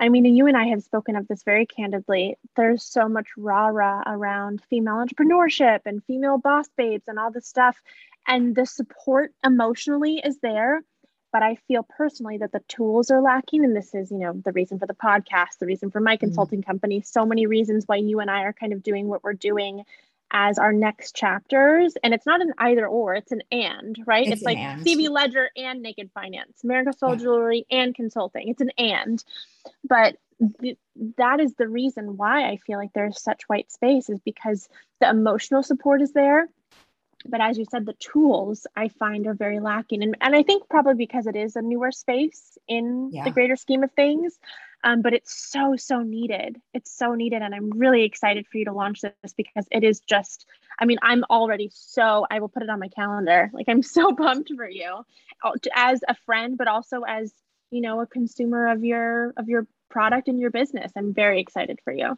I 0.01 0.09
mean, 0.09 0.25
you 0.25 0.47
and 0.47 0.57
I 0.57 0.65
have 0.69 0.81
spoken 0.81 1.15
of 1.15 1.27
this 1.27 1.43
very 1.43 1.67
candidly. 1.67 2.35
There's 2.55 2.83
so 2.83 3.07
much 3.07 3.27
rah 3.37 3.67
rah 3.67 4.01
around 4.07 4.63
female 4.67 4.95
entrepreneurship 4.95 5.81
and 5.85 6.03
female 6.03 6.39
boss 6.39 6.67
babes 6.75 7.07
and 7.07 7.19
all 7.19 7.29
this 7.29 7.47
stuff. 7.47 7.77
And 8.27 8.55
the 8.55 8.65
support 8.65 9.31
emotionally 9.45 10.19
is 10.23 10.39
there. 10.39 10.81
But 11.31 11.43
I 11.43 11.55
feel 11.67 11.83
personally 11.83 12.39
that 12.39 12.51
the 12.51 12.63
tools 12.67 13.11
are 13.11 13.21
lacking. 13.21 13.63
And 13.63 13.75
this 13.75 13.93
is, 13.93 14.09
you 14.09 14.17
know, 14.17 14.33
the 14.33 14.51
reason 14.51 14.79
for 14.79 14.87
the 14.87 14.95
podcast, 14.95 15.59
the 15.59 15.67
reason 15.67 15.91
for 15.91 16.01
my 16.01 16.15
mm-hmm. 16.15 16.25
consulting 16.25 16.61
mm-hmm. 16.61 16.71
company, 16.71 17.01
so 17.01 17.23
many 17.23 17.45
reasons 17.45 17.87
why 17.87 17.97
you 17.97 18.19
and 18.19 18.31
I 18.31 18.41
are 18.41 18.53
kind 18.53 18.73
of 18.73 18.81
doing 18.81 19.07
what 19.07 19.23
we're 19.23 19.33
doing 19.33 19.85
as 20.31 20.57
our 20.57 20.73
next 20.73 21.15
chapters. 21.15 21.95
And 22.03 22.13
it's 22.13 22.25
not 22.25 22.41
an 22.41 22.53
either 22.57 22.87
or, 22.87 23.15
it's 23.15 23.31
an 23.31 23.43
and, 23.51 23.97
right? 24.05 24.25
It's, 24.25 24.37
it's 24.37 24.43
like 24.43 24.57
and. 24.57 24.83
CV 24.83 25.09
Ledger 25.09 25.49
and 25.55 25.81
Naked 25.81 26.11
Finance, 26.13 26.63
America 26.63 26.93
Soul 26.97 27.11
yeah. 27.11 27.17
Jewelry 27.17 27.65
and 27.69 27.93
consulting. 27.93 28.49
It's 28.49 28.61
an 28.61 28.71
and. 28.77 29.23
But 29.87 30.17
th- 30.61 30.77
that 31.17 31.39
is 31.39 31.55
the 31.55 31.67
reason 31.67 32.17
why 32.17 32.49
I 32.49 32.57
feel 32.57 32.77
like 32.77 32.93
there's 32.93 33.21
such 33.21 33.43
white 33.43 33.71
space 33.71 34.09
is 34.09 34.19
because 34.21 34.69
the 34.99 35.09
emotional 35.09 35.63
support 35.63 36.01
is 36.01 36.13
there. 36.13 36.47
But 37.25 37.41
as 37.41 37.57
you 37.57 37.65
said, 37.69 37.85
the 37.85 37.93
tools 37.93 38.65
I 38.75 38.87
find 38.87 39.27
are 39.27 39.35
very 39.35 39.59
lacking. 39.59 40.01
And, 40.01 40.17
and 40.21 40.35
I 40.35 40.41
think 40.43 40.67
probably 40.69 40.95
because 40.95 41.27
it 41.27 41.35
is 41.35 41.55
a 41.55 41.61
newer 41.61 41.91
space 41.91 42.57
in 42.67 43.11
yeah. 43.13 43.23
the 43.25 43.31
greater 43.31 43.55
scheme 43.55 43.83
of 43.83 43.91
things. 43.91 44.39
Um, 44.83 45.01
but 45.01 45.13
it's 45.13 45.51
so 45.51 45.75
so 45.77 46.01
needed. 46.01 46.59
It's 46.73 46.91
so 46.91 47.13
needed 47.13 47.41
and 47.41 47.53
i'm 47.53 47.69
really 47.71 48.03
excited 48.03 48.47
for 48.47 48.57
you 48.57 48.65
to 48.65 48.73
launch 48.73 49.01
this 49.01 49.33
because 49.33 49.65
it 49.71 49.83
is 49.83 49.99
just 49.99 50.45
i 50.79 50.85
mean 50.85 50.97
i'm 51.01 51.23
already 51.29 51.69
so 51.73 52.25
i 52.31 52.39
will 52.39 52.49
put 52.49 52.63
it 52.63 52.69
on 52.69 52.79
my 52.79 52.87
calendar. 52.89 53.51
Like 53.53 53.67
i'm 53.69 53.83
so 53.97 54.13
pumped 54.15 54.51
for 54.55 54.69
you 54.69 55.05
uh, 55.43 55.51
as 55.75 56.01
a 56.07 56.15
friend 56.25 56.57
but 56.57 56.67
also 56.67 57.01
as 57.07 57.33
you 57.69 57.81
know 57.81 58.01
a 58.01 58.07
consumer 58.07 58.71
of 58.71 58.83
your 58.83 59.33
of 59.37 59.47
your 59.47 59.67
product 59.89 60.27
and 60.27 60.39
your 60.39 60.51
business. 60.51 60.91
I'm 60.95 61.13
very 61.13 61.39
excited 61.41 61.79
for 61.83 61.93
you. 61.93 62.17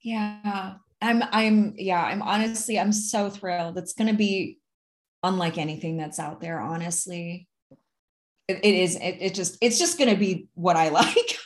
Yeah. 0.00 0.74
I'm 1.00 1.22
i'm 1.32 1.74
yeah 1.76 2.02
i'm 2.02 2.22
honestly 2.22 2.78
i'm 2.78 2.92
so 2.92 3.28
thrilled. 3.28 3.76
It's 3.76 3.92
going 3.92 4.08
to 4.08 4.16
be 4.16 4.58
unlike 5.22 5.58
anything 5.58 5.96
that's 5.96 6.18
out 6.18 6.40
there 6.40 6.60
honestly. 6.60 7.48
It, 8.48 8.60
it 8.62 8.74
is 8.74 8.96
it, 8.96 9.18
it 9.20 9.34
just 9.34 9.58
it's 9.60 9.78
just 9.78 9.98
going 9.98 10.10
to 10.10 10.16
be 10.16 10.48
what 10.54 10.76
i 10.76 10.88
like 11.00 11.38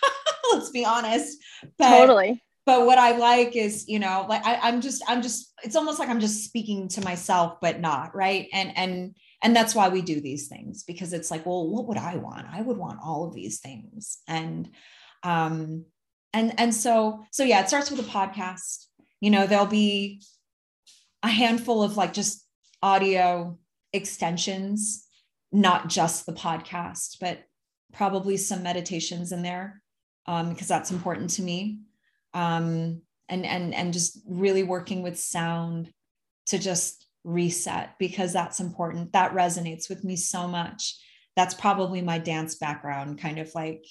let's 0.57 0.71
be 0.71 0.85
honest. 0.85 1.39
But, 1.79 1.99
totally. 1.99 2.43
But 2.65 2.85
what 2.85 2.99
I 2.99 3.17
like 3.17 3.55
is, 3.55 3.89
you 3.89 4.01
know, 4.01 4.27
like 4.29 4.45
I, 4.45 4.57
I'm 4.57 4.81
just, 4.81 5.03
I'm 5.07 5.23
just, 5.23 5.53
it's 5.63 5.77
almost 5.77 5.99
like 6.01 6.09
I'm 6.09 6.21
just 6.21 6.45
speaking 6.45 6.89
to 6.89 7.01
myself, 7.01 7.59
but 7.61 7.81
not 7.81 8.15
right. 8.15 8.49
And 8.53 8.77
and 8.77 9.15
and 9.43 9.55
that's 9.55 9.75
why 9.75 9.89
we 9.89 10.03
do 10.03 10.21
these 10.21 10.49
things 10.49 10.83
because 10.83 11.13
it's 11.13 11.31
like, 11.31 11.47
well, 11.47 11.69
what 11.69 11.87
would 11.87 11.99
I 11.99 12.17
want? 12.17 12.47
I 12.51 12.63
would 12.63 12.77
want 12.77 12.99
all 13.05 13.25
of 13.25 13.35
these 13.35 13.61
things. 13.61 14.19
And 14.27 14.71
um, 15.23 15.85
and 16.33 16.59
and 16.59 16.75
so 16.75 17.25
so 17.31 17.45
yeah, 17.45 17.61
it 17.61 17.69
starts 17.69 17.91
with 17.91 18.01
a 18.01 18.11
podcast. 18.11 18.87
You 19.21 19.31
know, 19.31 19.47
there'll 19.47 19.67
be 19.67 20.23
a 21.23 21.29
handful 21.29 21.83
of 21.83 21.97
like 21.97 22.13
just 22.13 22.45
audio 22.83 23.59
extensions, 23.93 25.07
not 25.53 25.89
just 25.89 26.27
the 26.27 26.33
podcast, 26.33 27.19
but 27.21 27.45
probably 27.93 28.37
some 28.37 28.63
meditations 28.63 29.33
in 29.33 29.43
there 29.43 29.83
um, 30.27 30.51
because 30.51 30.69
that's 30.69 30.91
important 30.91 31.31
to 31.31 31.43
me. 31.43 31.81
Um, 32.35 33.03
and 33.29 33.45
and 33.45 33.75
and 33.75 33.93
just 33.93 34.21
really 34.29 34.63
working 34.63 35.03
with 35.03 35.19
sound 35.19 35.91
to 36.47 36.59
just 36.59 37.07
reset 37.25 37.99
because 37.99 38.33
that's 38.33 38.61
important. 38.61 39.13
That 39.13 39.35
resonates 39.35 39.89
with 39.89 40.05
me 40.05 40.17
so 40.17 40.47
much. 40.47 40.97
That's 41.35 41.55
probably 41.55 42.01
my 42.01 42.19
dance 42.19 42.55
background, 42.55 43.19
kind 43.19 43.39
of 43.39 43.55
like, 43.55 43.85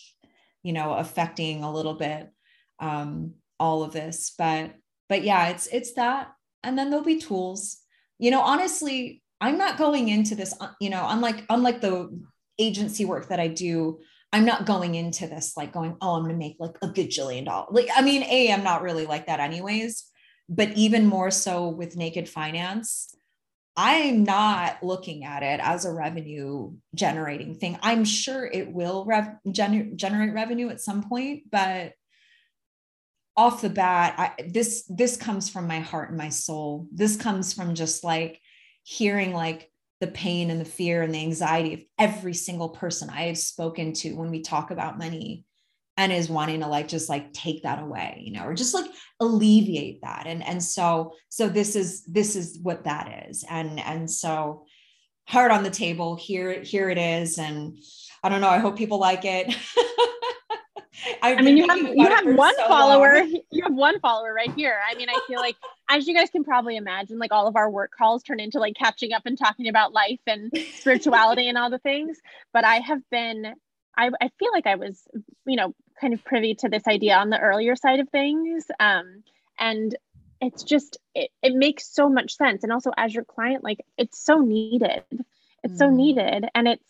you 0.64 0.74
know, 0.74 0.94
affecting 0.94 1.64
a 1.64 1.72
little 1.72 1.94
bit 1.94 2.30
um, 2.80 3.34
all 3.60 3.84
of 3.84 3.92
this. 3.92 4.34
But 4.38 4.74
but 5.10 5.24
yeah, 5.24 5.50
it's 5.50 5.68
it's 5.68 5.94
that, 5.94 6.32
and 6.64 6.78
then 6.78 6.90
there'll 6.90 7.06
be 7.06 7.20
tools. 7.20 7.78
You 8.18 8.32
know, 8.32 8.42
honestly, 8.42 9.22
I'm 9.42 9.58
not 9.58 9.78
going 9.78 10.10
into 10.10 10.36
this. 10.36 10.54
Uh, 10.60 10.70
you 10.80 10.90
know, 10.90 11.06
unlike 11.08 11.46
unlike 11.50 11.82
the 11.82 12.18
agency 12.58 13.04
work 13.04 13.28
that 13.28 13.40
I 13.40 13.50
do 13.50 14.00
I'm 14.36 14.44
not 14.44 14.66
going 14.66 14.96
into 14.96 15.28
this 15.28 15.56
like 15.56 15.72
going, 15.72 15.96
oh, 16.02 16.16
I'm 16.16 16.24
going 16.24 16.34
to 16.34 16.38
make 16.38 16.58
like 16.60 16.76
a 16.82 16.90
gajillion 16.90 17.46
dollars. 17.46 17.70
Like, 17.72 17.88
I 17.96 18.02
mean, 18.02 18.22
A, 18.24 18.52
I'm 18.52 18.66
not 18.66 18.82
really 18.82 19.06
like 19.06 19.28
that 19.28 19.40
anyways. 19.40 20.04
But 20.50 20.74
even 20.74 21.08
more 21.08 21.32
so 21.32 21.70
with 21.70 21.96
Naked 21.96 22.28
Finance, 22.28 23.16
I'm 23.78 24.26
not 24.26 24.84
looking 24.84 25.24
at 25.24 25.42
it 25.42 25.62
as 25.64 25.86
a 25.86 25.94
revenue 25.94 26.74
generating 26.94 27.56
thing. 27.56 27.80
I'm 27.82 28.04
sure 28.04 28.46
it 28.46 28.74
will 28.74 29.06
rev- 29.06 29.38
gener- 29.48 29.96
generate 29.96 30.34
revenue 30.34 30.68
at 30.68 30.82
some 30.82 31.02
point, 31.08 31.44
but 31.50 31.94
off 33.38 33.62
the 33.62 33.70
bat, 33.70 34.16
I, 34.18 34.44
this 34.50 34.84
this 34.90 35.16
comes 35.16 35.50
from 35.50 35.66
my 35.66 35.80
heart 35.80 36.10
and 36.10 36.18
my 36.18 36.30
soul. 36.30 36.88
This 36.92 37.16
comes 37.16 37.54
from 37.54 37.74
just 37.74 38.04
like 38.04 38.42
hearing 38.84 39.34
like 39.34 39.72
the 40.06 40.12
pain 40.12 40.52
and 40.52 40.62
the 40.62 40.66
fear 40.66 41.02
and 41.02 41.14
the 41.14 41.20
anxiety 41.20 41.74
of 41.74 41.84
every 41.98 42.34
single 42.34 42.70
person 42.70 43.10
I 43.10 43.24
have 43.24 43.38
spoken 43.38 43.94
to 43.94 44.14
when 44.14 44.30
we 44.30 44.42
talk 44.42 44.70
about 44.70 45.00
money 45.00 45.46
and 45.98 46.12
is 46.12 46.30
wanting 46.30 46.60
to 46.60 46.68
like 46.68 46.88
just 46.88 47.10
like 47.10 47.34
take 47.34 47.64
that 47.64 47.82
away 47.82 48.22
you 48.26 48.34
know 48.34 48.46
or 48.46 48.54
just 48.54 48.74
like 48.74 48.86
alleviate 49.20 50.02
that. 50.02 50.28
And 50.28 50.46
and 50.46 50.62
so 50.62 51.14
so 51.30 51.50
this 51.50 51.76
is 51.76 52.06
this 52.06 52.36
is 52.36 52.60
what 52.62 52.84
that 52.84 53.28
is. 53.30 53.44
And 53.50 53.80
and 53.80 54.10
so 54.10 54.66
heart 55.28 55.52
on 55.52 55.64
the 55.64 55.72
table 55.72 56.16
here 56.16 56.62
here 56.62 56.90
it 56.90 56.98
is. 56.98 57.40
And 57.40 57.78
i 58.24 58.30
don't 58.30 58.42
know 58.42 58.50
i 58.50 58.58
hope 58.58 58.76
people 58.76 58.98
like 58.98 59.24
it 59.24 59.56
I 61.22 61.42
mean, 61.42 61.58
you 61.58 61.68
have 61.68 61.78
you 61.78 62.08
have 62.08 62.36
one 62.36 62.56
so 62.56 62.68
follower. 62.68 63.16
Long. 63.20 63.42
You 63.52 63.64
have 63.64 63.74
one 63.74 64.00
follower 64.00 64.34
right 64.34 64.52
here. 64.54 64.80
I 64.90 64.96
mean, 64.96 65.10
I 65.10 65.20
feel 65.28 65.40
like, 65.40 65.56
as 65.90 66.08
you 66.08 66.14
guys 66.14 66.30
can 66.30 66.44
probably 66.44 66.76
imagine, 66.76 67.20
like 67.20 67.32
all 67.32 67.48
of 67.48 67.56
our 67.56 67.70
work 67.70 67.92
calls 67.98 68.24
turn 68.24 68.40
into 68.40 68.60
like 68.60 68.76
catching 68.76 69.14
up 69.14 69.24
and 69.26 69.38
talking 69.38 69.68
about 69.68 69.94
life 69.94 70.20
and 70.28 70.52
spirituality 70.74 71.48
and 71.48 71.58
all 71.58 71.70
the 71.70 71.80
things. 71.80 72.18
But 72.54 72.66
I 72.66 72.78
have 72.78 73.02
been, 73.10 73.54
I, 73.98 74.10
I 74.20 74.30
feel 74.40 74.50
like 74.54 74.68
I 74.68 74.76
was, 74.76 75.08
you 75.46 75.56
know, 75.56 75.74
kind 76.02 76.14
of 76.14 76.24
privy 76.26 76.56
to 76.56 76.70
this 76.70 76.88
idea 76.88 77.16
on 77.16 77.30
the 77.30 77.40
earlier 77.40 77.76
side 77.76 78.00
of 78.00 78.10
things. 78.10 78.66
Um, 78.80 79.24
and 79.58 79.96
it's 80.42 80.64
just 80.64 80.98
it, 81.14 81.32
it 81.42 81.54
makes 81.56 81.88
so 81.88 82.10
much 82.10 82.36
sense 82.36 82.64
and 82.64 82.72
also 82.72 82.92
as 82.98 83.14
your 83.14 83.24
client 83.24 83.64
like 83.64 83.80
it's 83.98 84.24
so 84.24 84.40
needed 84.40 85.04
it's 85.64 85.76
mm. 85.76 85.78
so 85.78 85.90
needed 85.90 86.46
and 86.54 86.68
it's 86.68 86.84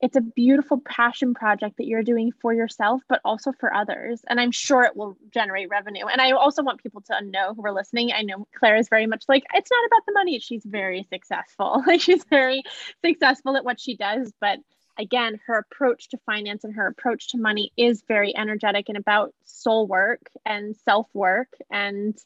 it's 0.00 0.16
a 0.16 0.20
beautiful 0.20 0.78
passion 0.84 1.32
project 1.32 1.78
that 1.78 1.86
you're 1.86 2.02
doing 2.02 2.30
for 2.40 2.52
yourself 2.52 3.00
but 3.08 3.20
also 3.24 3.52
for 3.52 3.72
others 3.72 4.20
and 4.28 4.40
i'm 4.40 4.50
sure 4.50 4.82
it 4.82 4.96
will 4.96 5.16
generate 5.32 5.68
revenue. 5.68 6.06
And 6.06 6.20
i 6.20 6.32
also 6.32 6.62
want 6.62 6.82
people 6.82 7.02
to 7.02 7.24
know 7.24 7.54
who 7.54 7.64
are 7.66 7.72
listening 7.72 8.12
i 8.12 8.22
know 8.22 8.46
claire 8.54 8.76
is 8.76 8.88
very 8.88 9.06
much 9.06 9.24
like 9.28 9.44
it's 9.54 9.70
not 9.70 9.86
about 9.86 10.06
the 10.06 10.12
money. 10.12 10.38
She's 10.38 10.64
very 10.64 11.06
successful. 11.10 11.82
Like 11.86 12.00
she's 12.00 12.24
very 12.24 12.62
successful 13.04 13.56
at 13.56 13.64
what 13.64 13.80
she 13.80 13.96
does 13.96 14.32
but 14.40 14.58
again 14.98 15.38
her 15.46 15.58
approach 15.58 16.08
to 16.10 16.18
finance 16.26 16.64
and 16.64 16.74
her 16.74 16.86
approach 16.86 17.28
to 17.28 17.38
money 17.38 17.72
is 17.76 18.02
very 18.08 18.36
energetic 18.36 18.88
and 18.88 18.98
about 18.98 19.34
soul 19.44 19.86
work 19.86 20.30
and 20.44 20.76
self 20.76 21.08
work 21.14 21.48
and 21.70 22.18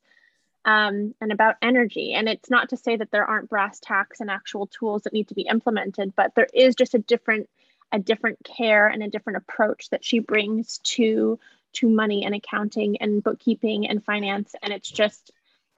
um, 0.65 1.15
and 1.21 1.33
about 1.33 1.57
energy. 1.63 2.13
And 2.13 2.29
it's 2.29 2.51
not 2.51 2.69
to 2.71 2.77
say 2.77 2.97
that 2.97 3.11
there 3.11 3.25
aren't 3.25 3.49
brass 3.49 3.81
tacks 3.81 4.21
and 4.21 4.31
actual 4.31 4.67
tools 4.67 5.03
that 5.03 5.13
need 5.13 5.29
to 5.29 5.35
be 5.35 5.43
implemented, 5.43 6.15
but 6.15 6.35
there 6.35 6.49
is 6.53 6.75
just 6.75 6.95
a 6.95 6.99
different 6.99 7.49
a 7.93 7.99
different 7.99 8.39
care 8.45 8.87
and 8.87 9.03
a 9.03 9.09
different 9.09 9.39
approach 9.39 9.91
that 9.91 10.05
she 10.05 10.19
brings 10.19 10.79
to 10.79 11.39
to 11.73 11.89
money 11.89 12.25
and 12.25 12.35
accounting 12.35 12.97
and 12.99 13.23
bookkeeping 13.23 13.87
and 13.87 14.05
finance. 14.05 14.55
And 14.63 14.73
it's 14.73 14.91
just 14.91 15.31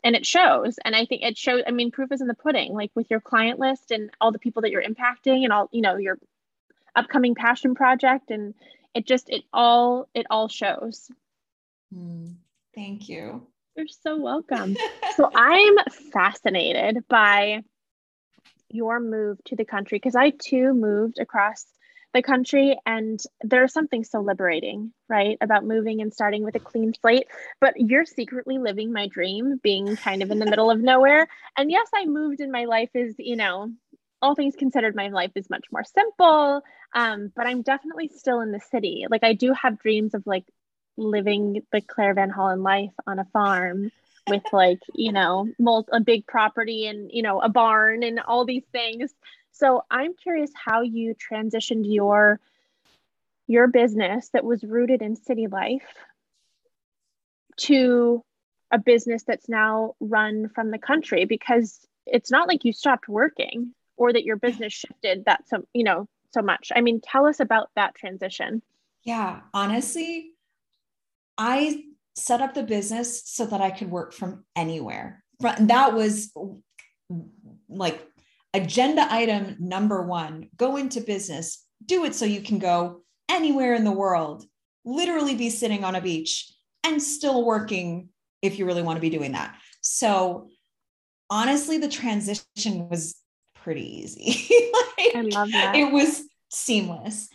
and 0.05 0.17
it 0.17 0.27
shows. 0.27 0.79
And 0.85 0.97
I 0.97 1.05
think 1.05 1.23
it 1.23 1.39
shows. 1.39 1.63
I 1.67 1.71
mean, 1.71 1.91
proof 1.91 2.11
is 2.13 2.21
in 2.21 2.27
the 2.27 2.35
pudding. 2.35 2.73
Like 2.73 2.91
with 2.95 3.11
your 3.11 3.21
client 3.21 3.59
list 3.59 3.91
and 3.91 4.11
all 4.21 4.33
the 4.33 4.39
people 4.39 4.63
that 4.63 4.71
you're 4.71 4.83
impacting 4.83 5.45
and 5.45 5.53
all 5.53 5.69
you 5.73 5.81
know 5.81 5.97
your 5.97 6.19
upcoming 6.95 7.35
passion 7.35 7.75
project 7.75 8.31
and 8.31 8.55
it 8.95 9.07
just 9.07 9.31
it 9.31 9.45
all 9.53 10.09
it 10.15 10.27
all 10.31 10.49
shows. 10.49 11.11
Mm, 11.95 12.35
thank 12.75 13.09
you. 13.09 13.47
You're 13.77 13.87
so 13.89 14.19
welcome. 14.19 14.77
so 15.17 15.31
I'm 15.35 15.77
fascinated 16.13 17.05
by 17.09 17.63
your 18.71 19.01
move 19.01 19.39
to 19.45 19.57
the 19.57 19.65
country 19.65 19.97
because 19.97 20.17
I 20.17 20.31
too 20.31 20.75
moved 20.75 21.19
across 21.19 21.65
the 22.15 22.23
country 22.23 22.79
and 22.85 23.21
there's 23.41 23.73
something 23.73 24.05
so 24.05 24.21
liberating, 24.21 24.93
right? 25.09 25.39
About 25.41 25.65
moving 25.65 26.01
and 26.03 26.13
starting 26.13 26.45
with 26.45 26.55
a 26.55 26.61
clean 26.61 26.93
slate. 27.01 27.27
But 27.61 27.75
you're 27.77 28.05
secretly 28.05 28.59
living 28.59 28.93
my 28.93 29.09
dream, 29.09 29.59
being 29.63 29.97
kind 29.97 30.23
of 30.23 30.31
in 30.31 30.39
the 30.39 30.47
middle 30.47 30.71
of 30.71 30.81
nowhere. 30.81 31.27
And 31.57 31.71
yes, 31.71 31.89
I 31.95 32.07
moved 32.07 32.41
and 32.41 32.53
my 32.53 32.67
life 32.67 32.91
is, 32.95 33.15
you 33.19 33.37
know, 33.37 33.73
all 34.21 34.35
things 34.35 34.55
considered, 34.57 34.95
my 34.95 35.09
life 35.09 35.33
is 35.35 35.51
much 35.51 35.67
more 35.73 35.85
simple. 35.85 36.63
Um, 36.95 37.33
but 37.35 37.47
I'm 37.47 37.63
definitely 37.63 38.09
still 38.09 38.41
in 38.41 38.53
the 38.53 38.61
city. 38.61 39.07
Like 39.11 39.25
I 39.25 39.33
do 39.33 39.53
have 39.55 39.79
dreams 39.79 40.15
of 40.15 40.23
like 40.27 40.45
living 40.97 41.63
the 41.73 41.81
Claire 41.81 42.15
Van 42.15 42.31
Hollen 42.31 42.63
life 42.63 42.93
on 43.07 43.19
a 43.19 43.25
farm 43.33 43.91
with 44.29 44.43
like, 44.53 44.79
you 44.95 45.13
know, 45.13 45.49
a 45.93 46.01
big 46.01 46.27
property 46.27 46.87
and, 46.87 47.11
you 47.13 47.23
know, 47.23 47.41
a 47.41 47.49
barn 47.49 48.03
and 48.03 48.21
all 48.21 48.45
these 48.45 48.65
things. 48.71 49.13
So 49.53 49.85
I'm 49.91 50.15
curious 50.15 50.51
how 50.55 50.83
you 50.83 51.15
transitioned 51.15 51.85
your 51.87 52.41
your 53.47 53.67
business 53.67 54.29
that 54.33 54.45
was 54.45 54.63
rooted 54.63 55.03
in 55.03 55.17
city 55.17 55.47
life 55.47 55.83
to 57.57 58.25
a 58.71 58.79
business 58.79 59.25
that's 59.25 59.49
now 59.49 59.95
run 60.01 60.49
from 60.49 60.71
the 60.71 60.79
country 60.79 61.25
because 61.25 61.87
it's 62.07 62.31
not 62.31 62.49
like 62.49 62.65
you 62.65 62.73
stopped 62.73 63.09
working 63.09 63.75
or 63.97 64.13
that 64.13 64.25
your 64.25 64.37
business 64.37 64.73
shifted 64.73 65.25
that 65.27 65.47
so 65.49 65.65
you 65.75 65.85
know 65.85 66.09
so 66.33 66.41
much 66.41 66.73
i 66.75 66.81
mean 66.81 67.01
tell 67.01 67.27
us 67.27 67.41
about 67.41 67.69
that 67.77 67.95
transition 67.95 68.63
yeah 69.05 69.41
honestly 69.53 70.33
I 71.39 71.85
set 72.15 72.41
up 72.41 72.55
the 72.55 72.63
business 72.63 73.23
so 73.27 73.47
that 73.47 73.61
I 73.61 73.71
could 73.71 73.91
work 73.91 74.13
from 74.13 74.45
anywhere. 74.55 75.25
That 75.41 75.95
was 75.95 76.33
like 77.69 78.07
agenda 78.55 79.07
item 79.11 79.57
number 79.59 80.03
one 80.03 80.49
go 80.57 80.77
into 80.77 81.01
business, 81.01 81.65
do 81.85 82.05
it 82.05 82.15
so 82.15 82.25
you 82.25 82.43
can 82.43 82.59
go 82.59 83.03
anywhere 83.29 83.75
in 83.75 83.85
the 83.85 83.93
world, 83.93 84.45
literally 84.85 85.35
be 85.35 85.51
sitting 85.51 85.85
on 85.85 85.95
a 85.95 86.01
beach 86.01 86.53
and 86.85 87.03
still 87.03 87.45
working 87.45 88.09
if 88.43 88.59
you 88.59 88.67
really 88.67 88.83
want 88.83 88.97
to 88.97 89.01
be 89.01 89.11
doing 89.11 89.33
that. 89.33 89.57
So, 89.81 90.49
honestly, 91.31 91.79
the 91.79 91.89
transition 91.89 92.89
was 92.89 93.17
pretty 93.55 94.01
easy. 94.01 94.49
like, 94.99 95.17
I 95.17 95.21
love 95.23 95.51
that. 95.53 95.77
It 95.77 95.93
was 95.93 96.23
seamless. 96.51 97.29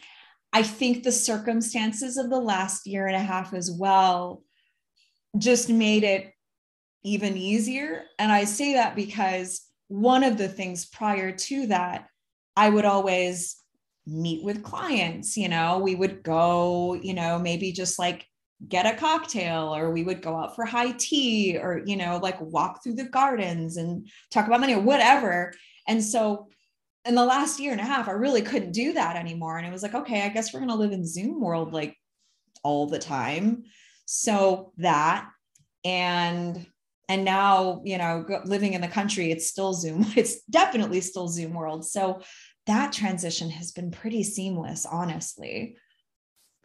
I 0.53 0.63
think 0.63 1.03
the 1.03 1.11
circumstances 1.11 2.17
of 2.17 2.29
the 2.29 2.39
last 2.39 2.87
year 2.87 3.07
and 3.07 3.15
a 3.15 3.19
half 3.19 3.53
as 3.53 3.71
well 3.71 4.43
just 5.37 5.69
made 5.69 6.03
it 6.03 6.31
even 7.03 7.37
easier. 7.37 8.03
And 8.19 8.31
I 8.31 8.43
say 8.43 8.73
that 8.73 8.95
because 8.95 9.66
one 9.87 10.23
of 10.23 10.37
the 10.37 10.47
things 10.47 10.85
prior 10.85 11.31
to 11.31 11.67
that, 11.67 12.07
I 12.55 12.69
would 12.69 12.85
always 12.85 13.57
meet 14.05 14.43
with 14.43 14.63
clients, 14.63 15.37
you 15.37 15.49
know, 15.49 15.79
we 15.79 15.95
would 15.95 16.23
go, 16.23 16.93
you 16.95 17.13
know, 17.13 17.37
maybe 17.37 17.71
just 17.71 17.99
like 17.99 18.25
get 18.67 18.85
a 18.85 18.97
cocktail 18.97 19.75
or 19.75 19.91
we 19.91 20.03
would 20.03 20.21
go 20.21 20.35
out 20.35 20.55
for 20.55 20.65
high 20.65 20.91
tea 20.93 21.57
or, 21.57 21.81
you 21.85 21.95
know, 21.95 22.17
like 22.23 22.39
walk 22.41 22.81
through 22.81 22.95
the 22.95 23.03
gardens 23.03 23.77
and 23.77 24.09
talk 24.31 24.47
about 24.47 24.61
money 24.61 24.73
or 24.73 24.81
whatever. 24.81 25.53
And 25.87 26.03
so 26.03 26.47
in 27.05 27.15
the 27.15 27.25
last 27.25 27.59
year 27.59 27.71
and 27.71 27.81
a 27.81 27.85
half, 27.85 28.07
I 28.07 28.13
really 28.13 28.41
couldn't 28.41 28.71
do 28.71 28.93
that 28.93 29.15
anymore. 29.15 29.57
And 29.57 29.67
it 29.67 29.71
was 29.71 29.83
like, 29.83 29.93
okay, 29.93 30.23
I 30.23 30.29
guess 30.29 30.53
we're 30.53 30.61
going 30.61 30.69
to 30.69 30.75
live 30.75 30.91
in 30.91 31.05
Zoom 31.05 31.39
world 31.39 31.73
like 31.73 31.95
all 32.63 32.87
the 32.87 32.99
time. 32.99 33.63
So 34.05 34.73
that, 34.77 35.29
and, 35.85 36.65
and 37.09 37.23
now, 37.23 37.81
you 37.85 37.97
know, 37.97 38.25
living 38.45 38.73
in 38.73 38.81
the 38.81 38.87
country, 38.87 39.31
it's 39.31 39.47
still 39.47 39.73
Zoom. 39.73 40.05
It's 40.15 40.41
definitely 40.43 41.01
still 41.01 41.27
Zoom 41.27 41.53
world. 41.53 41.85
So 41.85 42.21
that 42.65 42.91
transition 42.91 43.49
has 43.49 43.71
been 43.71 43.91
pretty 43.91 44.23
seamless, 44.23 44.85
honestly. 44.85 45.77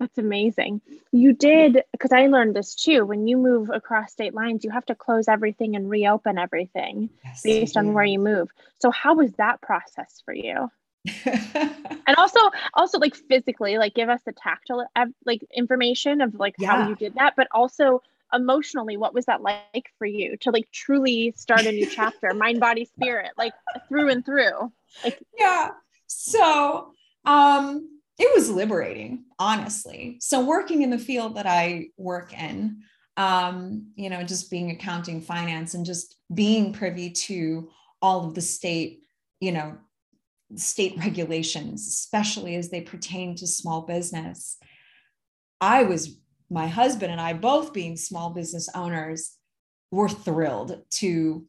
That's 0.00 0.18
amazing. 0.18 0.80
You 1.12 1.32
did, 1.32 1.84
because 1.92 2.10
I 2.10 2.26
learned 2.26 2.56
this 2.56 2.74
too. 2.74 3.06
When 3.06 3.28
you 3.28 3.36
move 3.36 3.70
across 3.70 4.10
state 4.10 4.34
lines, 4.34 4.64
you 4.64 4.70
have 4.70 4.86
to 4.86 4.96
close 4.96 5.28
everything 5.28 5.76
and 5.76 5.88
reopen 5.88 6.38
everything 6.38 7.08
yes, 7.24 7.42
based 7.44 7.76
on 7.76 7.92
where 7.92 8.04
you 8.04 8.18
move. 8.18 8.48
So, 8.80 8.90
how 8.90 9.14
was 9.14 9.32
that 9.34 9.60
process 9.60 10.20
for 10.24 10.34
you? 10.34 10.68
and 11.24 12.16
also, 12.16 12.40
also 12.74 12.98
like 12.98 13.14
physically, 13.14 13.78
like 13.78 13.94
give 13.94 14.08
us 14.08 14.20
the 14.24 14.32
tactile 14.32 14.88
like 15.24 15.44
information 15.54 16.20
of 16.20 16.34
like 16.34 16.56
yeah. 16.58 16.70
how 16.70 16.88
you 16.88 16.96
did 16.96 17.14
that, 17.14 17.34
but 17.36 17.46
also 17.52 18.02
emotionally, 18.32 18.96
what 18.96 19.14
was 19.14 19.26
that 19.26 19.42
like 19.42 19.90
for 19.98 20.06
you 20.06 20.36
to 20.38 20.50
like 20.50 20.70
truly 20.72 21.32
start 21.36 21.66
a 21.66 21.72
new 21.72 21.86
chapter, 21.86 22.34
mind, 22.34 22.60
body, 22.60 22.84
spirit, 22.84 23.32
like 23.36 23.52
through 23.88 24.10
and 24.10 24.24
through? 24.24 24.72
Like, 25.04 25.22
yeah. 25.38 25.70
So, 26.06 26.92
um, 27.24 27.88
it 28.18 28.30
was 28.34 28.50
liberating, 28.50 29.24
honestly. 29.38 30.18
So 30.20 30.44
working 30.44 30.82
in 30.82 30.90
the 30.90 30.98
field 30.98 31.36
that 31.36 31.46
I 31.46 31.88
work 31.96 32.32
in, 32.32 32.82
um, 33.16 33.88
you 33.96 34.10
know, 34.10 34.22
just 34.22 34.50
being 34.50 34.70
accounting, 34.70 35.20
finance, 35.20 35.74
and 35.74 35.84
just 35.84 36.16
being 36.32 36.72
privy 36.72 37.10
to 37.10 37.70
all 38.00 38.26
of 38.26 38.34
the 38.34 38.40
state, 38.40 39.02
you 39.40 39.52
know, 39.52 39.76
state 40.56 40.96
regulations, 40.98 41.86
especially 41.86 42.56
as 42.56 42.70
they 42.70 42.80
pertain 42.80 43.34
to 43.36 43.46
small 43.46 43.82
business. 43.82 44.58
I 45.60 45.84
was, 45.84 46.18
my 46.52 46.66
husband 46.68 47.10
and 47.10 47.20
I, 47.20 47.32
both 47.32 47.72
being 47.72 47.96
small 47.96 48.30
business 48.30 48.68
owners, 48.74 49.36
were 49.90 50.08
thrilled 50.08 50.82
to 50.90 51.46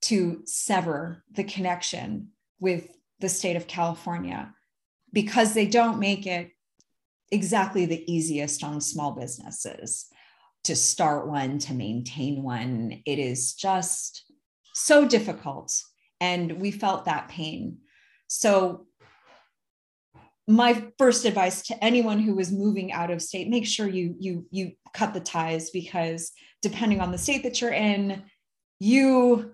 to 0.00 0.42
sever 0.44 1.24
the 1.32 1.42
connection 1.42 2.28
with 2.60 2.88
the 3.18 3.28
state 3.28 3.56
of 3.56 3.66
California 3.66 4.54
because 5.12 5.54
they 5.54 5.66
don't 5.66 5.98
make 5.98 6.24
it 6.26 6.50
exactly 7.32 7.84
the 7.84 8.10
easiest 8.10 8.62
on 8.62 8.80
small 8.80 9.12
businesses 9.12 10.06
to 10.64 10.76
start 10.76 11.26
one, 11.26 11.58
to 11.58 11.74
maintain 11.74 12.42
one. 12.42 13.02
It 13.06 13.18
is 13.18 13.54
just 13.54 14.24
so 14.74 15.06
difficult. 15.06 15.82
And 16.20 16.60
we 16.60 16.70
felt 16.70 17.04
that 17.04 17.28
pain. 17.28 17.78
So, 18.26 18.86
my 20.48 20.90
first 20.98 21.24
advice 21.24 21.62
to 21.62 21.84
anyone 21.84 22.18
who 22.18 22.38
is 22.38 22.50
moving 22.50 22.90
out 22.90 23.10
of 23.10 23.22
state 23.22 23.48
make 23.48 23.66
sure 23.66 23.86
you 23.86 24.16
you 24.18 24.46
you 24.50 24.72
cut 24.94 25.12
the 25.14 25.20
ties 25.20 25.70
because 25.70 26.32
depending 26.62 27.00
on 27.00 27.12
the 27.12 27.18
state 27.18 27.42
that 27.42 27.60
you're 27.60 27.70
in 27.70 28.22
you 28.80 29.52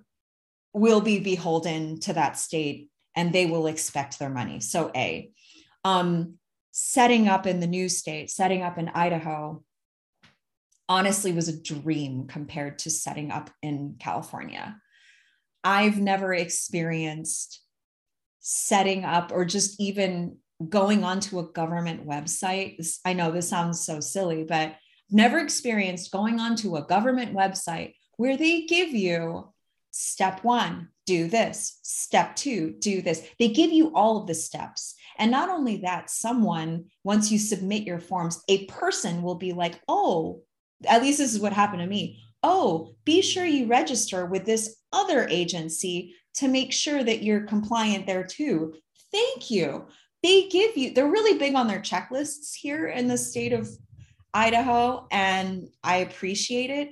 will 0.73 1.01
be 1.01 1.19
beholden 1.19 1.99
to 2.01 2.13
that 2.13 2.39
state 2.39 2.89
and 3.17 3.33
they 3.33 3.47
will 3.47 3.67
expect 3.67 4.19
their 4.19 4.31
money 4.31 4.61
so 4.61 4.91
a 4.95 5.31
um, 5.85 6.39
setting 6.77 7.29
up 7.29 7.47
in 7.47 7.61
the 7.61 7.69
new 7.69 7.89
state, 7.89 8.31
setting 8.31 8.63
up 8.63 8.79
in 8.79 8.89
Idaho, 8.89 9.63
honestly 10.89 11.33
was 11.33 11.49
a 11.49 11.63
dream 11.63 12.27
compared 12.27 12.81
to 12.81 12.91
setting 12.91 13.31
up 13.31 13.49
in 13.63 13.95
California. 14.01 14.77
I've 15.63 15.99
never 15.99 16.35
experienced 16.35 17.63
setting 18.41 19.05
up 19.05 19.31
or 19.33 19.45
just 19.45 19.81
even 19.81 20.39
going 20.69 21.05
onto 21.05 21.39
a 21.39 21.53
government 21.53 22.07
website. 22.07 22.99
I 23.05 23.13
know 23.13 23.31
this 23.31 23.49
sounds 23.49 23.81
so 23.81 24.01
silly, 24.01 24.45
but 24.45 24.77
never 25.11 25.39
experienced 25.39 26.13
going 26.13 26.41
onto 26.41 26.77
a 26.77 26.87
government 26.87 27.35
website, 27.35 27.95
where 28.17 28.37
they 28.37 28.63
give 28.63 28.91
you 28.91 29.53
step 29.91 30.43
one, 30.43 30.89
do 31.07 31.29
this, 31.29 31.79
step 31.83 32.35
two, 32.37 32.75
do 32.79 33.03
this. 33.03 33.27
They 33.39 33.49
give 33.49 33.73
you 33.73 33.95
all 33.95 34.17
of 34.17 34.27
the 34.27 34.35
steps. 34.35 34.95
And 35.19 35.31
not 35.31 35.51
only 35.51 35.79
that, 35.79 36.11
someone, 36.11 36.87
once 37.05 37.31
you 37.31 37.39
submit 37.39 37.85
your 37.85 38.01
forms, 38.01 38.43
a 38.49 38.67
person 38.67 39.23
will 39.23 39.37
be 39.37 39.53
like, 39.53 39.81
oh, 39.87 40.43
at 40.89 41.03
least 41.03 41.19
this 41.19 41.35
is 41.35 41.41
what 41.41 41.53
happened 41.53 41.81
to 41.81 41.87
me. 41.87 42.21
Oh, 42.43 42.95
be 43.05 43.23
sure 43.23 43.47
you 43.47 43.67
register 43.67 44.27
with 44.27 44.45
this 44.45 44.77
other 44.93 45.27
agency 45.29 46.15
to 46.35 46.49
make 46.49 46.73
sure 46.73 47.03
that 47.03 47.23
you're 47.23 47.47
compliant 47.47 48.07
there 48.07 48.25
too. 48.25 48.75
Thank 49.13 49.51
you. 49.51 49.87
They 50.25 50.49
give 50.49 50.75
you, 50.75 50.95
they're 50.95 51.07
really 51.07 51.39
big 51.39 51.55
on 51.55 51.69
their 51.69 51.83
checklists 51.83 52.55
here 52.55 52.87
in 52.87 53.09
the 53.09 53.19
state 53.19 53.53
of 53.53 53.69
Idaho, 54.33 55.07
and 55.13 55.69
I 55.85 55.97
appreciate 55.99 56.71
it. 56.71 56.89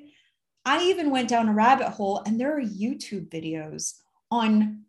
I 0.66 0.84
even 0.84 1.10
went 1.10 1.30
down 1.30 1.48
a 1.48 1.54
rabbit 1.54 1.88
hole, 1.88 2.22
and 2.26 2.38
there 2.38 2.54
are 2.54 2.60
YouTube 2.60 3.30
videos 3.30 3.94
on 4.30 4.82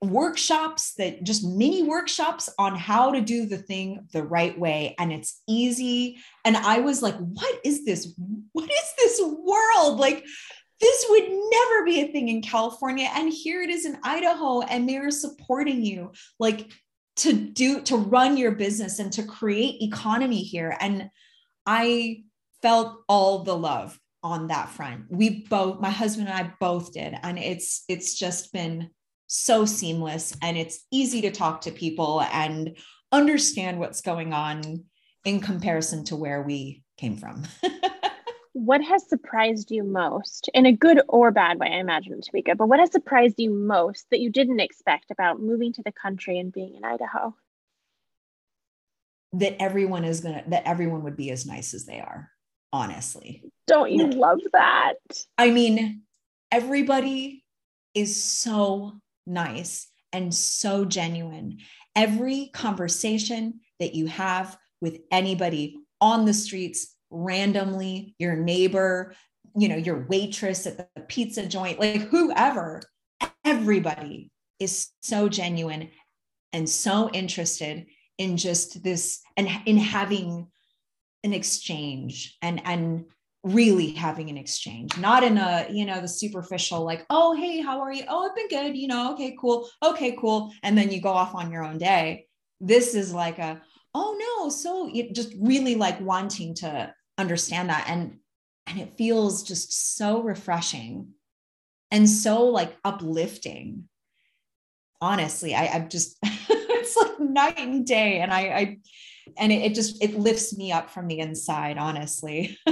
workshops 0.00 0.94
that 0.94 1.22
just 1.22 1.44
mini 1.44 1.84
workshops 1.84 2.50
on 2.58 2.74
how 2.74 3.12
to 3.12 3.20
do 3.20 3.46
the 3.46 3.56
thing 3.56 4.08
the 4.12 4.24
right 4.24 4.58
way 4.58 4.96
and 4.98 5.12
it's 5.12 5.42
easy. 5.48 6.18
And 6.44 6.56
i 6.56 6.80
was 6.80 7.02
like 7.02 7.14
what 7.14 7.60
is 7.64 7.84
this? 7.84 8.12
What 8.50 8.68
is 8.68 8.92
this 8.98 9.22
world? 9.22 10.00
Like 10.00 10.24
this 10.80 11.06
would 11.08 11.28
never 11.28 11.84
be 11.84 12.00
a 12.00 12.08
thing 12.08 12.30
in 12.30 12.42
california 12.42 13.08
and 13.14 13.32
here 13.32 13.62
it 13.62 13.70
is 13.70 13.86
in 13.86 13.96
idaho 14.02 14.62
and 14.62 14.88
they're 14.88 15.12
supporting 15.12 15.84
you. 15.84 16.10
Like 16.40 16.72
to 17.16 17.32
do 17.32 17.82
to 17.82 17.96
run 17.96 18.36
your 18.36 18.52
business 18.52 18.98
and 18.98 19.12
to 19.12 19.22
create 19.22 19.82
economy 19.82 20.42
here. 20.42 20.76
And 20.80 21.10
i 21.66 22.22
felt 22.62 23.02
all 23.08 23.42
the 23.42 23.56
love 23.56 23.98
on 24.22 24.46
that 24.46 24.68
front. 24.68 25.06
We 25.10 25.44
both 25.48 25.80
my 25.80 25.90
husband 25.90 26.28
and 26.28 26.36
i 26.36 26.52
both 26.60 26.92
did. 26.92 27.14
And 27.22 27.38
it's 27.38 27.84
it's 27.88 28.18
just 28.18 28.52
been 28.52 28.90
so 29.26 29.64
seamless 29.64 30.36
and 30.42 30.56
it's 30.56 30.84
easy 30.90 31.22
to 31.22 31.30
talk 31.30 31.62
to 31.62 31.70
people 31.70 32.22
and 32.32 32.76
understand 33.10 33.78
what's 33.78 34.02
going 34.02 34.32
on 34.32 34.84
in 35.24 35.40
comparison 35.40 36.04
to 36.04 36.16
where 36.16 36.42
we 36.42 36.82
came 36.98 37.16
from. 37.16 37.44
what 38.52 38.82
has 38.82 39.08
surprised 39.08 39.70
you 39.70 39.82
most 39.82 40.50
in 40.52 40.66
a 40.66 40.72
good 40.72 41.00
or 41.08 41.30
bad 41.30 41.58
way? 41.58 41.68
I 41.68 41.78
imagine 41.78 42.14
it 42.14 42.24
to 42.24 42.32
be 42.32 42.42
good, 42.42 42.58
but 42.58 42.68
what 42.68 42.80
has 42.80 42.92
surprised 42.92 43.36
you 43.38 43.50
most 43.50 44.06
that 44.10 44.20
you 44.20 44.30
didn't 44.30 44.60
expect 44.60 45.10
about 45.10 45.40
moving 45.40 45.72
to 45.74 45.82
the 45.82 45.92
country 45.92 46.38
and 46.38 46.52
being 46.52 46.74
in 46.74 46.84
Idaho? 46.84 47.34
That 49.32 49.62
everyone 49.62 50.04
is 50.04 50.20
gonna, 50.20 50.44
that 50.48 50.66
everyone 50.66 51.02
would 51.04 51.16
be 51.16 51.30
as 51.30 51.46
nice 51.46 51.72
as 51.72 51.86
they 51.86 52.00
are, 52.00 52.30
honestly. 52.72 53.42
Don't 53.66 53.90
you 53.90 54.06
love 54.08 54.40
that? 54.52 54.96
I 55.38 55.50
mean, 55.50 56.02
everybody 56.50 57.44
is 57.94 58.22
so 58.22 58.92
nice 59.26 59.88
and 60.12 60.34
so 60.34 60.84
genuine. 60.84 61.58
Every 61.96 62.50
conversation 62.52 63.60
that 63.80 63.94
you 63.94 64.06
have 64.06 64.58
with 64.82 64.98
anybody 65.10 65.78
on 66.02 66.26
the 66.26 66.34
streets, 66.34 66.94
randomly, 67.12 68.14
your 68.18 68.34
neighbor, 68.36 69.14
you 69.56 69.68
know, 69.68 69.76
your 69.76 70.06
waitress 70.08 70.66
at 70.66 70.78
the 70.78 71.02
pizza 71.02 71.46
joint, 71.46 71.78
like 71.78 72.00
whoever, 72.02 72.80
everybody 73.44 74.30
is 74.58 74.88
so 75.02 75.28
genuine 75.28 75.90
and 76.52 76.68
so 76.68 77.10
interested 77.10 77.86
in 78.18 78.36
just 78.36 78.82
this 78.82 79.20
and 79.36 79.48
in 79.66 79.76
having 79.76 80.48
an 81.24 81.32
exchange 81.32 82.36
and 82.42 82.60
and 82.64 83.04
really 83.44 83.90
having 83.90 84.30
an 84.30 84.36
exchange, 84.36 84.96
not 84.98 85.24
in 85.24 85.36
a, 85.36 85.66
you 85.70 85.84
know, 85.84 86.00
the 86.00 86.08
superficial, 86.08 86.84
like, 86.84 87.04
oh, 87.10 87.34
hey, 87.34 87.60
how 87.60 87.80
are 87.80 87.92
you? 87.92 88.04
Oh, 88.08 88.28
I've 88.28 88.36
been 88.36 88.48
good. 88.48 88.76
You 88.76 88.88
know, 88.88 89.12
okay, 89.14 89.36
cool. 89.40 89.68
Okay, 89.82 90.16
cool. 90.18 90.52
And 90.62 90.78
then 90.78 90.90
you 90.90 91.00
go 91.00 91.10
off 91.10 91.34
on 91.34 91.50
your 91.50 91.64
own 91.64 91.78
day. 91.78 92.26
This 92.60 92.94
is 92.94 93.12
like 93.12 93.38
a, 93.38 93.60
oh 93.94 94.16
no. 94.18 94.48
So 94.48 94.86
you 94.86 95.12
just 95.12 95.34
really 95.40 95.74
like 95.74 96.00
wanting 96.00 96.54
to 96.56 96.94
understand 97.18 97.70
that. 97.70 97.86
And 97.88 98.18
and 98.66 98.80
it 98.80 98.96
feels 98.96 99.42
just 99.42 99.96
so 99.96 100.22
refreshing 100.22 101.14
and 101.90 102.08
so 102.08 102.46
like 102.46 102.76
uplifting. 102.84 103.88
Honestly, 105.00 105.54
I, 105.54 105.66
I'm 105.66 105.88
just 105.88 106.16
it's 106.22 106.96
like 106.96 107.20
night 107.20 107.58
and 107.58 107.86
day. 107.86 108.20
And 108.20 108.32
I 108.32 108.40
I 108.40 108.78
and 109.36 109.52
it, 109.52 109.62
it 109.62 109.74
just 109.74 110.02
it 110.02 110.18
lifts 110.18 110.56
me 110.56 110.72
up 110.72 110.90
from 110.90 111.08
the 111.08 111.18
inside, 111.18 111.78
honestly. 111.78 112.58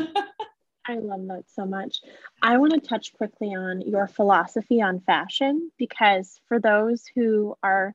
I 0.87 0.97
love 0.97 1.27
that 1.29 1.45
so 1.55 1.67
much. 1.67 2.01
I 2.43 2.57
want 2.57 2.73
to 2.73 2.81
touch 2.81 3.13
quickly 3.13 3.55
on 3.55 3.81
your 3.83 4.09
philosophy 4.09 4.83
on 4.83 5.01
fashion 5.01 5.71
because 5.79 6.41
for 6.49 6.59
those 6.59 7.05
who 7.15 7.57
are 7.63 7.95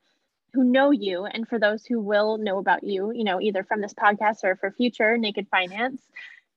who 0.53 0.63
know 0.63 0.91
you 0.91 1.25
and 1.25 1.45
for 1.45 1.59
those 1.59 1.85
who 1.85 1.99
will 1.99 2.37
know 2.37 2.57
about 2.57 2.83
you, 2.83 3.11
you 3.13 3.25
know, 3.25 3.41
either 3.41 3.63
from 3.63 3.81
this 3.81 3.93
podcast 3.93 4.45
or 4.45 4.55
for 4.55 4.71
future 4.71 5.17
Naked 5.17 5.47
Finance, 5.49 6.01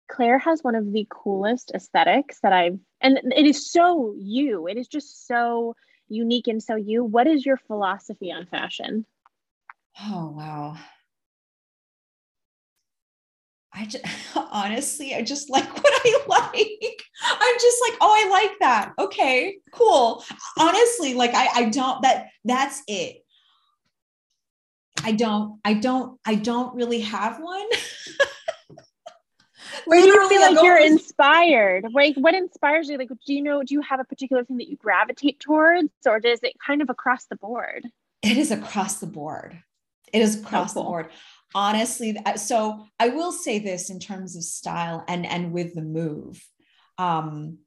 Claire 0.08 0.38
has 0.38 0.64
one 0.64 0.74
of 0.74 0.92
the 0.92 1.06
coolest 1.10 1.70
aesthetics 1.74 2.40
that 2.40 2.52
I've 2.52 2.78
and 3.00 3.18
it 3.36 3.46
is 3.46 3.70
so 3.70 4.14
you. 4.18 4.66
It 4.66 4.76
is 4.76 4.88
just 4.88 5.26
so 5.26 5.74
unique 6.08 6.48
and 6.48 6.62
so 6.62 6.74
you. 6.74 7.04
What 7.04 7.26
is 7.26 7.46
your 7.46 7.56
philosophy 7.56 8.32
on 8.32 8.46
fashion? 8.46 9.04
Oh, 10.00 10.32
wow. 10.36 10.76
I 13.72 13.86
just 13.86 14.04
honestly, 14.52 15.14
I 15.14 15.22
just 15.22 15.50
like 15.50 15.72
what 15.72 15.92
I 16.04 16.24
like. 16.26 17.02
I'm 17.22 17.54
just 17.60 17.78
like, 17.88 17.98
oh, 18.00 18.12
I 18.12 18.30
like 18.30 18.58
that. 18.60 18.92
Okay, 18.98 19.58
cool. 19.72 20.24
Honestly, 20.58 21.14
like 21.14 21.34
I, 21.34 21.48
I 21.54 21.68
don't 21.68 22.02
that 22.02 22.28
that's 22.44 22.82
it. 22.88 23.24
I 25.04 25.12
don't, 25.12 25.60
I 25.64 25.74
don't, 25.74 26.18
I 26.24 26.34
don't 26.34 26.74
really 26.74 27.00
have 27.00 27.38
one. 27.38 27.66
Where 29.86 30.00
do 30.00 30.06
you 30.06 30.28
feel 30.28 30.40
like 30.40 30.64
you're 30.64 30.78
inspired? 30.78 31.86
Like 31.92 32.16
what 32.16 32.34
inspires 32.34 32.88
you? 32.88 32.98
Like, 32.98 33.08
do 33.08 33.34
you 33.34 33.42
know, 33.42 33.62
do 33.62 33.74
you 33.74 33.80
have 33.82 34.00
a 34.00 34.04
particular 34.04 34.44
thing 34.44 34.58
that 34.58 34.68
you 34.68 34.76
gravitate 34.76 35.40
towards, 35.40 35.88
or 36.06 36.18
is 36.18 36.40
it 36.42 36.54
kind 36.64 36.82
of 36.82 36.90
across 36.90 37.26
the 37.26 37.36
board? 37.36 37.86
It 38.22 38.36
is 38.36 38.50
across 38.50 38.98
the 38.98 39.06
board. 39.06 39.62
It 40.12 40.22
is 40.22 40.40
across 40.40 40.72
oh, 40.72 40.74
cool. 40.74 40.82
the 40.82 40.88
board 40.88 41.08
honestly 41.54 42.16
so 42.36 42.86
i 43.00 43.08
will 43.08 43.32
say 43.32 43.58
this 43.58 43.90
in 43.90 43.98
terms 43.98 44.36
of 44.36 44.42
style 44.42 45.04
and 45.08 45.24
and 45.24 45.52
with 45.52 45.74
the 45.74 45.82
move 45.82 46.44
um 46.98 47.58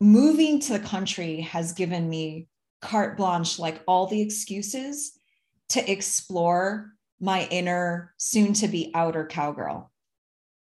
moving 0.00 0.60
to 0.60 0.72
the 0.72 0.80
country 0.80 1.40
has 1.40 1.72
given 1.72 2.08
me 2.08 2.48
carte 2.82 3.16
blanche 3.16 3.58
like 3.58 3.80
all 3.86 4.06
the 4.06 4.20
excuses 4.20 5.18
to 5.68 5.90
explore 5.90 6.92
my 7.20 7.46
inner 7.50 8.12
soon 8.16 8.52
to 8.52 8.68
be 8.68 8.90
outer 8.94 9.24
cowgirl 9.24 9.90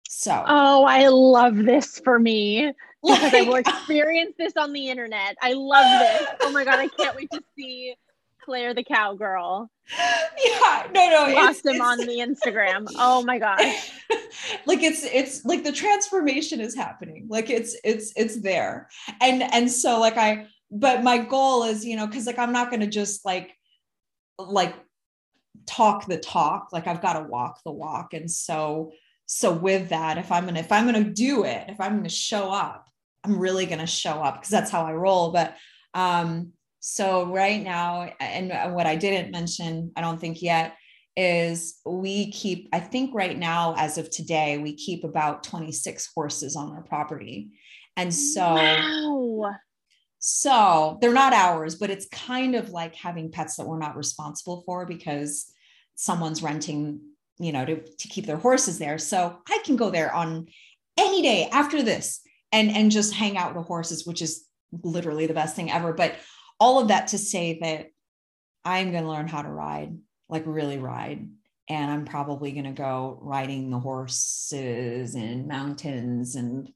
so 0.09 0.44
oh 0.46 0.84
i 0.84 1.09
love 1.09 1.56
this 1.56 2.00
for 2.00 2.18
me 2.18 2.72
because 3.02 3.22
like, 3.22 3.34
i 3.34 3.42
will 3.42 3.54
experience 3.56 4.34
this 4.38 4.56
on 4.56 4.72
the 4.72 4.88
internet 4.88 5.36
i 5.42 5.52
love 5.52 5.84
this 6.00 6.28
oh 6.40 6.52
my 6.52 6.64
god 6.64 6.78
i 6.78 6.88
can't 6.88 7.14
wait 7.14 7.30
to 7.30 7.40
see 7.56 7.94
Claire 8.48 8.72
the 8.72 8.82
cowgirl. 8.82 9.70
Yeah, 10.42 10.86
no, 10.94 11.11
no, 11.11 11.34
lost 11.34 11.66
him 11.66 11.82
on 11.82 11.98
the 11.98 12.18
Instagram. 12.18 12.86
Oh 12.96 13.22
my 13.22 13.38
gosh! 13.38 13.90
like 14.66 14.82
it's 14.82 15.04
it's 15.04 15.44
like 15.44 15.64
the 15.64 15.72
transformation 15.72 16.59
is 16.59 16.74
happening. 16.74 17.26
Like 17.28 17.50
it's 17.50 17.76
it's 17.84 18.11
it's 18.16 18.40
there, 18.40 18.88
and 19.20 19.42
and 19.42 19.70
so 19.70 20.00
like 20.00 20.16
I, 20.16 20.46
but 20.70 21.04
my 21.04 21.18
goal 21.18 21.64
is 21.64 21.84
you 21.84 21.94
know 21.94 22.06
because 22.06 22.26
like 22.26 22.38
I'm 22.38 22.52
not 22.52 22.70
going 22.70 22.80
to 22.80 22.86
just 22.86 23.26
like 23.26 23.54
like 24.38 24.74
talk 25.66 26.06
the 26.06 26.16
talk. 26.16 26.68
Like 26.72 26.86
I've 26.86 27.02
got 27.02 27.14
to 27.14 27.28
walk 27.28 27.61
the 27.66 27.72
walk, 27.72 28.14
and 28.14 28.30
so 28.30 28.92
so 29.31 29.53
with 29.53 29.91
that, 29.91 30.18
if 30.18 30.33
I'm 30.33 30.47
gonna 30.47 30.61
if 30.61 30.72
I'm 30.72 30.87
gonna 30.87 31.05
do 31.05 31.45
it, 31.45 31.66
if 31.68 31.81
I'm 31.81 31.97
gonna 31.97 32.09
show 32.09 32.51
up, 32.51 32.89
I'm 33.22 33.39
really 33.39 33.66
gonna 33.66 33.87
show 33.87 34.22
up 34.22 34.37
because 34.41 34.51
that's 34.51 34.70
how 34.70 34.85
I 34.85 34.93
roll. 34.95 35.31
But 35.31 35.55
um 35.95 36.53
so 36.81 37.26
right 37.26 37.62
now, 37.62 38.11
and 38.20 38.74
what 38.74 38.87
I 38.87 38.97
didn't 38.97 39.31
mention, 39.33 39.93
I 39.97 40.01
don't 40.01 40.20
think 40.20 40.41
yet, 40.41 40.76
is 41.16 41.81
we 41.85 42.31
keep, 42.31 42.68
I 42.72 42.81
think 42.81 43.12
right 43.12 43.37
now, 43.37 43.74
as 43.76 43.99
of 43.99 44.09
today, 44.09 44.59
we 44.59 44.74
keep 44.74 45.03
about 45.03 45.43
26 45.43 46.09
horses 46.14 46.55
on 46.55 46.70
our 46.70 46.83
property. 46.83 47.51
And 47.97 48.14
so, 48.14 48.55
wow. 48.55 49.55
so 50.20 50.99
they're 51.01 51.12
not 51.12 51.33
ours, 51.33 51.74
but 51.74 51.91
it's 51.91 52.09
kind 52.11 52.55
of 52.55 52.70
like 52.70 52.95
having 52.95 53.33
pets 53.33 53.57
that 53.57 53.66
we're 53.66 53.79
not 53.81 53.97
responsible 53.97 54.62
for 54.64 54.87
because 54.87 55.53
someone's 55.97 56.43
renting, 56.43 57.01
you 57.39 57.53
know, 57.53 57.64
to, 57.64 57.80
to 57.80 58.09
keep 58.09 58.26
their 58.26 58.36
horses 58.36 58.78
there. 58.78 58.99
So 58.99 59.39
I 59.49 59.59
can 59.64 59.76
go 59.76 59.91
there 59.91 60.12
on 60.12 60.49
any 60.97 61.22
day 61.22 61.49
after 61.51 61.82
this 61.82 62.20
and, 62.53 62.70
and 62.70 62.91
just 62.91 63.14
hang 63.14 63.36
out 63.36 63.55
with 63.55 63.62
the 63.62 63.66
horses, 63.66 64.07
which 64.07 64.22
is 64.22 64.45
literally 64.82 65.26
the 65.26 65.34
best 65.34 65.55
thing 65.57 65.70
ever. 65.70 65.93
But 65.93 66.14
all 66.61 66.80
of 66.80 66.89
that 66.89 67.09
to 67.09 67.18
say 67.18 67.59
that 67.62 67.86
I'm 68.64 68.91
going 68.91 69.05
to 69.05 69.11
learn 69.11 69.28
how 69.28 69.43
to 69.43 69.49
ride, 69.49 69.97
like 70.28 70.43
really 70.47 70.78
ride. 70.78 71.28
And 71.70 71.91
I'm 71.91 72.05
probably 72.05 72.53
going 72.53 72.64
to 72.64 72.72
go 72.72 73.18
riding 73.22 73.70
the 73.70 73.78
horses 73.78 75.14
in 75.14 75.47
mountains 75.47 76.34
and 76.34 76.72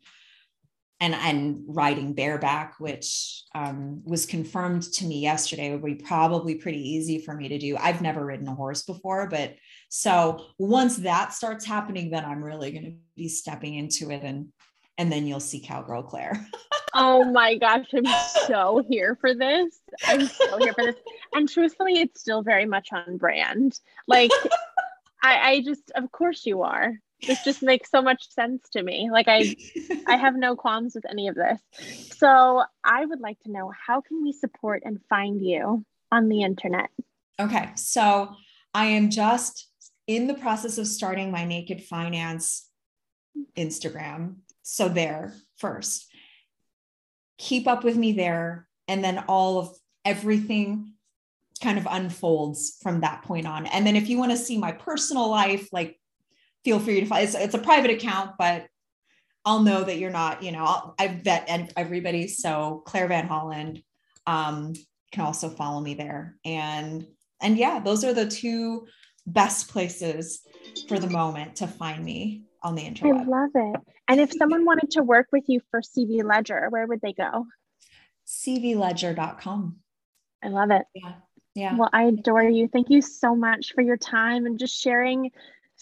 and 1.02 1.16
and 1.16 1.64
riding 1.66 2.14
bareback, 2.14 2.76
which 2.78 3.42
um, 3.56 4.00
was 4.04 4.24
confirmed 4.24 4.84
to 4.84 5.04
me 5.04 5.18
yesterday, 5.18 5.72
would 5.72 5.84
be 5.84 5.96
probably 5.96 6.54
pretty 6.54 6.78
easy 6.78 7.18
for 7.18 7.34
me 7.34 7.48
to 7.48 7.58
do. 7.58 7.76
I've 7.76 8.00
never 8.00 8.24
ridden 8.24 8.46
a 8.46 8.54
horse 8.54 8.82
before, 8.82 9.28
but 9.28 9.56
so 9.88 10.46
once 10.58 10.98
that 10.98 11.34
starts 11.34 11.64
happening, 11.64 12.10
then 12.10 12.24
I'm 12.24 12.42
really 12.42 12.70
going 12.70 12.84
to 12.84 12.94
be 13.16 13.28
stepping 13.28 13.74
into 13.74 14.12
it, 14.12 14.22
and 14.22 14.52
and 14.96 15.10
then 15.10 15.26
you'll 15.26 15.40
see 15.40 15.58
cowgirl 15.58 16.04
Claire. 16.04 16.46
oh 16.94 17.24
my 17.24 17.56
gosh, 17.56 17.88
I'm 17.92 18.06
so 18.46 18.84
here 18.88 19.18
for 19.20 19.34
this. 19.34 19.80
I'm 20.06 20.26
so 20.28 20.58
here 20.58 20.72
for 20.72 20.84
this, 20.84 20.96
and 21.34 21.48
truthfully, 21.48 21.94
it's 21.94 22.20
still 22.20 22.42
very 22.42 22.64
much 22.64 22.90
on 22.92 23.16
brand. 23.16 23.76
Like, 24.06 24.30
I, 25.24 25.50
I 25.50 25.62
just, 25.62 25.90
of 25.96 26.12
course, 26.12 26.46
you 26.46 26.62
are 26.62 26.94
this 27.26 27.42
just 27.44 27.62
makes 27.62 27.90
so 27.90 28.02
much 28.02 28.28
sense 28.30 28.68
to 28.70 28.82
me. 28.82 29.08
Like 29.10 29.28
i 29.28 29.54
i 30.06 30.16
have 30.16 30.36
no 30.36 30.56
qualms 30.56 30.94
with 30.94 31.08
any 31.08 31.28
of 31.28 31.34
this. 31.34 31.60
So 32.16 32.62
i 32.84 33.04
would 33.04 33.20
like 33.20 33.40
to 33.40 33.50
know 33.50 33.72
how 33.86 34.00
can 34.00 34.22
we 34.22 34.32
support 34.32 34.82
and 34.84 35.00
find 35.08 35.40
you 35.40 35.84
on 36.10 36.28
the 36.28 36.42
internet? 36.42 36.90
Okay 37.40 37.70
so 37.74 38.34
i 38.74 38.86
am 38.86 39.10
just 39.10 39.68
in 40.06 40.26
the 40.26 40.34
process 40.34 40.78
of 40.78 40.86
starting 40.86 41.30
my 41.30 41.44
naked 41.44 41.82
finance 41.82 42.68
instagram. 43.56 44.36
So 44.62 44.88
there 44.88 45.34
first. 45.58 46.08
Keep 47.38 47.66
up 47.66 47.82
with 47.82 47.96
me 47.96 48.12
there 48.12 48.68
and 48.88 49.02
then 49.02 49.24
all 49.28 49.58
of 49.58 49.76
everything 50.04 50.92
kind 51.62 51.78
of 51.78 51.86
unfolds 51.90 52.78
from 52.82 53.00
that 53.00 53.22
point 53.22 53.46
on. 53.46 53.66
And 53.66 53.86
then 53.86 53.96
if 53.96 54.08
you 54.08 54.18
want 54.18 54.32
to 54.32 54.36
see 54.36 54.58
my 54.58 54.72
personal 54.72 55.28
life 55.28 55.68
like 55.72 55.98
feel 56.64 56.78
free 56.78 57.00
to 57.00 57.06
find 57.06 57.24
it's, 57.24 57.34
it's 57.34 57.54
a 57.54 57.58
private 57.58 57.90
account, 57.90 58.32
but 58.38 58.66
I'll 59.44 59.62
know 59.62 59.82
that 59.84 59.98
you're 59.98 60.10
not, 60.10 60.42
you 60.42 60.52
know, 60.52 60.64
I'll, 60.64 60.94
I 60.98 61.08
vet 61.08 61.72
everybody. 61.76 62.28
So 62.28 62.82
Claire 62.86 63.08
Van 63.08 63.26
Holland 63.26 63.82
um, 64.26 64.74
can 65.10 65.24
also 65.24 65.48
follow 65.48 65.80
me 65.80 65.94
there. 65.94 66.36
And, 66.44 67.06
and 67.40 67.58
yeah, 67.58 67.80
those 67.80 68.04
are 68.04 68.14
the 68.14 68.28
two 68.28 68.86
best 69.26 69.68
places 69.68 70.42
for 70.88 70.98
the 70.98 71.10
moment 71.10 71.56
to 71.56 71.66
find 71.66 72.04
me 72.04 72.44
on 72.62 72.76
the 72.76 72.82
internet. 72.82 73.22
I 73.22 73.24
love 73.24 73.50
it. 73.54 73.80
And 74.08 74.20
if 74.20 74.32
someone 74.32 74.64
wanted 74.64 74.92
to 74.92 75.02
work 75.02 75.28
with 75.32 75.44
you 75.48 75.60
for 75.70 75.80
CV 75.80 76.22
Ledger, 76.24 76.68
where 76.70 76.86
would 76.86 77.00
they 77.00 77.12
go? 77.12 77.46
cvledger.com. 78.26 79.76
I 80.42 80.48
love 80.48 80.70
it. 80.70 80.82
Yeah. 80.94 81.12
Yeah. 81.54 81.76
Well, 81.76 81.90
I 81.92 82.04
adore 82.04 82.44
you. 82.44 82.68
Thank 82.68 82.88
you 82.88 83.02
so 83.02 83.34
much 83.34 83.74
for 83.74 83.82
your 83.82 83.96
time 83.96 84.46
and 84.46 84.58
just 84.58 84.80
sharing 84.80 85.30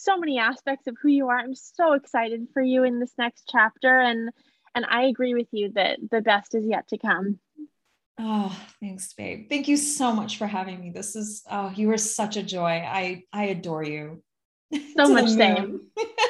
so 0.02 0.18
many 0.18 0.38
aspects 0.38 0.86
of 0.86 0.96
who 1.00 1.08
you 1.08 1.28
are. 1.28 1.38
I'm 1.38 1.54
so 1.54 1.92
excited 1.92 2.48
for 2.52 2.62
you 2.62 2.84
in 2.84 3.00
this 3.00 3.12
next 3.18 3.48
chapter 3.50 4.00
and 4.00 4.30
and 4.74 4.86
I 4.88 5.06
agree 5.06 5.34
with 5.34 5.48
you 5.50 5.72
that 5.74 5.98
the 6.10 6.20
best 6.20 6.54
is 6.54 6.64
yet 6.64 6.86
to 6.88 6.98
come. 6.98 7.40
Oh, 8.20 8.56
thanks, 8.78 9.12
babe. 9.14 9.48
Thank 9.48 9.66
you 9.66 9.76
so 9.76 10.12
much 10.12 10.38
for 10.38 10.46
having 10.46 10.80
me. 10.80 10.90
This 10.90 11.16
is 11.16 11.42
oh, 11.50 11.72
you 11.74 11.90
are 11.90 11.98
such 11.98 12.36
a 12.36 12.42
joy. 12.42 12.84
I 12.86 13.24
I 13.32 13.44
adore 13.44 13.84
you. 13.84 14.22
So 14.96 15.08
much 15.08 15.30
same. 15.30 15.80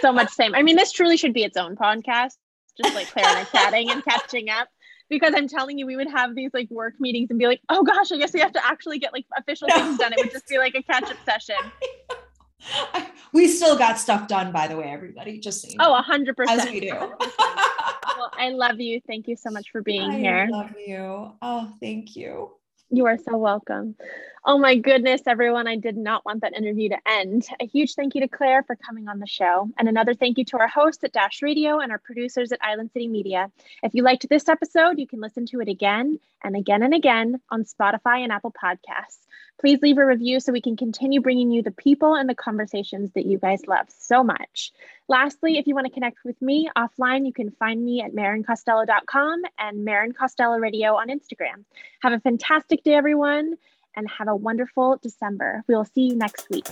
so 0.01 0.13
much 0.13 0.31
same. 0.31 0.55
I 0.55 0.63
mean, 0.63 0.77
this 0.77 0.93
truly 0.93 1.17
should 1.17 1.35
be 1.35 1.43
its 1.43 1.57
own 1.57 1.77
podcast, 1.77 2.37
just 2.81 2.95
like 2.95 3.09
Claire 3.09 3.27
and 3.27 3.39
I 3.39 3.45
chatting 3.45 3.91
and 3.91 4.03
catching 4.05 4.49
up. 4.49 4.69
Because 5.11 5.35
I'm 5.37 5.49
telling 5.49 5.77
you, 5.77 5.87
we 5.87 5.97
would 5.97 6.09
have 6.09 6.35
these 6.35 6.51
like 6.55 6.71
work 6.71 6.95
meetings 7.01 7.29
and 7.31 7.39
be 7.39 7.47
like, 7.47 7.61
oh 7.69 7.83
gosh, 7.83 8.13
I 8.13 8.17
guess 8.17 8.33
we 8.33 8.41
have 8.41 8.53
to 8.53 8.65
actually 8.65 8.99
get 8.99 9.13
like 9.13 9.27
official 9.37 9.69
things 9.69 9.99
done. 9.99 10.13
It 10.13 10.19
would 10.21 10.31
just 10.31 10.49
be 10.49 10.57
like 10.57 10.75
a 10.75 10.83
catch 10.83 11.11
up 11.11 11.17
session. 11.27 11.57
we 13.33 13.49
still 13.49 13.77
got 13.77 13.99
stuff 13.99 14.29
done, 14.29 14.53
by 14.53 14.67
the 14.67 14.77
way, 14.77 14.87
everybody. 14.91 15.39
Just 15.39 15.63
so 15.63 15.69
oh, 15.81 15.95
a 15.95 16.03
hundred 16.03 16.37
percent. 16.37 16.61
As 16.61 16.71
we 16.71 16.81
do. 16.81 16.89
well, 17.21 18.31
I 18.33 18.51
love 18.51 18.81
you. 18.81 19.01
Thank 19.07 19.29
you 19.29 19.37
so 19.37 19.51
much 19.51 19.71
for 19.71 19.83
being 19.83 20.11
I 20.11 20.19
here. 20.19 20.49
I 20.49 20.51
love 20.51 20.75
you. 20.87 21.33
Oh, 21.43 21.73
thank 21.81 22.17
you. 22.17 22.51
You 22.91 23.07
are 23.07 23.19
so 23.19 23.37
welcome. 23.37 23.95
Oh 24.43 24.57
my 24.57 24.75
goodness, 24.75 25.21
everyone. 25.27 25.67
I 25.67 25.77
did 25.77 25.99
not 25.99 26.25
want 26.25 26.41
that 26.41 26.57
interview 26.57 26.89
to 26.89 26.97
end. 27.07 27.47
A 27.61 27.67
huge 27.67 27.93
thank 27.95 28.15
you 28.15 28.23
to 28.23 28.29
Claire 28.29 28.63
for 28.63 28.75
coming 28.75 29.07
on 29.07 29.19
the 29.19 29.27
show. 29.27 29.69
And 29.77 29.87
another 29.87 30.15
thank 30.15 30.39
you 30.39 30.47
to 30.47 30.59
our 30.59 30.67
hosts 30.67 31.05
at 31.05 31.13
Dash 31.13 31.43
Radio 31.43 31.79
and 31.79 31.93
our 31.93 31.99
producers 31.99 32.51
at 32.51 32.63
Island 32.63 32.91
City 32.91 33.07
Media. 33.07 33.53
If 33.83 33.93
you 33.93 34.03
liked 34.03 34.27
this 34.31 34.49
episode, 34.49 34.99
you 34.99 35.07
can 35.07 35.21
listen 35.21 35.45
to 35.47 35.61
it 35.61 35.69
again 35.69 36.19
and 36.43 36.57
again 36.57 36.83
and 36.83 36.95
again 36.95 37.39
on 37.51 37.65
Spotify 37.65 38.21
and 38.21 38.33
Apple 38.33 38.53
Podcasts. 38.53 39.27
Please 39.61 39.83
leave 39.83 39.99
a 39.99 40.07
review 40.07 40.41
so 40.41 40.53
we 40.53 40.63
can 40.63 40.75
continue 40.75 41.21
bringing 41.21 41.51
you 41.51 41.63
the 41.63 41.71
people 41.71 42.15
and 42.15 42.27
the 42.27 42.35
conversations 42.35 43.11
that 43.13 43.27
you 43.27 43.39
guys 43.39 43.67
love 43.69 43.89
so 43.91 44.25
much. 44.25 44.73
Lastly, 45.07 45.59
if 45.59 45.67
you 45.67 45.75
want 45.75 45.87
to 45.87 45.93
connect 45.93 46.25
with 46.25 46.41
me 46.41 46.71
offline, 46.79 47.27
you 47.27 47.33
can 47.35 47.51
find 47.51 47.85
me 47.85 48.01
at 48.01 48.15
marincostello.com 48.15 49.43
and 49.59 49.85
Marin 49.85 50.13
Costello 50.13 50.57
Radio 50.57 50.95
on 50.95 51.09
Instagram. 51.09 51.67
Have 52.01 52.15
a 52.15 52.21
fantastic 52.21 52.83
day, 52.85 52.95
everyone, 52.95 53.57
and 53.97 54.09
have 54.19 54.29
a 54.29 54.37
wonderful 54.37 54.99
December. 55.03 55.63
We 55.69 55.75
will 55.75 55.85
see 55.85 56.09
you 56.09 56.17
next 56.17 56.49
week. 56.51 56.67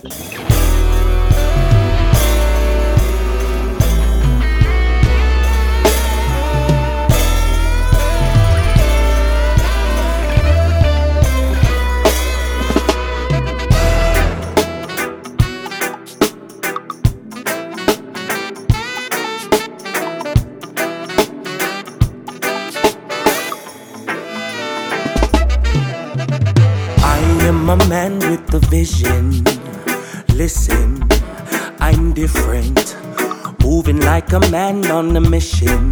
Like 34.31 34.43
a 34.43 34.51
man 34.51 34.85
on 34.91 35.15
a 35.15 35.21
mission. 35.21 35.91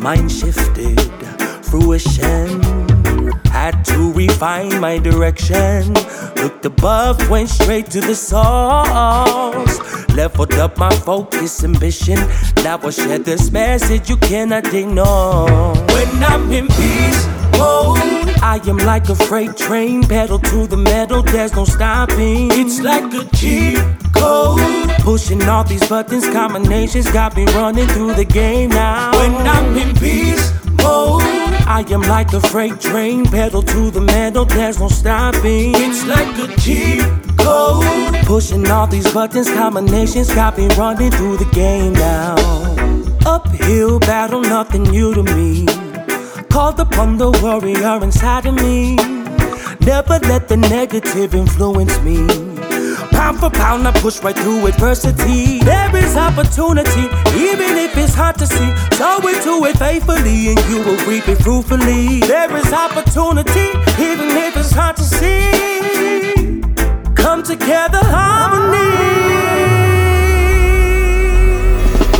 Mind 0.00 0.30
shifted, 0.30 1.00
fruition. 1.64 2.60
Had 3.46 3.84
to 3.84 4.12
refine 4.12 4.80
my 4.80 4.98
direction. 4.98 5.94
Looked 6.36 6.64
above, 6.64 7.30
went 7.30 7.48
straight 7.48 7.86
to 7.92 8.00
the 8.00 8.14
source. 8.14 9.78
Leveled 10.16 10.54
up 10.54 10.78
my 10.78 10.94
focus, 10.96 11.62
ambition. 11.62 12.18
Now 12.64 12.80
I 12.82 12.90
share 12.90 13.18
this 13.18 13.52
message 13.52 14.10
you 14.10 14.16
cannot 14.16 14.72
ignore. 14.74 15.74
When 15.94 16.24
I'm 16.24 16.50
in 16.50 16.66
peace, 16.66 17.24
oh. 17.54 17.94
I 18.42 18.60
am 18.68 18.78
like 18.78 19.08
a 19.08 19.14
freight 19.14 19.56
train, 19.56 20.02
pedal 20.02 20.38
to 20.38 20.66
the 20.66 20.76
metal, 20.76 21.22
there's 21.22 21.54
no 21.54 21.64
stopping. 21.64 22.48
It's 22.50 22.80
like 22.80 23.12
a 23.14 23.24
cheat 23.36 23.78
code. 24.12 24.83
Pushing 25.04 25.42
all 25.42 25.62
these 25.64 25.86
buttons, 25.86 26.26
combinations 26.30 27.10
got 27.10 27.36
me 27.36 27.44
running 27.52 27.86
through 27.88 28.14
the 28.14 28.24
game 28.24 28.70
now. 28.70 29.12
When 29.12 29.34
I'm 29.46 29.76
in 29.76 29.94
peace 29.96 30.50
mode, 30.78 31.20
I 31.68 31.84
am 31.90 32.00
like 32.00 32.32
a 32.32 32.40
freight 32.40 32.80
train, 32.80 33.26
pedal 33.26 33.62
to 33.62 33.90
the 33.90 34.00
metal, 34.00 34.46
there's 34.46 34.80
no 34.80 34.88
stopping. 34.88 35.72
It's 35.74 36.06
like 36.06 36.38
a 36.38 36.56
cheat 36.58 37.04
code. 37.36 38.14
Pushing 38.24 38.66
all 38.70 38.86
these 38.86 39.12
buttons, 39.12 39.50
combinations 39.50 40.32
got 40.32 40.56
me 40.56 40.68
running 40.68 41.10
through 41.10 41.36
the 41.36 41.50
game 41.52 41.92
now. 41.92 42.36
Uphill 43.26 44.00
battle, 44.00 44.40
nothing 44.40 44.84
new 44.84 45.12
to 45.12 45.22
me. 45.22 45.66
Called 46.48 46.80
upon 46.80 47.18
the 47.18 47.30
warrior 47.42 48.02
inside 48.02 48.46
of 48.46 48.54
me. 48.54 48.96
Never 49.80 50.18
let 50.20 50.48
the 50.48 50.56
negative 50.56 51.34
influence 51.34 52.00
me. 52.00 52.73
Pound 53.14 53.38
for 53.38 53.50
pound, 53.50 53.86
I 53.86 53.92
push 53.92 54.20
right 54.20 54.36
through 54.36 54.66
adversity. 54.66 55.60
There 55.60 55.96
is 55.96 56.16
opportunity, 56.16 57.06
even 57.36 57.78
if 57.78 57.96
it's 57.96 58.14
hard 58.14 58.36
to 58.38 58.46
see. 58.46 58.70
Sow 58.96 59.18
into 59.26 59.64
it 59.66 59.78
faithfully, 59.78 60.48
and 60.48 60.58
you 60.68 60.82
will 60.84 60.98
reap 61.06 61.28
it 61.28 61.36
fruitfully. 61.42 62.20
There 62.20 62.54
is 62.56 62.72
opportunity, 62.72 63.68
even 63.98 64.28
if 64.46 64.56
it's 64.56 64.72
hard 64.72 64.96
to 64.96 65.04
see. 65.04 66.60
Come 67.14 67.42
together, 67.42 68.00
harmony. 68.02 68.90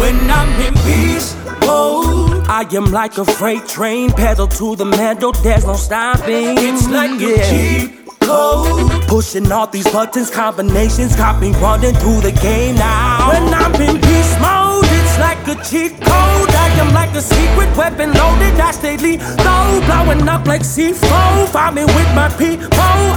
When 0.01 0.31
I'm 0.31 0.61
in 0.61 0.75
peace, 0.85 1.35
oh. 1.63 2.45
I 2.47 2.63
am 2.77 2.93
like 2.93 3.19
a 3.19 3.25
freight 3.25 3.67
train, 3.67 4.11
pedal 4.11 4.47
to 4.47 4.77
the 4.77 4.85
metal, 4.85 5.33
there's 5.33 5.67
no 5.67 5.75
stopping. 5.75 6.57
It's 6.59 6.89
like 6.89 7.21
yeah. 7.21 7.29
a 7.29 7.51
cheat 7.51 8.04
code. 8.27 9.07
Pushing 9.07 9.51
all 9.53 9.67
these 9.67 9.91
buttons, 9.91 10.31
combinations 10.31 11.15
got 11.17 11.41
me 11.41 11.53
running 11.61 11.95
through 11.95 12.21
the 12.21 12.33
game 12.33 12.75
now. 12.75 13.29
When 13.31 13.55
I'm 13.55 13.75
in 13.81 14.01
peace 14.01 14.35
mode, 14.41 14.85
it's 14.99 15.17
like 15.19 15.43
a 15.47 15.57
cheat 15.63 15.93
code. 16.01 16.51
I 16.65 16.69
am 16.83 16.93
like 16.93 17.15
a 17.15 17.23
secret 17.23 17.77
weapon 17.77 18.13
loaded, 18.13 18.59
I 18.59 18.71
stay 18.73 18.97
lethal, 18.97 19.81
blowing 19.87 20.29
up 20.29 20.47
like 20.47 20.63
C4. 20.63 21.49
Find 21.49 21.75
me 21.77 21.85
with 21.85 22.11
my 22.15 22.29
people. 22.37 22.69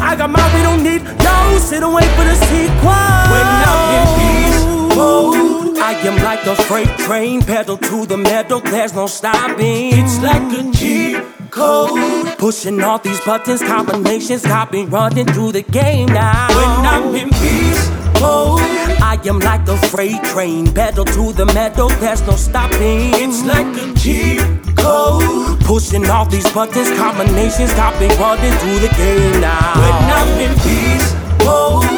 I 0.09 0.15
got 0.17 0.29
my, 0.29 0.45
we 0.55 0.61
don't 0.61 0.83
need 0.83 1.03
no. 1.03 1.57
Sit 1.59 1.83
and 1.83 1.93
wait 1.93 2.09
for 2.17 2.25
the 2.25 2.35
sequel. 2.35 3.07
When 3.33 3.47
I'm 3.71 3.81
in 3.97 4.07
peace 4.19 4.63
mode, 4.95 5.77
I 5.79 5.93
am 6.09 6.17
like 6.23 6.45
a 6.45 6.55
freight 6.63 6.93
train, 6.99 7.41
pedal 7.41 7.77
to 7.77 8.05
the 8.05 8.17
metal, 8.17 8.59
there's 8.59 8.93
no 8.93 9.07
stopping. 9.07 9.89
It's 9.93 10.19
like 10.19 10.47
a 10.59 10.71
cheat 10.71 11.36
code. 11.57 12.37
Pushing 12.37 12.81
all 12.81 12.99
these 12.99 13.19
buttons, 13.21 13.61
combinations, 13.61 14.43
got 14.43 14.67
copy 14.67 14.85
running 14.85 15.25
through 15.25 15.51
the 15.51 15.63
game 15.63 16.07
now. 16.07 16.47
When 16.57 16.73
I'm 16.93 17.15
in 17.15 17.29
peace 17.41 17.89
mode, 18.21 18.61
I 19.01 19.19
am 19.25 19.39
like 19.39 19.67
a 19.67 19.77
freight 19.89 20.21
train, 20.31 20.71
pedal 20.73 21.05
to 21.05 21.33
the 21.33 21.45
metal, 21.53 21.89
there's 22.01 22.21
no 22.27 22.35
stopping. 22.35 23.11
It's 23.23 23.43
like 23.43 23.69
a 23.83 23.93
cheat 23.99 24.41
code. 24.77 25.59
Pushing 25.61 26.05
all 26.09 26.25
these 26.25 26.49
buttons, 26.53 26.89
combinations, 26.97 27.73
copy 27.73 28.07
running 28.21 28.55
through 28.59 28.79
the 28.85 28.93
game 28.95 29.41
now. 29.41 29.73
When 29.81 29.97
I'm 30.17 30.31
in 30.45 30.53
peace 30.65 31.09
mode. 31.45 31.97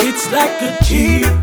It's 0.00 0.32
like 0.32 0.62
a 0.62 0.84
cheat 0.84 1.37